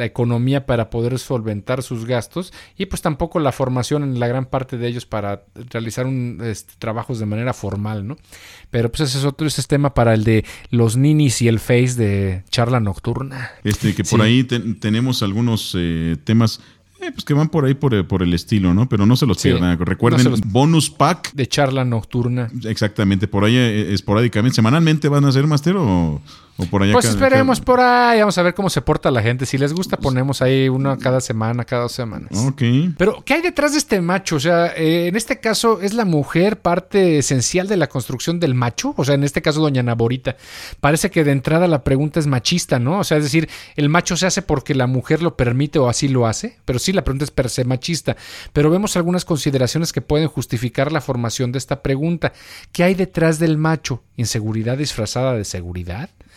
economía 0.00 0.66
para 0.66 0.90
poder 0.90 1.18
solventar 1.18 1.82
sus 1.82 2.04
gastos 2.04 2.52
y 2.76 2.86
pues 2.86 3.02
tampoco 3.02 3.40
la 3.40 3.52
formación 3.52 4.02
en 4.02 4.20
la 4.20 4.28
gran 4.28 4.46
parte 4.46 4.78
de 4.78 4.86
ellos 4.86 5.06
para 5.06 5.44
realizar 5.70 6.06
un, 6.06 6.40
este, 6.42 6.74
trabajos 6.78 7.18
de 7.18 7.26
manera 7.26 7.52
formal, 7.52 8.06
¿no? 8.06 8.16
Pero 8.70 8.90
pues 8.90 9.08
ese 9.08 9.18
es 9.18 9.24
otro 9.24 9.46
ese 9.46 9.62
tema 9.64 9.94
para 9.94 10.14
el 10.14 10.24
de 10.24 10.44
los 10.70 10.96
ninis 10.96 11.42
y 11.42 11.48
el 11.48 11.58
face 11.58 11.94
de 11.94 12.44
charla 12.50 12.80
nocturna. 12.80 13.50
Este, 13.64 13.94
que 13.94 14.04
por 14.04 14.22
ahí 14.22 14.44
tenemos 14.44 15.22
algunos 15.22 15.74
eh, 15.78 16.16
temas 16.24 16.60
eh, 17.00 17.12
pues 17.12 17.24
que 17.24 17.32
van 17.32 17.48
por 17.48 17.64
ahí 17.64 17.74
por, 17.74 17.94
el 17.94 18.34
estilo, 18.34 18.74
¿no? 18.74 18.88
Pero 18.88 19.06
no 19.06 19.16
se 19.16 19.24
los 19.24 19.40
pierdan. 19.40 19.78
Recuerden, 19.78 20.34
bonus 20.46 20.90
pack. 20.90 21.32
De 21.32 21.46
charla 21.46 21.84
nocturna. 21.84 22.50
Exactamente, 22.64 23.28
por 23.28 23.44
ahí 23.44 23.56
eh, 23.56 23.92
esporádicamente. 23.92 24.56
¿Semanalmente 24.56 25.08
van 25.08 25.24
a 25.24 25.32
ser, 25.32 25.46
Master, 25.46 25.76
o...? 25.76 26.20
Pues 26.66 27.04
esperemos 27.04 27.60
por 27.60 27.78
ahí, 27.80 28.18
vamos 28.18 28.36
a 28.36 28.42
ver 28.42 28.52
cómo 28.52 28.68
se 28.68 28.82
porta 28.82 29.12
la 29.12 29.22
gente. 29.22 29.46
Si 29.46 29.58
les 29.58 29.72
gusta, 29.72 29.96
ponemos 29.96 30.42
ahí 30.42 30.68
uno 30.68 30.98
cada 30.98 31.20
semana, 31.20 31.64
cada 31.64 31.82
dos 31.82 31.92
semanas. 31.92 32.30
Ok. 32.34 32.62
Pero, 32.96 33.22
¿qué 33.24 33.34
hay 33.34 33.42
detrás 33.42 33.72
de 33.72 33.78
este 33.78 34.00
macho? 34.00 34.36
O 34.36 34.40
sea, 34.40 34.74
eh, 34.76 35.06
en 35.06 35.14
este 35.14 35.38
caso, 35.38 35.80
¿es 35.80 35.94
la 35.94 36.04
mujer 36.04 36.60
parte 36.60 37.18
esencial 37.18 37.68
de 37.68 37.76
la 37.76 37.86
construcción 37.86 38.40
del 38.40 38.54
macho? 38.54 38.92
O 38.96 39.04
sea, 39.04 39.14
en 39.14 39.22
este 39.22 39.40
caso, 39.40 39.60
doña 39.60 39.84
Naborita. 39.84 40.36
Parece 40.80 41.10
que 41.10 41.22
de 41.22 41.30
entrada 41.30 41.68
la 41.68 41.84
pregunta 41.84 42.18
es 42.18 42.26
machista, 42.26 42.80
¿no? 42.80 42.98
O 42.98 43.04
sea, 43.04 43.18
es 43.18 43.22
decir, 43.22 43.48
el 43.76 43.88
macho 43.88 44.16
se 44.16 44.26
hace 44.26 44.42
porque 44.42 44.74
la 44.74 44.88
mujer 44.88 45.22
lo 45.22 45.36
permite 45.36 45.78
o 45.78 45.88
así 45.88 46.08
lo 46.08 46.26
hace. 46.26 46.58
Pero 46.64 46.80
sí, 46.80 46.92
la 46.92 47.04
pregunta 47.04 47.24
es 47.24 47.30
per 47.30 47.50
se 47.50 47.64
machista. 47.64 48.16
Pero 48.52 48.68
vemos 48.68 48.96
algunas 48.96 49.24
consideraciones 49.24 49.92
que 49.92 50.00
pueden 50.00 50.26
justificar 50.26 50.90
la 50.90 51.00
formación 51.00 51.52
de 51.52 51.58
esta 51.58 51.82
pregunta. 51.82 52.32
¿Qué 52.72 52.82
hay 52.82 52.94
detrás 52.94 53.38
del 53.38 53.58
macho? 53.58 54.02
¿Inseguridad 54.16 54.76
disfrazada 54.76 55.34
de 55.34 55.44
seguridad? 55.44 56.10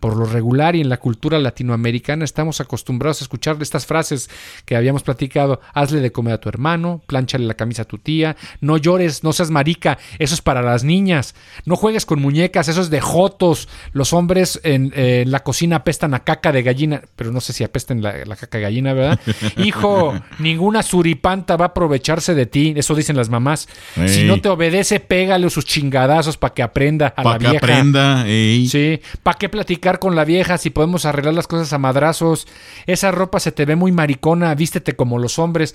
Por 0.00 0.16
lo 0.16 0.24
regular 0.24 0.74
y 0.76 0.80
en 0.80 0.88
la 0.88 0.96
cultura 0.96 1.38
latinoamericana 1.38 2.24
estamos 2.24 2.60
acostumbrados 2.60 3.20
a 3.20 3.24
escuchar 3.24 3.56
estas 3.60 3.86
frases 3.86 4.30
que 4.64 4.76
habíamos 4.76 5.02
platicado. 5.02 5.60
Hazle 5.74 6.00
de 6.00 6.10
comer 6.10 6.34
a 6.34 6.40
tu 6.40 6.48
hermano, 6.48 7.02
plánchale 7.06 7.46
la 7.46 7.54
camisa 7.54 7.82
a 7.82 7.84
tu 7.84 7.98
tía, 7.98 8.36
no 8.60 8.78
llores, 8.78 9.22
no 9.22 9.32
seas 9.32 9.50
marica, 9.50 9.98
eso 10.18 10.34
es 10.34 10.40
para 10.40 10.62
las 10.62 10.84
niñas. 10.84 11.34
No 11.66 11.76
juegues 11.76 12.06
con 12.06 12.20
muñecas, 12.20 12.68
eso 12.68 12.80
es 12.80 12.88
de 12.88 13.00
jotos. 13.00 13.68
Los 13.92 14.12
hombres 14.12 14.60
en, 14.64 14.92
la 15.30 15.40
cocina 15.40 15.76
apestan 15.76 16.14
a 16.14 16.20
caca 16.20 16.50
de 16.50 16.62
gallina, 16.62 17.02
pero 17.16 17.30
no 17.30 17.40
sé 17.40 17.52
si 17.52 17.62
apesten 17.62 18.02
la, 18.02 18.24
la 18.24 18.36
caca 18.36 18.58
de 18.58 18.62
gallina, 18.64 18.94
¿verdad? 18.94 19.20
Hijo, 19.58 20.14
ninguna 20.38 20.82
suripanta 20.82 21.56
va 21.56 21.66
a 21.66 21.68
aprovecharse 21.68 22.34
de 22.34 22.46
ti, 22.46 22.72
eso 22.76 22.94
dicen 22.94 23.16
las 23.16 23.28
mamás. 23.28 23.68
Si 24.06 24.24
no 24.24 24.40
te 24.40 24.48
obedece, 24.48 25.00
pégale 25.00 25.50
sus 25.50 25.64
chingadazos 25.64 26.36
para 26.36 26.54
que 26.54 26.62
aprenda 26.62 27.08
a 27.08 27.24
la 27.24 27.38
vieja. 27.38 27.60
Para 27.60 27.66
que 27.66 27.72
aprenda, 27.72 28.24
Sí, 28.24 29.00
para 29.22 29.38
que 29.38 29.48
platicar 29.48 29.89
con 29.98 30.14
la 30.14 30.24
vieja 30.24 30.58
si 30.58 30.70
podemos 30.70 31.04
arreglar 31.04 31.34
las 31.34 31.46
cosas 31.46 31.72
a 31.72 31.78
madrazos. 31.78 32.46
Esa 32.86 33.10
ropa 33.10 33.40
se 33.40 33.52
te 33.52 33.64
ve 33.64 33.76
muy 33.76 33.92
maricona, 33.92 34.54
vístete 34.54 34.94
como 34.94 35.18
los 35.18 35.38
hombres. 35.38 35.74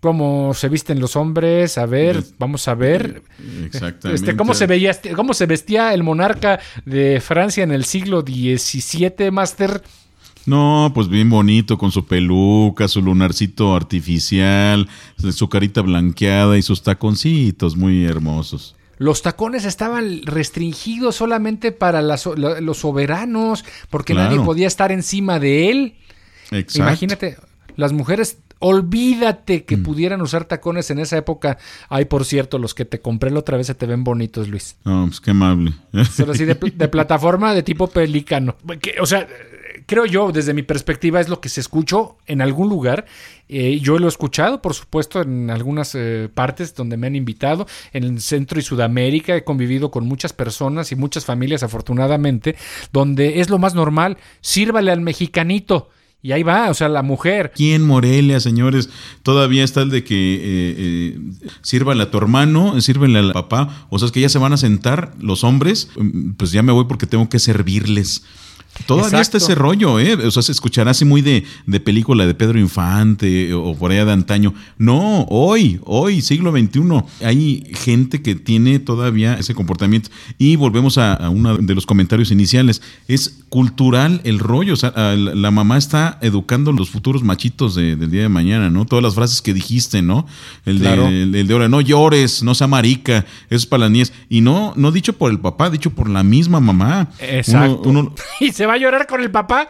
¿Cómo 0.00 0.52
se 0.52 0.68
visten 0.68 1.00
los 1.00 1.16
hombres? 1.16 1.78
A 1.78 1.86
ver, 1.86 2.22
vamos 2.38 2.68
a 2.68 2.74
ver. 2.74 3.22
Exactamente. 3.64 4.14
Este, 4.14 4.36
¿cómo, 4.36 4.52
se 4.52 4.66
veía, 4.66 4.90
este, 4.90 5.12
¿Cómo 5.12 5.32
se 5.32 5.46
vestía 5.46 5.94
el 5.94 6.02
monarca 6.02 6.60
de 6.84 7.22
Francia 7.22 7.64
en 7.64 7.72
el 7.72 7.86
siglo 7.86 8.20
XVII, 8.20 9.30
Master? 9.30 9.82
No, 10.46 10.92
pues 10.94 11.08
bien 11.08 11.30
bonito, 11.30 11.78
con 11.78 11.90
su 11.90 12.04
peluca, 12.04 12.86
su 12.86 13.00
lunarcito 13.00 13.74
artificial, 13.74 14.88
su 15.16 15.48
carita 15.48 15.80
blanqueada 15.80 16.58
y 16.58 16.62
sus 16.62 16.82
taconcitos 16.82 17.76
muy 17.76 18.04
hermosos. 18.04 18.76
Los 19.04 19.20
tacones 19.20 19.66
estaban 19.66 20.22
restringidos 20.22 21.16
solamente 21.16 21.72
para 21.72 22.00
los 22.00 22.78
soberanos, 22.78 23.62
porque 23.90 24.14
nadie 24.14 24.40
podía 24.40 24.66
estar 24.66 24.90
encima 24.92 25.38
de 25.38 25.70
él. 25.70 25.96
Imagínate, 26.74 27.36
las 27.76 27.92
mujeres 27.92 28.38
Olvídate 28.60 29.64
que 29.64 29.76
pudieran 29.76 30.22
usar 30.22 30.46
tacones 30.46 30.90
en 30.90 30.98
esa 30.98 31.18
época. 31.18 31.58
Ay, 31.90 32.06
por 32.06 32.24
cierto, 32.24 32.56
los 32.56 32.72
que 32.72 32.86
te 32.86 32.98
compré 32.98 33.30
la 33.30 33.40
otra 33.40 33.58
vez 33.58 33.66
se 33.66 33.74
te 33.74 33.84
ven 33.84 34.04
bonitos, 34.04 34.48
Luis. 34.48 34.78
No, 34.84 35.04
pues 35.06 35.20
qué 35.20 35.32
amable. 35.32 35.74
Solo 36.10 36.32
así 36.32 36.46
de, 36.46 36.54
de 36.54 36.88
plataforma 36.88 37.52
de 37.52 37.62
tipo 37.62 37.88
pelícano. 37.88 38.56
O 39.02 39.04
sea, 39.04 39.28
creo 39.86 40.06
yo, 40.06 40.32
desde 40.32 40.54
mi 40.54 40.62
perspectiva, 40.62 41.20
es 41.20 41.28
lo 41.28 41.40
que 41.40 41.48
se 41.48 41.60
escuchó 41.60 42.16
en 42.26 42.40
algún 42.40 42.68
lugar. 42.68 43.06
Eh, 43.48 43.78
yo 43.80 43.98
lo 43.98 44.06
he 44.06 44.08
escuchado, 44.08 44.62
por 44.62 44.74
supuesto, 44.74 45.20
en 45.20 45.50
algunas 45.50 45.94
eh, 45.94 46.28
partes 46.32 46.74
donde 46.74 46.96
me 46.96 47.06
han 47.06 47.16
invitado, 47.16 47.66
en 47.92 48.04
el 48.04 48.20
Centro 48.20 48.58
y 48.58 48.62
Sudamérica. 48.62 49.36
He 49.36 49.44
convivido 49.44 49.90
con 49.90 50.06
muchas 50.06 50.32
personas 50.32 50.92
y 50.92 50.96
muchas 50.96 51.24
familias, 51.24 51.62
afortunadamente, 51.62 52.56
donde 52.92 53.40
es 53.40 53.50
lo 53.50 53.58
más 53.58 53.74
normal. 53.74 54.18
Sírvale 54.40 54.90
al 54.90 55.00
mexicanito. 55.00 55.88
Y 56.24 56.32
ahí 56.32 56.42
va, 56.42 56.70
o 56.70 56.74
sea, 56.74 56.88
la 56.88 57.02
mujer. 57.02 57.50
Aquí 57.52 57.72
en 57.72 57.86
Morelia, 57.86 58.40
señores, 58.40 58.88
todavía 59.22 59.62
está 59.62 59.82
el 59.82 59.90
de 59.90 60.04
que 60.04 60.36
eh, 60.36 60.40
eh, 60.78 61.18
sírvale 61.60 62.02
a 62.02 62.10
tu 62.10 62.16
hermano, 62.16 62.80
sírvale 62.80 63.18
al 63.18 63.34
papá. 63.34 63.86
O 63.90 63.98
sea, 63.98 64.06
es 64.06 64.12
que 64.12 64.22
ya 64.22 64.30
se 64.30 64.38
van 64.38 64.54
a 64.54 64.56
sentar 64.56 65.12
los 65.20 65.44
hombres, 65.44 65.90
mm, 65.98 66.30
pues 66.38 66.50
ya 66.50 66.62
me 66.62 66.72
voy 66.72 66.86
porque 66.86 67.06
tengo 67.06 67.28
que 67.28 67.38
servirles. 67.38 68.24
Todavía 68.86 69.20
está 69.20 69.38
ese 69.38 69.54
rollo, 69.54 69.98
¿eh? 70.00 70.14
O 70.14 70.30
sea, 70.30 70.42
se 70.42 70.52
escuchará 70.52 70.90
así 70.90 71.04
muy 71.04 71.22
de, 71.22 71.44
de, 71.66 71.80
película 71.80 72.26
de 72.26 72.34
Pedro 72.34 72.58
Infante 72.58 73.52
o 73.54 73.74
por 73.76 73.90
allá 73.92 74.04
de 74.04 74.12
antaño. 74.12 74.52
No, 74.78 75.22
hoy, 75.30 75.80
hoy, 75.84 76.20
siglo 76.20 76.52
XXI, 76.52 77.24
hay 77.24 77.70
gente 77.74 78.20
que 78.20 78.34
tiene 78.34 78.78
todavía 78.80 79.34
ese 79.34 79.54
comportamiento. 79.54 80.10
Y 80.38 80.56
volvemos 80.56 80.98
a, 80.98 81.14
a 81.14 81.30
uno 81.30 81.56
de 81.56 81.74
los 81.74 81.86
comentarios 81.86 82.30
iniciales. 82.30 82.82
Es 83.08 83.38
cultural 83.48 84.20
el 84.24 84.38
rollo. 84.38 84.74
O 84.74 84.76
sea, 84.76 84.92
la, 84.94 85.14
la 85.34 85.50
mamá 85.50 85.78
está 85.78 86.18
educando 86.20 86.72
los 86.72 86.90
futuros 86.90 87.22
machitos 87.22 87.74
de, 87.74 87.96
del 87.96 88.10
día 88.10 88.22
de 88.22 88.28
mañana, 88.28 88.70
¿no? 88.70 88.84
Todas 88.84 89.02
las 89.02 89.14
frases 89.14 89.40
que 89.40 89.54
dijiste, 89.54 90.02
¿no? 90.02 90.26
El, 90.66 90.80
Claro. 90.80 91.04
de, 91.04 91.22
el, 91.22 91.34
el 91.34 91.46
de 91.46 91.52
ahora, 91.54 91.68
no 91.68 91.80
llores, 91.80 92.42
no 92.42 92.54
sea 92.54 92.66
marica, 92.66 93.18
eso 93.48 93.56
es 93.56 93.66
para 93.66 93.82
las 93.82 93.90
niñas. 93.92 94.12
Y 94.28 94.40
no, 94.40 94.72
no 94.76 94.90
dicho 94.92 95.12
por 95.14 95.30
el 95.30 95.38
papá, 95.38 95.70
dicho 95.70 95.90
por 95.90 96.10
la 96.10 96.22
misma 96.22 96.60
mamá. 96.60 97.08
Exacto. 97.20 97.88
Uno- 97.88 98.00
uno, 98.00 98.14
y 98.40 98.50
se 98.52 98.63
va 98.66 98.74
a 98.74 98.78
llorar 98.78 99.06
con 99.06 99.20
el 99.22 99.30
papá. 99.30 99.68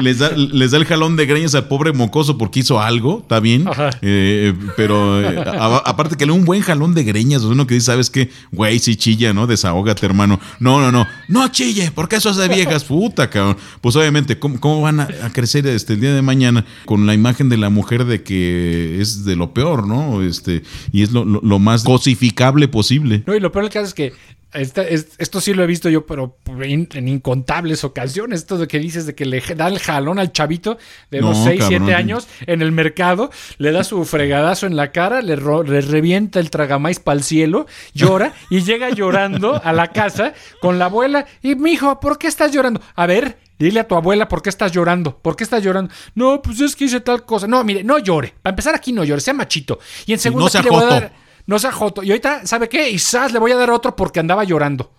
les 0.00 0.18
da, 0.18 0.30
les 0.36 0.70
da 0.70 0.78
el 0.78 0.84
jalón 0.84 1.16
de 1.16 1.26
greñas 1.26 1.54
al 1.54 1.66
pobre 1.68 1.92
mocoso 1.92 2.38
porque 2.38 2.60
hizo 2.60 2.80
algo, 2.80 3.20
está 3.22 3.40
bien. 3.40 3.64
Eh, 4.02 4.54
pero 4.76 5.20
eh, 5.20 5.38
a- 5.46 5.82
aparte 5.84 6.16
que 6.16 6.26
le 6.26 6.32
da 6.32 6.38
un 6.38 6.44
buen 6.44 6.62
jalón 6.62 6.94
de 6.94 7.04
greñas, 7.04 7.42
o 7.42 7.46
sea, 7.46 7.52
uno 7.54 7.66
que 7.66 7.74
dice, 7.74 7.86
¿sabes 7.86 8.10
qué? 8.10 8.30
Güey, 8.52 8.78
sí 8.78 8.96
chilla, 8.96 9.32
¿no? 9.32 9.46
Desahógate, 9.46 10.06
hermano. 10.06 10.38
No, 10.60 10.80
no, 10.80 10.92
no. 10.92 11.06
No 11.28 11.48
chille, 11.48 11.90
porque 11.94 12.16
eso 12.16 12.30
es 12.30 12.36
de 12.36 12.48
viejas, 12.48 12.84
puta, 12.84 13.28
cabrón. 13.30 13.56
Pues 13.80 13.96
obviamente, 13.96 14.38
¿cómo, 14.38 14.60
cómo 14.60 14.80
van 14.82 15.00
a, 15.00 15.08
a 15.22 15.32
crecer 15.32 15.66
este 15.66 15.94
el 15.94 16.00
día 16.00 16.14
de 16.14 16.22
mañana 16.22 16.64
con 16.84 17.06
la 17.06 17.14
imagen 17.14 17.48
de 17.48 17.56
la 17.56 17.70
mujer 17.70 18.04
de 18.04 18.22
que 18.22 19.00
es 19.00 19.24
de 19.24 19.36
lo 19.36 19.52
peor, 19.52 19.86
¿no? 19.86 20.22
Este, 20.22 20.62
y 20.92 21.02
es 21.02 21.10
lo, 21.12 21.24
lo- 21.24 21.40
lo 21.42 21.58
más 21.58 21.84
cosificable 21.84 22.68
posible. 22.68 23.22
No, 23.26 23.34
y 23.34 23.40
lo 23.40 23.50
peor 23.52 23.64
del 23.64 23.72
caso 23.72 23.86
es 23.86 23.94
que 23.94 24.12
esta- 24.54 24.82
es- 24.82 25.08
esto 25.18 25.40
sí 25.40 25.52
lo 25.54 25.62
he 25.62 25.66
visto 25.66 25.88
yo, 25.90 26.06
pero 26.06 26.36
in- 26.64 26.88
en 26.94 27.08
incontables 27.08 27.84
ocasiones. 27.84 28.40
Esto 28.40 28.56
de 28.58 28.66
que 28.68 28.78
dices 28.78 29.06
de 29.06 29.14
que 29.14 29.24
le 29.26 29.40
da 29.40 29.68
el 29.68 29.78
jalón 29.78 30.18
al 30.18 30.32
chavito 30.32 30.78
de 31.10 31.20
unos 31.20 31.38
No, 31.38 31.44
6, 31.44 31.64
7 31.66 31.78
cabrón. 31.86 31.94
años 31.96 32.28
en 32.46 32.62
el 32.62 32.72
mercado, 32.72 33.30
le 33.58 33.72
da 33.72 33.84
su 33.84 34.04
fregadazo 34.04 34.66
en 34.66 34.76
la 34.76 34.92
cara, 34.92 35.22
le, 35.22 35.36
ro- 35.36 35.62
le 35.62 35.80
revienta 35.80 36.40
el 36.40 36.50
tragamais 36.50 37.00
para 37.00 37.16
el 37.18 37.24
cielo, 37.24 37.66
llora 37.94 38.32
y 38.50 38.62
llega 38.62 38.90
llorando 38.90 39.60
a 39.62 39.72
la 39.72 39.88
casa 39.88 40.32
con 40.60 40.78
la 40.78 40.86
abuela. 40.86 41.26
Y 41.42 41.54
mijo, 41.54 42.00
¿por 42.00 42.18
qué 42.18 42.26
estás 42.28 42.52
llorando? 42.52 42.80
A 42.94 43.06
ver. 43.06 43.38
Dile 43.56 43.78
a 43.78 43.86
tu 43.86 43.94
abuela 43.94 44.26
por 44.26 44.42
qué 44.42 44.48
estás 44.50 44.72
llorando. 44.72 45.16
¿Por 45.16 45.36
qué 45.36 45.44
estás 45.44 45.62
llorando? 45.62 45.94
No, 46.16 46.42
pues 46.42 46.60
es 46.60 46.74
que 46.74 46.86
hice 46.86 46.98
tal 47.00 47.24
cosa. 47.24 47.46
No, 47.46 47.62
mire, 47.62 47.84
no 47.84 47.98
llore. 48.00 48.34
Para 48.42 48.50
empezar 48.52 48.74
aquí 48.74 48.90
no 48.90 49.04
llore, 49.04 49.20
sea 49.20 49.32
machito. 49.32 49.78
Y 50.06 50.12
en 50.12 50.18
segundo 50.18 50.46
no 50.46 50.50
sea 50.50 50.60
aquí 50.60 50.70
le 50.70 50.74
voy 50.74 50.82
a 50.82 50.86
joto. 50.88 51.00
dar- 51.00 51.12
no 51.46 51.58
sea 51.58 51.72
joto. 51.72 52.02
Y 52.02 52.10
ahorita, 52.10 52.46
¿sabe 52.46 52.68
qué? 52.68 52.90
Y 52.90 52.98
¡zas! 52.98 53.32
le 53.32 53.38
voy 53.38 53.52
a 53.52 53.56
dar 53.56 53.70
otro 53.70 53.96
porque 53.96 54.20
andaba 54.20 54.44
llorando. 54.44 54.92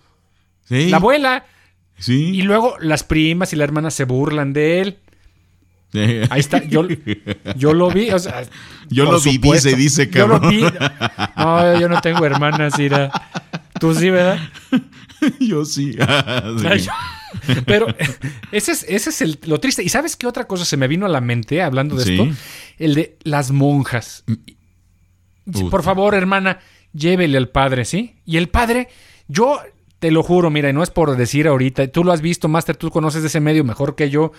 Sí. 0.64 0.88
La 0.88 0.96
abuela. 0.98 1.44
Sí. 1.98 2.30
Y 2.34 2.42
luego 2.42 2.76
las 2.80 3.04
primas 3.04 3.52
y 3.52 3.56
la 3.56 3.64
hermana 3.64 3.90
se 3.90 4.04
burlan 4.04 4.52
de 4.52 4.80
él. 4.80 4.98
Sí. 5.92 6.20
Ahí 6.30 6.40
está. 6.40 6.62
Yo, 6.64 6.86
yo 7.56 7.72
lo 7.72 7.90
vi. 7.90 8.10
o 8.10 8.18
sea, 8.18 8.42
Yo 8.90 9.04
lo 9.04 9.20
vi, 9.20 9.34
supuesto. 9.34 9.68
dice, 9.70 9.76
dice, 10.04 10.10
Yo 10.10 10.26
lo 10.26 10.40
cabrón. 10.40 10.50
vi. 10.50 10.62
No, 11.36 11.80
yo 11.80 11.88
no 11.88 12.00
tengo 12.00 12.24
hermanas, 12.26 12.78
Ira. 12.78 13.10
Tú 13.80 13.94
sí, 13.94 14.10
¿verdad? 14.10 14.38
Yo 15.40 15.64
sí. 15.64 15.96
Ah, 16.00 16.42
Pero 17.66 17.86
ese 18.52 18.72
es, 18.72 18.84
ese 18.88 19.10
es 19.10 19.20
el- 19.20 19.38
lo 19.46 19.58
triste. 19.60 19.82
¿Y 19.82 19.88
sabes 19.88 20.16
qué 20.16 20.26
otra 20.26 20.46
cosa 20.46 20.64
se 20.64 20.76
me 20.76 20.88
vino 20.88 21.04
a 21.06 21.08
la 21.08 21.20
mente 21.20 21.60
hablando 21.62 21.96
de 21.96 22.04
Sí. 22.04 22.12
esto? 22.20 22.36
El 22.78 22.94
de 22.94 23.16
las 23.24 23.50
monjas. 23.50 24.24
Puta. 25.50 25.70
Por 25.70 25.82
favor, 25.82 26.14
hermana, 26.14 26.58
llévele 26.92 27.38
al 27.38 27.48
padre, 27.48 27.84
¿sí? 27.84 28.16
Y 28.24 28.36
el 28.36 28.48
padre, 28.48 28.88
yo 29.28 29.60
te 29.98 30.10
lo 30.10 30.22
juro, 30.22 30.50
mira, 30.50 30.68
y 30.68 30.72
no 30.72 30.82
es 30.82 30.90
por 30.90 31.16
decir 31.16 31.48
ahorita, 31.48 31.86
tú 31.88 32.04
lo 32.04 32.12
has 32.12 32.20
visto, 32.20 32.48
Master, 32.48 32.76
tú 32.76 32.90
conoces 32.90 33.22
de 33.22 33.28
ese 33.28 33.40
medio 33.40 33.64
mejor 33.64 33.94
que 33.94 34.10
yo. 34.10 34.32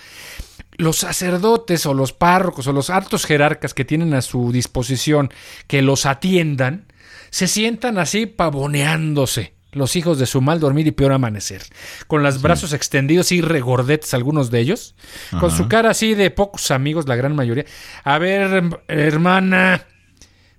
Los 0.77 0.97
sacerdotes 0.97 1.85
o 1.87 1.93
los 1.95 2.13
párrocos 2.13 2.67
o 2.67 2.73
los 2.73 2.89
altos 2.91 3.25
jerarcas 3.25 3.73
que 3.73 3.83
tienen 3.85 4.13
a 4.13 4.21
su 4.21 4.51
disposición 4.51 5.31
que 5.65 5.81
los 5.81 6.05
atiendan, 6.05 6.85
se 7.31 7.47
sientan 7.47 7.97
así 7.97 8.27
pavoneándose. 8.27 9.53
Los 9.73 9.95
hijos 9.95 10.17
de 10.17 10.25
su 10.25 10.41
mal 10.41 10.59
dormir 10.59 10.87
y 10.87 10.91
peor 10.91 11.11
amanecer. 11.11 11.61
Con 12.07 12.23
los 12.23 12.41
brazos 12.41 12.73
extendidos 12.73 13.31
y 13.31 13.41
regordetes, 13.41 14.13
algunos 14.13 14.49
de 14.49 14.59
ellos. 14.59 14.95
Con 15.39 15.51
su 15.51 15.67
cara 15.67 15.89
así 15.91 16.15
de 16.15 16.31
pocos 16.31 16.71
amigos, 16.71 17.07
la 17.07 17.15
gran 17.15 17.35
mayoría. 17.35 17.65
A 18.03 18.17
ver, 18.17 18.49
herm- 18.49 18.79
hermana, 18.87 19.85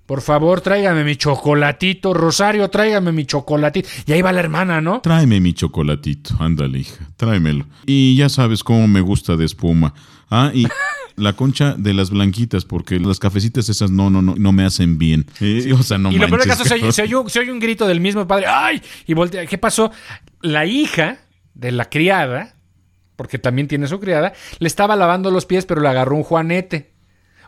por 0.09 0.21
favor, 0.21 0.61
tráigame 0.61 1.03
mi 1.03 1.17
chocolatito. 1.17 2.15
Rosario, 2.15 2.67
tráigame 2.71 3.11
mi 3.11 3.27
chocolatito. 3.27 3.87
Y 4.07 4.13
ahí 4.13 4.23
va 4.23 4.31
la 4.31 4.39
hermana, 4.39 4.81
¿no? 4.81 5.01
Tráeme 5.01 5.39
mi 5.39 5.53
chocolatito, 5.53 6.35
ándale, 6.39 6.79
hija, 6.79 7.07
tráemelo. 7.15 7.67
Y 7.85 8.15
ya 8.15 8.27
sabes 8.27 8.63
cómo 8.63 8.87
me 8.87 9.01
gusta 9.01 9.37
de 9.37 9.45
espuma. 9.45 9.93
Ah, 10.31 10.49
y 10.51 10.65
la 11.15 11.33
concha 11.33 11.75
de 11.77 11.93
las 11.93 12.09
blanquitas, 12.09 12.65
porque 12.65 12.99
las 12.99 13.19
cafecitas 13.19 13.69
esas 13.69 13.91
no, 13.91 14.09
no, 14.09 14.23
no, 14.23 14.33
no 14.35 14.51
me 14.51 14.65
hacen 14.65 14.97
bien. 14.97 15.27
Eh, 15.41 15.71
o 15.77 15.83
sea, 15.83 15.99
no 15.99 16.11
y 16.11 16.17
lo 16.17 16.25
peor 16.25 16.39
del 16.39 16.49
caso, 16.49 16.65
se 16.65 16.73
oye, 16.73 16.91
se, 16.91 17.03
oye, 17.03 17.29
se 17.29 17.41
oye 17.41 17.51
un 17.51 17.59
grito 17.59 17.85
del 17.85 18.01
mismo 18.01 18.25
padre. 18.25 18.47
¡Ay! 18.47 18.81
Y 19.05 19.13
voltea. 19.13 19.45
¿Qué 19.45 19.59
pasó? 19.59 19.91
La 20.41 20.65
hija 20.65 21.19
de 21.53 21.71
la 21.71 21.85
criada, 21.85 22.55
porque 23.15 23.37
también 23.37 23.67
tiene 23.67 23.85
su 23.85 23.99
criada, 23.99 24.33
le 24.57 24.67
estaba 24.69 24.95
lavando 24.95 25.29
los 25.29 25.45
pies, 25.45 25.67
pero 25.67 25.81
le 25.81 25.89
agarró 25.89 26.15
un 26.15 26.23
juanete. 26.23 26.95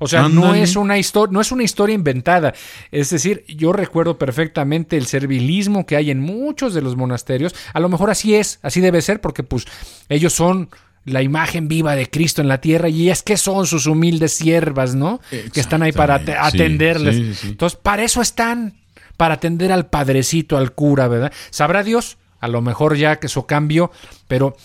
O 0.04 0.08
sea, 0.08 0.28
no 0.28 0.56
es 0.56 0.76
una 0.76 0.98
historia, 0.98 1.32
no 1.32 1.42
es 1.42 1.52
una 1.52 1.62
historia 1.62 1.94
inventada. 1.94 2.56
Es 2.92 3.12
decir, 3.12 3.46
yo 3.48 3.72
recuerdo 3.72 4.18
perfectamente 4.18 4.98
el 4.98 5.06
servilismo 5.06 5.86
que 5.86 5.96
hay 5.96 6.10
en 6.10 6.20
muchos 6.20 6.74
de 6.74 6.82
los 6.82 6.96
monasterios. 6.96 7.54
A 7.72 7.80
lo 7.80 7.88
mejor 7.88 8.10
así 8.10 8.34
es, 8.34 8.58
así 8.64 8.82
debe 8.82 9.04
ser, 9.04 9.22
porque 9.22 9.44
pues 9.44 9.66
ellos 10.10 10.34
son 10.34 10.70
la 11.06 11.22
imagen 11.22 11.68
viva 11.68 11.96
de 11.96 12.10
Cristo 12.10 12.42
en 12.42 12.48
la 12.48 12.62
tierra 12.62 12.90
y 12.90 13.12
es 13.12 13.22
que 13.22 13.38
son 13.38 13.68
sus 13.68 13.86
humildes 13.86 14.34
siervas, 14.34 14.96
¿no? 14.96 15.20
Que 15.30 15.60
están 15.60 15.84
ahí 15.84 15.92
para 15.92 16.18
sí, 16.18 16.32
atenderles. 16.36 17.16
sí, 17.16 17.34
sí. 17.36 17.48
Entonces, 17.50 17.78
para 17.82 18.04
eso 18.04 18.24
están, 18.24 18.82
para 19.18 19.36
atender 19.36 19.72
al 19.72 19.86
padrecito, 19.86 20.58
al 20.58 20.74
cura, 20.74 21.08
¿verdad? 21.08 21.32
Sabrá 21.52 21.84
Dios, 21.84 22.18
a 22.40 22.48
lo 22.48 22.62
mejor 22.62 22.98
ya 22.98 23.18
que 23.18 23.28
eso 23.28 23.46
cambió, 23.46 23.92
pero 24.28 24.58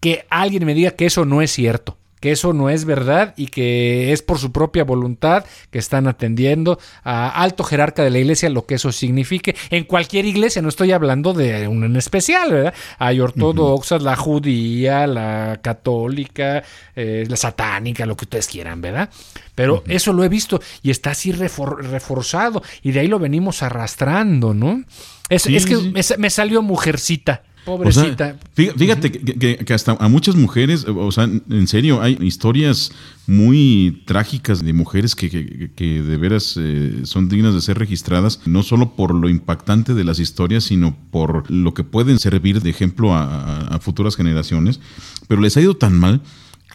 que 0.00 0.24
alguien 0.30 0.64
me 0.64 0.72
diga 0.72 0.92
que 0.92 1.06
eso 1.06 1.26
no 1.26 1.42
es 1.42 1.52
cierto, 1.52 1.98
que 2.22 2.30
eso 2.32 2.52
no 2.54 2.70
es 2.70 2.84
verdad 2.86 3.34
y 3.36 3.48
que 3.48 4.12
es 4.12 4.22
por 4.22 4.38
su 4.38 4.52
propia 4.52 4.84
voluntad 4.84 5.44
que 5.70 5.78
están 5.78 6.06
atendiendo 6.06 6.78
a 7.02 7.28
alto 7.42 7.64
jerarca 7.64 8.04
de 8.04 8.10
la 8.10 8.18
iglesia, 8.20 8.48
lo 8.48 8.64
que 8.64 8.76
eso 8.76 8.92
signifique. 8.92 9.56
En 9.70 9.84
cualquier 9.84 10.24
iglesia, 10.24 10.62
no 10.62 10.68
estoy 10.70 10.92
hablando 10.92 11.34
de 11.34 11.66
una 11.68 11.86
en 11.86 11.96
especial, 11.96 12.52
¿verdad? 12.52 12.74
Hay 12.98 13.18
ortodoxas, 13.20 14.02
la 14.02 14.14
judía, 14.16 15.06
la 15.08 15.58
católica, 15.62 16.62
eh, 16.94 17.24
la 17.28 17.36
satánica, 17.36 18.06
lo 18.06 18.16
que 18.16 18.24
ustedes 18.24 18.46
quieran, 18.46 18.80
¿verdad? 18.80 19.10
Pero 19.54 19.82
eso 19.88 20.12
lo 20.12 20.22
he 20.24 20.28
visto 20.28 20.60
y 20.82 20.90
está 20.92 21.10
así 21.10 21.32
refor- 21.32 21.76
reforzado 21.82 22.62
y 22.82 22.92
de 22.92 23.00
ahí 23.00 23.08
lo 23.08 23.18
venimos 23.18 23.62
arrastrando, 23.64 24.54
¿no? 24.54 24.82
Es, 25.28 25.42
Sí, 25.42 25.56
es 25.56 25.66
que 25.66 25.74
sí. 25.76 25.90
me, 25.92 26.02
sa- 26.04 26.16
me 26.18 26.30
salió 26.30 26.62
mujercita, 26.62 27.42
O 27.64 27.92
sea, 27.92 28.02
pobrecita. 28.02 28.38
fí- 28.56 28.72
fíjate 28.76 29.12
que, 29.12 29.20
que- 29.38 29.56
que 29.58 29.74
hasta 29.74 29.92
a 30.00 30.08
muchas 30.08 30.34
mujeres, 30.36 30.84
o 30.88 31.12
sea, 31.12 31.24
en 31.24 31.66
serio, 31.68 32.02
hay 32.02 32.18
historias 32.20 32.90
muy 33.26 34.02
trágicas 34.06 34.64
de 34.64 34.72
mujeres 34.72 35.14
que, 35.14 35.30
que- 35.30 35.70
que 35.74 36.02
de 36.02 36.16
veras 36.16 36.56
eh, 36.58 37.02
son 37.04 37.28
dignas 37.28 37.54
de 37.54 37.60
ser 37.60 37.78
registradas, 37.78 38.40
no 38.46 38.62
solo 38.62 38.96
por 38.96 39.14
lo 39.14 39.28
impactante 39.28 39.94
de 39.94 40.04
las 40.04 40.18
historias, 40.18 40.64
sino 40.64 40.96
por 41.10 41.50
lo 41.50 41.72
que 41.74 41.84
pueden 41.84 42.18
servir 42.18 42.60
de 42.62 42.70
ejemplo 42.70 43.14
a, 43.14 43.24
a- 43.24 43.58
a 43.76 43.78
futuras 43.78 44.16
generaciones. 44.16 44.80
Pero 45.28 45.40
les 45.40 45.56
ha 45.56 45.60
ido 45.60 45.74
tan 45.76 45.98
mal 45.98 46.20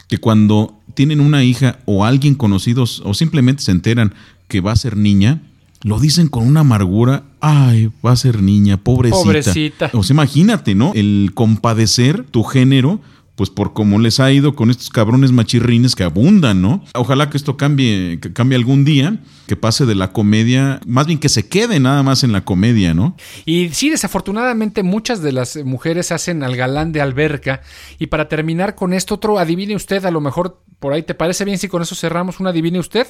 que 0.08 0.20
cuando 0.20 0.80
tienen 0.94 1.20
una 1.20 1.44
hija 1.44 1.80
o 1.86 2.06
alguien 2.06 2.34
conocido 2.36 2.86
o 3.04 3.14
simplemente 3.14 3.62
se 3.62 3.72
enteran 3.72 4.14
que 4.48 4.62
va 4.62 4.72
a 4.72 4.76
ser 4.78 4.96
niña, 4.96 5.42
lo 5.88 6.00
dicen 6.00 6.28
con 6.28 6.46
una 6.46 6.60
amargura, 6.60 7.24
ay, 7.40 7.90
va 8.06 8.12
a 8.12 8.16
ser 8.18 8.42
niña, 8.42 8.78
pobrecita. 8.78 9.24
Pobrecita. 9.24 9.90
O 9.94 10.04
sea, 10.04 10.14
imagínate, 10.14 10.76
¿no? 10.76 10.92
El 10.94 11.32
compadecer 11.34 12.26
tu 12.26 12.44
género 12.44 13.00
pues 13.38 13.52
por 13.52 13.74
cómo 13.74 14.00
les 14.00 14.20
ha 14.20 14.32
ido 14.32 14.56
con 14.56 14.72
estos 14.72 14.90
cabrones 14.90 15.32
machirrines 15.32 15.94
que 15.94 16.04
abundan, 16.04 16.60
¿no? 16.60 16.84
Ojalá 16.96 17.30
que 17.30 17.38
esto 17.38 17.56
cambie, 17.56 18.20
que 18.20 18.34
cambie 18.34 18.56
algún 18.56 18.84
día, 18.84 19.20
que 19.46 19.56
pase 19.56 19.86
de 19.86 19.94
la 19.94 20.12
comedia, 20.12 20.82
más 20.88 21.06
bien 21.06 21.20
que 21.20 21.30
se 21.30 21.48
quede 21.48 21.80
nada 21.80 22.02
más 22.02 22.24
en 22.24 22.32
la 22.32 22.44
comedia, 22.44 22.96
¿no? 22.96 23.16
Y 23.46 23.70
sí, 23.74 23.92
desafortunadamente 23.92 24.82
muchas 24.82 25.22
de 25.22 25.34
las 25.34 25.56
mujeres 25.64 26.12
hacen 26.12 26.42
al 26.42 26.56
galán 26.56 26.92
de 26.92 27.02
alberca. 27.02 27.62
Y 28.00 28.08
para 28.08 28.28
terminar 28.28 28.74
con 28.74 28.92
esto, 28.92 29.14
otro, 29.14 29.38
adivine 29.38 29.76
usted, 29.76 30.04
a 30.06 30.10
lo 30.10 30.20
mejor 30.20 30.64
por 30.80 30.94
ahí 30.94 31.02
te 31.02 31.16
parece 31.16 31.44
bien 31.44 31.58
si 31.58 31.68
con 31.68 31.82
eso 31.82 31.96
cerramos 31.96 32.40
un 32.40 32.48
adivine 32.48 32.78
usted, 32.78 33.08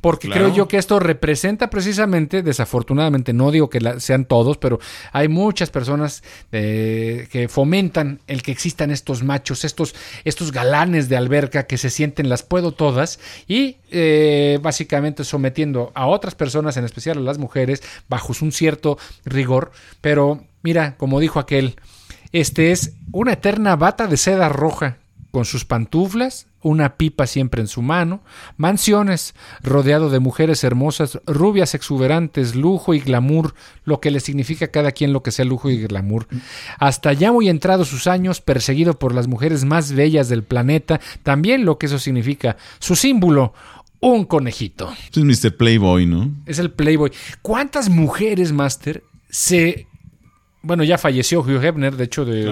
porque 0.00 0.30
creo 0.30 0.48
yo 0.54 0.68
que 0.68 0.78
esto 0.78 0.98
representa 0.98 1.68
precisamente, 1.68 2.42
desafortunadamente, 2.42 3.34
no 3.34 3.50
digo 3.50 3.68
que 3.68 4.00
sean 4.00 4.24
todos, 4.24 4.56
pero 4.56 4.80
hay 5.12 5.28
muchas 5.28 5.68
personas 5.68 6.22
eh, 6.50 7.28
que 7.30 7.48
fomentan 7.48 8.20
el 8.26 8.42
que 8.42 8.52
existan 8.52 8.90
estos 8.90 9.22
machos, 9.22 9.64
estos, 9.64 9.94
estos 10.24 10.50
galanes 10.50 11.10
de 11.10 11.18
alberca 11.18 11.66
que 11.66 11.76
se 11.76 11.90
sienten 11.90 12.30
las 12.30 12.42
puedo 12.42 12.72
todas 12.72 13.20
y 13.46 13.76
eh, 13.90 14.58
básicamente 14.62 15.24
sometiendo 15.24 15.92
a 15.94 16.06
otras 16.06 16.34
personas, 16.34 16.78
en 16.78 16.84
especial 16.84 17.18
a 17.18 17.22
las 17.22 17.38
mujeres, 17.38 17.82
bajo 18.08 18.30
un 18.40 18.52
cierto 18.52 18.98
rigor. 19.24 19.72
Pero 20.00 20.44
mira, 20.62 20.96
como 20.96 21.20
dijo 21.20 21.38
aquel, 21.38 21.76
este 22.32 22.72
es 22.72 22.94
una 23.12 23.32
eterna 23.32 23.76
bata 23.76 24.06
de 24.06 24.16
seda 24.16 24.48
roja 24.48 24.98
con 25.30 25.44
sus 25.44 25.64
pantuflas, 25.64 26.46
una 26.62 26.96
pipa 26.96 27.26
siempre 27.26 27.60
en 27.60 27.68
su 27.68 27.82
mano, 27.82 28.22
mansiones, 28.56 29.34
rodeado 29.62 30.10
de 30.10 30.20
mujeres 30.20 30.62
hermosas, 30.64 31.20
rubias 31.26 31.74
exuberantes, 31.74 32.54
lujo 32.54 32.94
y 32.94 33.00
glamour, 33.00 33.54
lo 33.84 34.00
que 34.00 34.10
le 34.10 34.20
significa 34.20 34.66
a 34.66 34.70
cada 34.70 34.92
quien 34.92 35.12
lo 35.12 35.22
que 35.22 35.30
sea 35.30 35.44
lujo 35.44 35.70
y 35.70 35.78
glamour. 35.82 36.26
Hasta 36.78 37.12
ya 37.12 37.32
muy 37.32 37.48
entrados 37.48 37.88
sus 37.88 38.06
años, 38.06 38.40
perseguido 38.40 38.98
por 38.98 39.14
las 39.14 39.26
mujeres 39.26 39.64
más 39.64 39.92
bellas 39.92 40.28
del 40.28 40.42
planeta, 40.42 41.00
también 41.22 41.64
lo 41.64 41.78
que 41.78 41.86
eso 41.86 41.98
significa, 41.98 42.56
su 42.78 42.96
símbolo, 42.96 43.54
un 44.00 44.24
conejito. 44.24 44.92
Es 45.14 45.44
Mr. 45.44 45.56
Playboy, 45.56 46.06
¿no? 46.06 46.30
Es 46.46 46.58
el 46.58 46.70
Playboy. 46.70 47.12
¿Cuántas 47.42 47.88
mujeres, 47.88 48.52
Master, 48.52 49.02
se 49.28 49.86
bueno, 50.62 50.84
ya 50.84 50.98
falleció 50.98 51.40
Hugh 51.40 51.64
Hefner, 51.64 51.96
de 51.96 52.04
hecho, 52.04 52.24
de 52.24 52.44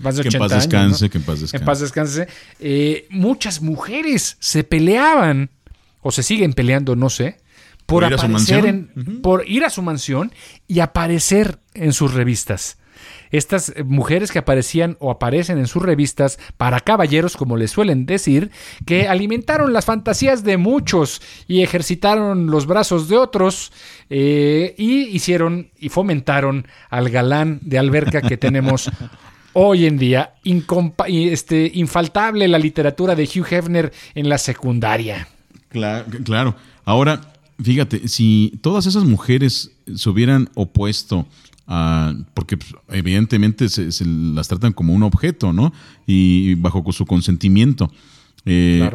más 0.00 0.16
de 0.16 0.22
80 0.22 0.22
que 0.22 0.36
en 0.36 0.38
paz 0.40 0.52
descanse, 0.52 1.10
que 1.10 1.18
en 1.18 1.24
paz 1.24 1.40
descanse. 1.40 1.56
En 1.56 1.64
paz 1.64 1.80
descanse. 1.80 2.28
Eh, 2.60 3.06
muchas 3.10 3.62
mujeres 3.62 4.36
se 4.40 4.64
peleaban, 4.64 5.50
o 6.02 6.10
se 6.10 6.22
siguen 6.22 6.52
peleando, 6.52 6.96
no 6.96 7.10
sé, 7.10 7.38
por, 7.86 8.04
ir 8.04 8.14
aparecer 8.14 8.66
en, 8.66 9.20
por 9.22 9.48
ir 9.48 9.64
a 9.64 9.70
su 9.70 9.82
mansión 9.82 10.32
y 10.66 10.80
aparecer 10.80 11.58
en 11.74 11.92
sus 11.92 12.12
revistas 12.12 12.78
estas 13.30 13.72
mujeres 13.84 14.32
que 14.32 14.38
aparecían 14.38 14.96
o 15.00 15.10
aparecen 15.10 15.58
en 15.58 15.66
sus 15.66 15.82
revistas 15.82 16.38
para 16.56 16.80
caballeros, 16.80 17.36
como 17.36 17.56
les 17.56 17.70
suelen 17.70 18.06
decir, 18.06 18.50
que 18.84 19.08
alimentaron 19.08 19.72
las 19.72 19.84
fantasías 19.84 20.44
de 20.44 20.56
muchos 20.56 21.22
y 21.46 21.62
ejercitaron 21.62 22.46
los 22.46 22.66
brazos 22.66 23.08
de 23.08 23.16
otros 23.16 23.72
eh, 24.10 24.74
y 24.78 25.04
hicieron 25.08 25.70
y 25.78 25.88
fomentaron 25.88 26.66
al 26.90 27.10
galán 27.10 27.60
de 27.62 27.78
alberca 27.78 28.22
que 28.22 28.36
tenemos 28.36 28.90
hoy 29.58 29.86
en 29.86 29.96
día, 29.96 30.34
este, 31.06 31.70
infaltable 31.74 32.46
la 32.46 32.58
literatura 32.58 33.14
de 33.14 33.24
Hugh 33.24 33.46
Hefner 33.50 33.92
en 34.14 34.28
la 34.28 34.36
secundaria. 34.36 35.28
Claro, 35.70 36.06
claro. 36.24 36.54
Ahora, 36.84 37.20
fíjate, 37.62 38.08
si 38.08 38.58
todas 38.60 38.86
esas 38.86 39.04
mujeres 39.04 39.72
se 39.94 40.10
hubieran 40.10 40.50
opuesto 40.54 41.26
porque 42.34 42.56
pues, 42.56 42.74
evidentemente 42.88 43.68
se, 43.68 44.04
las 44.04 44.48
tratan 44.48 44.72
como 44.72 44.94
un 44.94 45.02
objeto, 45.02 45.52
¿no? 45.52 45.72
Y 46.06 46.54
bajo 46.54 46.84
su 46.92 47.06
consentimiento. 47.06 47.90
Eh, 48.44 48.88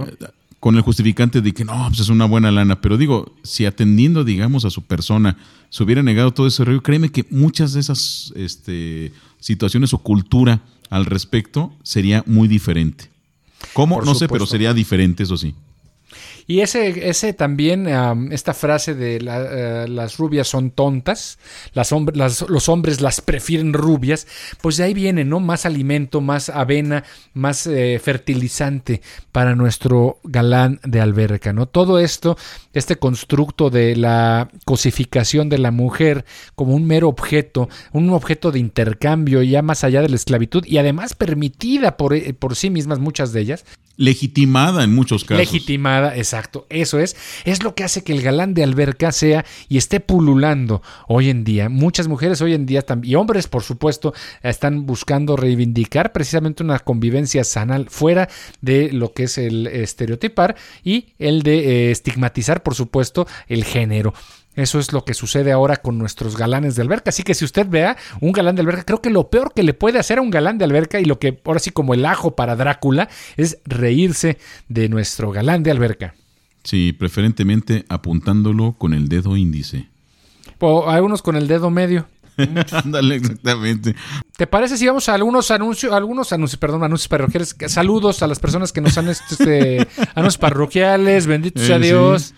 con 0.62 0.76
el 0.76 0.82
justificante 0.82 1.42
de 1.42 1.54
que 1.54 1.66
no, 1.66 1.86
pues 1.88 2.02
es 2.02 2.10
una 2.10 2.26
buena 2.26 2.52
lana. 2.52 2.80
Pero 2.82 2.98
digo, 2.98 3.36
si 3.44 3.66
atendiendo, 3.66 4.24
digamos, 4.24 4.64
a 4.64 4.70
su 4.70 4.84
persona 4.84 5.38
se 5.70 5.84
hubiera 5.84 6.04
negado 6.04 6.34
todo 6.34 6.48
ese 6.48 6.64
rollo, 6.64 6.84
créeme 6.84 7.12
que 7.12 7.26
muchas 7.32 7.74
de 7.74 7.80
esas 7.80 8.32
este, 8.36 9.12
situaciones 9.40 9.94
o 9.94 9.98
cultura 9.98 10.62
al 10.90 11.06
respecto 11.06 11.74
sería 11.84 12.24
muy 12.28 12.48
diferente. 12.48 13.10
¿Cómo? 13.74 14.02
no 14.02 14.16
sé, 14.16 14.28
pero 14.28 14.46
sería 14.46 14.74
diferente, 14.74 15.24
eso 15.24 15.36
sí. 15.36 15.56
Y 16.48 16.62
ese, 16.62 17.10
ese 17.10 17.34
también, 17.34 17.88
esta 18.32 18.54
frase 18.54 18.94
de 18.94 19.18
eh, 19.18 19.86
las 19.88 20.18
rubias 20.18 20.48
son 20.48 20.72
tontas, 20.72 21.40
las, 21.74 21.92
los 22.50 22.70
hombres 22.70 23.02
las 23.02 23.22
prefieren 23.22 23.74
rubias, 23.74 24.28
pues 24.62 24.78
de 24.78 24.84
ahí 24.84 24.94
viene, 24.94 25.24
¿no? 25.24 25.40
Más 25.40 25.66
alimento, 25.66 26.22
más 26.22 26.50
avena, 26.50 27.04
más 27.34 27.68
eh, 27.68 28.00
fertilizante 28.04 29.02
para 29.32 29.56
nuestro 29.56 30.20
galán 30.24 30.80
de 30.84 31.00
alberca, 31.00 31.54
¿no? 31.54 31.68
Todo 31.68 32.00
esto, 32.00 32.38
este 32.74 32.98
constructo 32.98 33.70
de 33.70 33.96
la 33.96 34.50
cosificación 34.66 35.50
de 35.50 35.58
la 35.58 35.72
mujer 35.72 36.26
como 36.56 36.76
un 36.76 36.86
mero 36.86 37.08
objeto, 37.08 37.70
un 37.94 38.10
objeto 38.10 38.52
de 38.52 38.60
intercambio 38.60 39.42
ya 39.42 39.62
más 39.62 39.84
allá 39.84 40.02
de 40.02 40.10
la 40.10 40.16
esclavitud 40.16 40.66
y 40.66 40.78
además 40.78 41.14
permitida 41.14 41.98
por, 41.98 42.14
eh, 42.14 42.34
por 42.34 42.56
sí 42.56 42.70
mismas, 42.70 43.00
muchas 43.00 43.34
de 43.34 43.42
ellas, 43.42 43.66
Legitimada 44.02 44.84
en 44.84 44.96
muchos 44.96 45.24
casos. 45.24 45.38
Legitimada, 45.38 46.18
exacto. 46.18 46.66
Eso 46.70 46.98
es. 46.98 47.16
Es 47.46 47.62
lo 47.62 47.76
que 47.76 47.84
hace 47.84 48.04
que 48.04 48.14
el 48.14 48.24
galán 48.24 48.56
de 48.56 48.64
alberca 48.64 49.12
sea 49.12 49.46
y 49.70 49.78
esté 49.78 50.00
pululando 50.00 50.82
hoy 51.08 51.30
en 51.30 51.44
día. 51.44 51.70
Muchas 51.70 52.08
mujeres 52.08 52.42
hoy 52.42 52.56
en 52.56 52.66
día 52.66 52.84
y 53.04 53.14
hombres, 53.14 53.48
por 53.48 53.62
supuesto, 53.62 54.16
están 54.42 54.88
buscando 54.88 55.38
reivindicar 55.38 56.14
precisamente 56.14 56.64
una 56.64 56.80
convivencia 56.80 57.44
sana 57.44 57.86
fuera 57.90 58.28
de 58.62 58.92
lo 58.92 59.14
que 59.14 59.26
es 59.26 59.38
el 59.38 59.68
estereotipar 59.68 60.56
y 60.84 61.14
el 61.20 61.44
de 61.44 61.60
eh, 61.60 61.92
estigmatizar, 61.92 62.64
por 62.64 62.74
supuesto, 62.74 63.28
el 63.48 63.64
género. 63.64 64.16
Eso 64.56 64.80
es 64.80 64.92
lo 64.92 65.06
que 65.06 65.14
sucede 65.14 65.52
ahora 65.52 65.78
con 65.78 65.98
nuestros 65.98 66.36
galanes 66.36 66.76
de 66.76 66.82
alberca. 66.82 67.10
Así 67.10 67.24
que 67.24 67.34
si 67.34 67.46
usted 67.46 67.68
vea 67.68 67.96
un 68.20 68.34
galán 68.34 68.56
de 68.56 68.62
alberca, 68.62 68.84
creo 68.84 69.02
que 69.02 69.10
lo 69.10 69.30
peor 69.30 69.54
que 69.54 69.64
le 69.64 69.74
puede 69.74 69.98
hacer 69.98 70.18
a 70.18 70.22
un 70.22 70.30
galán 70.30 70.58
de 70.58 70.66
alberca 70.66 71.00
y 71.00 71.06
lo 71.06 71.20
que 71.20 71.40
ahora 71.46 71.60
sí 71.60 71.72
como 71.72 71.94
el 71.94 72.06
ajo 72.06 72.36
para 72.36 72.56
Drácula 72.56 73.10
es 73.38 73.60
reírse 73.66 74.38
de 74.68 74.90
nuestro 74.90 75.32
galán 75.32 75.64
de 75.64 75.72
alberca. 75.72 76.16
Sí, 76.64 76.94
preferentemente 76.94 77.86
apuntándolo 77.88 78.74
con 78.78 78.94
el 78.94 79.08
dedo 79.08 79.38
índice. 79.38 79.88
O 80.60 80.90
algunos 80.90 81.22
con 81.22 81.36
el 81.36 81.48
dedo 81.48 81.70
medio. 81.70 82.08
Ándale, 82.72 83.16
exactamente. 83.16 83.96
¿Te 84.38 84.48
parece 84.48 84.78
si 84.78 84.86
vamos 84.86 85.08
a 85.10 85.16
algunos 85.16 85.50
anuncios, 85.52 85.94
algunos 85.94 86.32
anuncios, 86.34 86.60
perdón, 86.60 86.84
anuncios 86.84 87.08
parroquiales? 87.08 87.56
Saludos 87.68 88.22
a 88.22 88.28
las 88.28 88.40
personas 88.40 88.72
que 88.72 88.82
nos 88.82 88.98
han 88.98 89.10
este, 89.10 89.88
anuncios 90.16 90.38
parroquiales, 90.38 91.26
bendito 91.26 91.62
sea 91.62 91.80
Dios. 91.80 92.34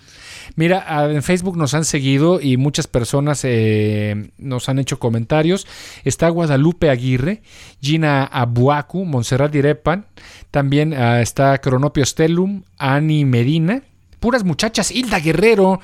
Mira, 0.55 1.11
en 1.11 1.23
Facebook 1.23 1.57
nos 1.57 1.73
han 1.73 1.85
seguido 1.85 2.41
y 2.41 2.57
muchas 2.57 2.87
personas 2.87 3.41
eh, 3.43 4.31
nos 4.37 4.69
han 4.69 4.79
hecho 4.79 4.99
comentarios. 4.99 5.67
Está 6.03 6.29
Guadalupe 6.29 6.89
Aguirre, 6.89 7.41
Gina 7.81 8.23
Abuacu, 8.25 9.05
Montserrat 9.05 9.51
Direpan, 9.51 10.05
también 10.51 10.93
ah, 10.93 11.21
está 11.21 11.57
Cronopio 11.57 12.05
Stellum, 12.05 12.63
Ani 12.77 13.25
Medina, 13.25 13.81
puras 14.19 14.43
muchachas, 14.43 14.91
Hilda 14.91 15.19
Guerrero. 15.19 15.79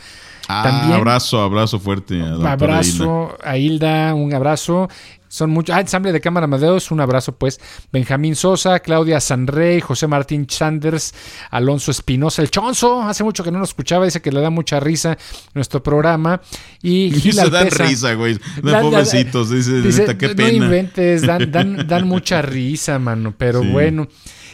Ah, 0.47 0.64
también. 0.64 0.93
abrazo, 0.93 1.41
abrazo 1.41 1.80
fuerte. 1.80 2.20
A 2.20 2.53
abrazo 2.53 3.38
a 3.43 3.57
Hilda, 3.57 4.16
un 4.16 4.34
abrazo. 4.34 4.89
Son 5.30 5.51
muchos. 5.51 5.75
Ah, 5.75 5.80
ensamble 5.80 6.11
de 6.11 6.19
Cámara 6.19 6.45
Amadeus, 6.45 6.89
un 6.91 6.99
abrazo 6.99 7.38
pues. 7.38 7.61
Benjamín 7.93 8.36
Sosa, 8.36 8.80
Claudia 8.80 9.21
Sanrey, 9.21 9.80
José 9.80 10.07
Martín 10.07 10.47
Sanders, 10.49 11.13
Alonso 11.51 11.91
Espinosa, 11.91 12.41
el 12.41 12.49
Chonzo, 12.49 13.03
hace 13.03 13.23
mucho 13.23 13.43
que 13.43 13.51
no 13.51 13.59
lo 13.59 13.63
escuchaba, 13.63 14.05
dice 14.05 14.21
que 14.21 14.32
le 14.32 14.41
da 14.41 14.49
mucha 14.49 14.80
risa 14.80 15.17
nuestro 15.53 15.84
programa. 15.84 16.41
Y 16.82 17.11
Gil 17.21 17.34
se 17.34 17.49
dan 17.49 17.69
risa, 17.69 18.15
güey. 18.15 18.39
Dan, 18.63 18.82
pobrecitos, 18.82 19.51
dice, 19.51 20.17
qué 20.17 20.30
pena. 20.30 20.57
No 20.57 20.65
inventes, 20.65 21.21
dan, 21.21 21.51
dan, 21.51 21.88
dan 21.88 22.07
mucha 22.07 22.41
risa, 22.41 22.97
mano, 22.97 23.34
pero 23.38 23.63
bueno. 23.63 24.07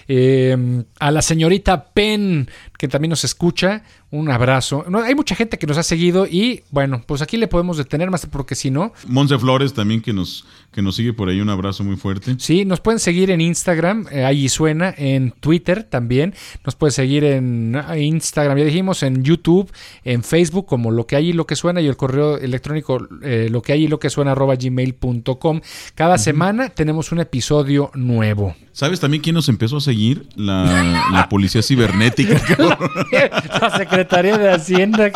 Eh, 0.08 0.84
a 1.00 1.10
la 1.10 1.22
señorita 1.24 1.86
Pen, 1.86 2.48
que 2.78 2.88
también 2.88 3.10
nos 3.10 3.24
escucha, 3.24 3.84
un 4.12 4.30
abrazo. 4.30 4.86
No, 4.90 5.00
hay 5.00 5.16
mucha 5.16 5.36
gente 5.36 5.58
que 5.58 5.68
nos 5.68 5.78
ha 5.78 5.84
seguido 5.84 6.26
y 6.26 6.64
bueno, 6.72 7.04
pues 7.06 7.22
aquí 7.22 7.38
le 7.38 7.48
podemos 7.48 7.78
detener 7.78 8.10
más 8.10 8.26
porque 8.26 8.56
si 8.56 8.72
no. 8.72 8.94
Monse 9.08 9.38
Flores 9.38 9.74
también 9.74 10.02
que 10.02 10.14
nos, 10.14 10.46
que 10.72 10.82
nos 10.82 10.96
sigue 10.96 11.14
por 11.14 11.30
ahí, 11.30 11.42
un 11.42 11.50
abrazo 11.50 11.84
muy 11.84 11.96
fuerte. 11.96 12.36
Sí, 12.40 12.66
nos 12.66 12.82
pueden 12.82 13.00
seguir 13.00 13.32
en 13.32 13.42
Instagram, 13.42 14.08
eh, 14.12 14.26
ahí 14.26 14.50
suena, 14.50 14.94
en 14.98 15.32
Twitter 15.32 15.84
también, 15.84 16.34
nos 16.66 16.76
pueden 16.76 16.92
seguir 16.92 17.24
en 17.24 17.76
ah, 17.76 17.98
Instagram, 17.98 18.58
ya 18.58 18.66
dijimos, 18.66 19.04
en 19.04 19.24
YouTube, 19.24 19.72
en 20.04 20.24
Facebook, 20.24 20.66
como 20.66 20.92
lo 20.92 21.08
que 21.08 21.16
hay 21.16 21.30
y 21.30 21.34
lo 21.34 21.46
que 21.46 21.56
suena, 21.56 21.82
y 21.82 21.88
el 21.88 21.98
correo 21.98 22.38
electrónico 22.38 23.08
eh, 23.22 23.48
lo 23.50 23.62
que 23.62 23.74
hay 23.74 23.84
y 23.84 23.88
lo 23.88 24.00
que 24.00 24.10
suena 24.10 24.32
arroba 24.32 24.56
gmail.com. 24.56 25.62
Cada 25.96 26.18
semana 26.18 26.70
tenemos 26.70 27.12
un 27.12 27.20
episodio 27.20 27.92
nuevo. 27.94 28.56
¿Sabes 28.72 29.00
también 29.00 29.24
quién 29.24 29.36
nos 29.36 29.48
empezó 29.48 29.78
a 29.78 29.82
seguir? 29.82 30.28
La, 30.36 31.10
la 31.12 31.30
policía 31.30 31.62
cibernética. 31.62 32.42
la 33.62 33.78
Secretaría 33.78 34.38
de 34.38 34.52
Hacienda. 34.52 35.12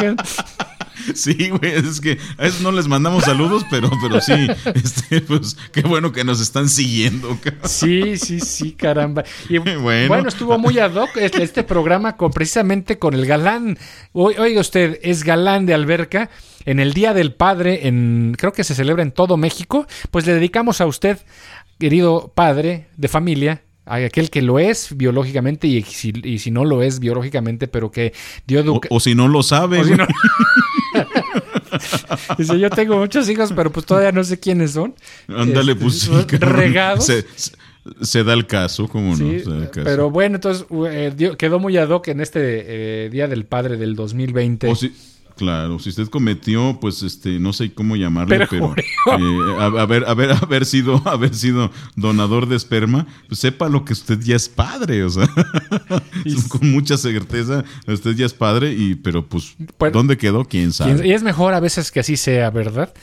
Sí, 1.16 1.50
güey, 1.50 1.74
es 1.74 2.02
que 2.02 2.18
a 2.38 2.48
eso 2.48 2.62
no 2.64 2.72
les 2.72 2.88
mandamos 2.88 3.24
saludos, 3.24 3.66
pero, 3.70 3.90
pero 4.02 4.22
sí, 4.22 4.48
este, 4.76 5.22
pues 5.22 5.58
qué 5.72 5.82
bueno 5.82 6.12
que 6.12 6.24
nos 6.24 6.42
están 6.42 6.70
siguiendo. 6.70 7.38
Sí, 7.64 8.18
sí, 8.18 8.40
sí, 8.40 8.74
caramba. 8.74 9.24
Y 9.48 9.58
bueno. 9.78 10.28
estuvo 10.28 10.58
muy 10.58 10.80
ad 10.80 10.96
hoc 10.96 11.18
este, 11.18 11.44
este 11.44 11.64
programa 11.64 12.18
con 12.18 12.32
precisamente 12.32 13.00
con 13.00 13.14
el 13.14 13.26
galán. 13.26 13.78
Oiga 14.14 14.62
usted, 14.62 15.00
es 15.02 15.24
galán 15.24 15.66
de 15.66 15.74
alberca. 15.74 16.30
En 16.66 16.80
el 16.80 16.94
Día 16.94 17.14
del 17.14 17.34
Padre, 17.34 17.88
en, 17.88 18.36
creo 18.38 18.52
que 18.52 18.66
se 18.66 18.76
celebra 18.76 19.02
en 19.02 19.12
todo 19.12 19.38
México, 19.38 19.88
pues 20.12 20.28
le 20.28 20.34
dedicamos 20.34 20.82
a 20.82 20.86
usted, 20.86 21.18
querido 21.80 22.34
padre 22.36 22.90
de 22.98 23.08
familia, 23.08 23.64
aquel 23.90 24.30
que 24.30 24.42
lo 24.42 24.60
es 24.60 24.96
biológicamente 24.96 25.68
y 25.68 25.82
si, 25.84 26.52
no 26.52 26.66
lo 26.66 26.82
es 26.82 27.00
biológicamente, 27.00 27.68
pero 27.68 27.92
que 27.92 28.14
dio 28.46 28.60
educación. 28.60 28.96
O, 28.96 29.00
si 29.00 29.16
no 29.16 29.28
lo 29.28 29.44
sabe. 29.44 29.82
Dice, 32.38 32.60
yo 32.60 32.70
tengo 32.70 32.98
muchos 32.98 33.30
hijos, 33.30 33.54
pero 33.56 33.72
pues 33.72 33.86
todavía 33.86 34.12
no 34.12 34.24
sé 34.24 34.40
quiénes 34.40 34.72
son. 34.72 34.96
Ándale, 35.28 35.76
pues 35.76 36.08
este, 36.08 36.38
Regados. 36.38 37.12
Se, 38.02 38.24
da 38.24 38.34
el 38.34 38.46
caso, 38.46 38.88
¿cómo 38.88 39.16
no? 39.16 39.42
Pero 39.72 40.12
bueno, 40.12 40.36
entonces 40.36 40.66
eh, 40.90 41.36
quedó 41.38 41.60
muy 41.60 41.78
ad 41.78 41.90
hoc 41.90 42.10
en 42.10 42.22
este 42.22 43.06
eh, 43.06 43.10
Día 43.10 43.28
del 43.28 43.46
Padre 43.46 43.78
del 43.78 43.96
2020. 43.96 44.68
O 44.68 44.76
si, 44.76 44.94
Claro, 45.40 45.80
si 45.80 45.88
usted 45.88 46.10
cometió, 46.10 46.80
pues 46.82 47.02
este, 47.02 47.40
no 47.40 47.54
sé 47.54 47.74
cómo 47.74 47.96
llamarlo, 47.96 48.46
pero, 48.50 48.76
eh, 48.76 49.38
haber, 49.58 50.04
haber, 50.04 50.32
haber 50.32 50.66
sido, 50.66 51.02
haber 51.06 51.34
sido 51.34 51.72
donador 51.96 52.50
de 52.50 52.58
esperma, 52.58 53.08
pues 53.30 53.40
sepa 53.40 53.70
lo 53.70 53.86
que 53.86 53.94
usted 53.94 54.20
ya 54.20 54.36
es 54.36 54.50
padre, 54.50 55.02
o 55.06 55.10
sea, 55.10 55.30
con 56.50 56.70
mucha 56.70 56.98
certeza, 56.98 57.64
usted 57.88 58.18
ya 58.18 58.26
es 58.26 58.34
padre, 58.34 58.74
y, 58.74 58.96
pero 58.96 59.26
pues, 59.26 59.56
¿dónde 59.94 60.18
quedó? 60.18 60.44
¿Quién 60.44 60.74
sabe? 60.74 61.08
Y 61.08 61.14
es 61.14 61.24
mejor 61.24 61.54
a 61.54 61.62
veces 61.62 61.90
que 61.90 62.02
así 62.02 62.18
sea, 62.18 62.50
¿verdad? 62.50 62.94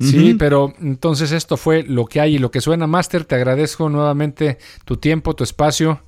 Sí, 0.00 0.34
pero 0.38 0.72
entonces 0.80 1.32
esto 1.32 1.58
fue 1.58 1.82
lo 1.82 2.06
que 2.06 2.22
hay 2.22 2.36
y 2.36 2.38
lo 2.38 2.50
que 2.50 2.62
suena, 2.62 2.86
Master. 2.86 3.26
Te 3.26 3.34
agradezco 3.34 3.90
nuevamente 3.90 4.56
tu 4.86 4.96
tiempo, 4.96 5.36
tu 5.36 5.44
espacio 5.44 6.00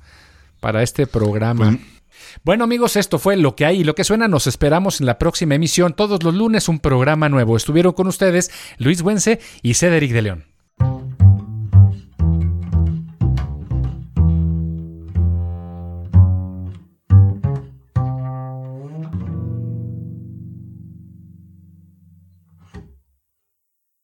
para 0.59 0.81
este 0.81 1.05
programa. 1.05 1.69
Pues, 1.69 1.96
bueno 2.43 2.63
amigos, 2.63 2.95
esto 2.95 3.19
fue 3.19 3.37
lo 3.37 3.55
que 3.55 3.65
hay 3.65 3.81
y 3.81 3.83
lo 3.83 3.95
que 3.95 4.03
suena. 4.03 4.27
Nos 4.27 4.47
esperamos 4.47 4.99
en 4.99 5.05
la 5.05 5.19
próxima 5.19 5.55
emisión. 5.55 5.93
Todos 5.93 6.23
los 6.23 6.33
lunes 6.33 6.69
un 6.69 6.79
programa 6.79 7.29
nuevo. 7.29 7.57
Estuvieron 7.57 7.93
con 7.93 8.07
ustedes 8.07 8.51
Luis 8.77 9.01
Buense 9.01 9.39
y 9.61 9.73
Cedric 9.73 10.11
de 10.11 10.21
León. 10.21 10.56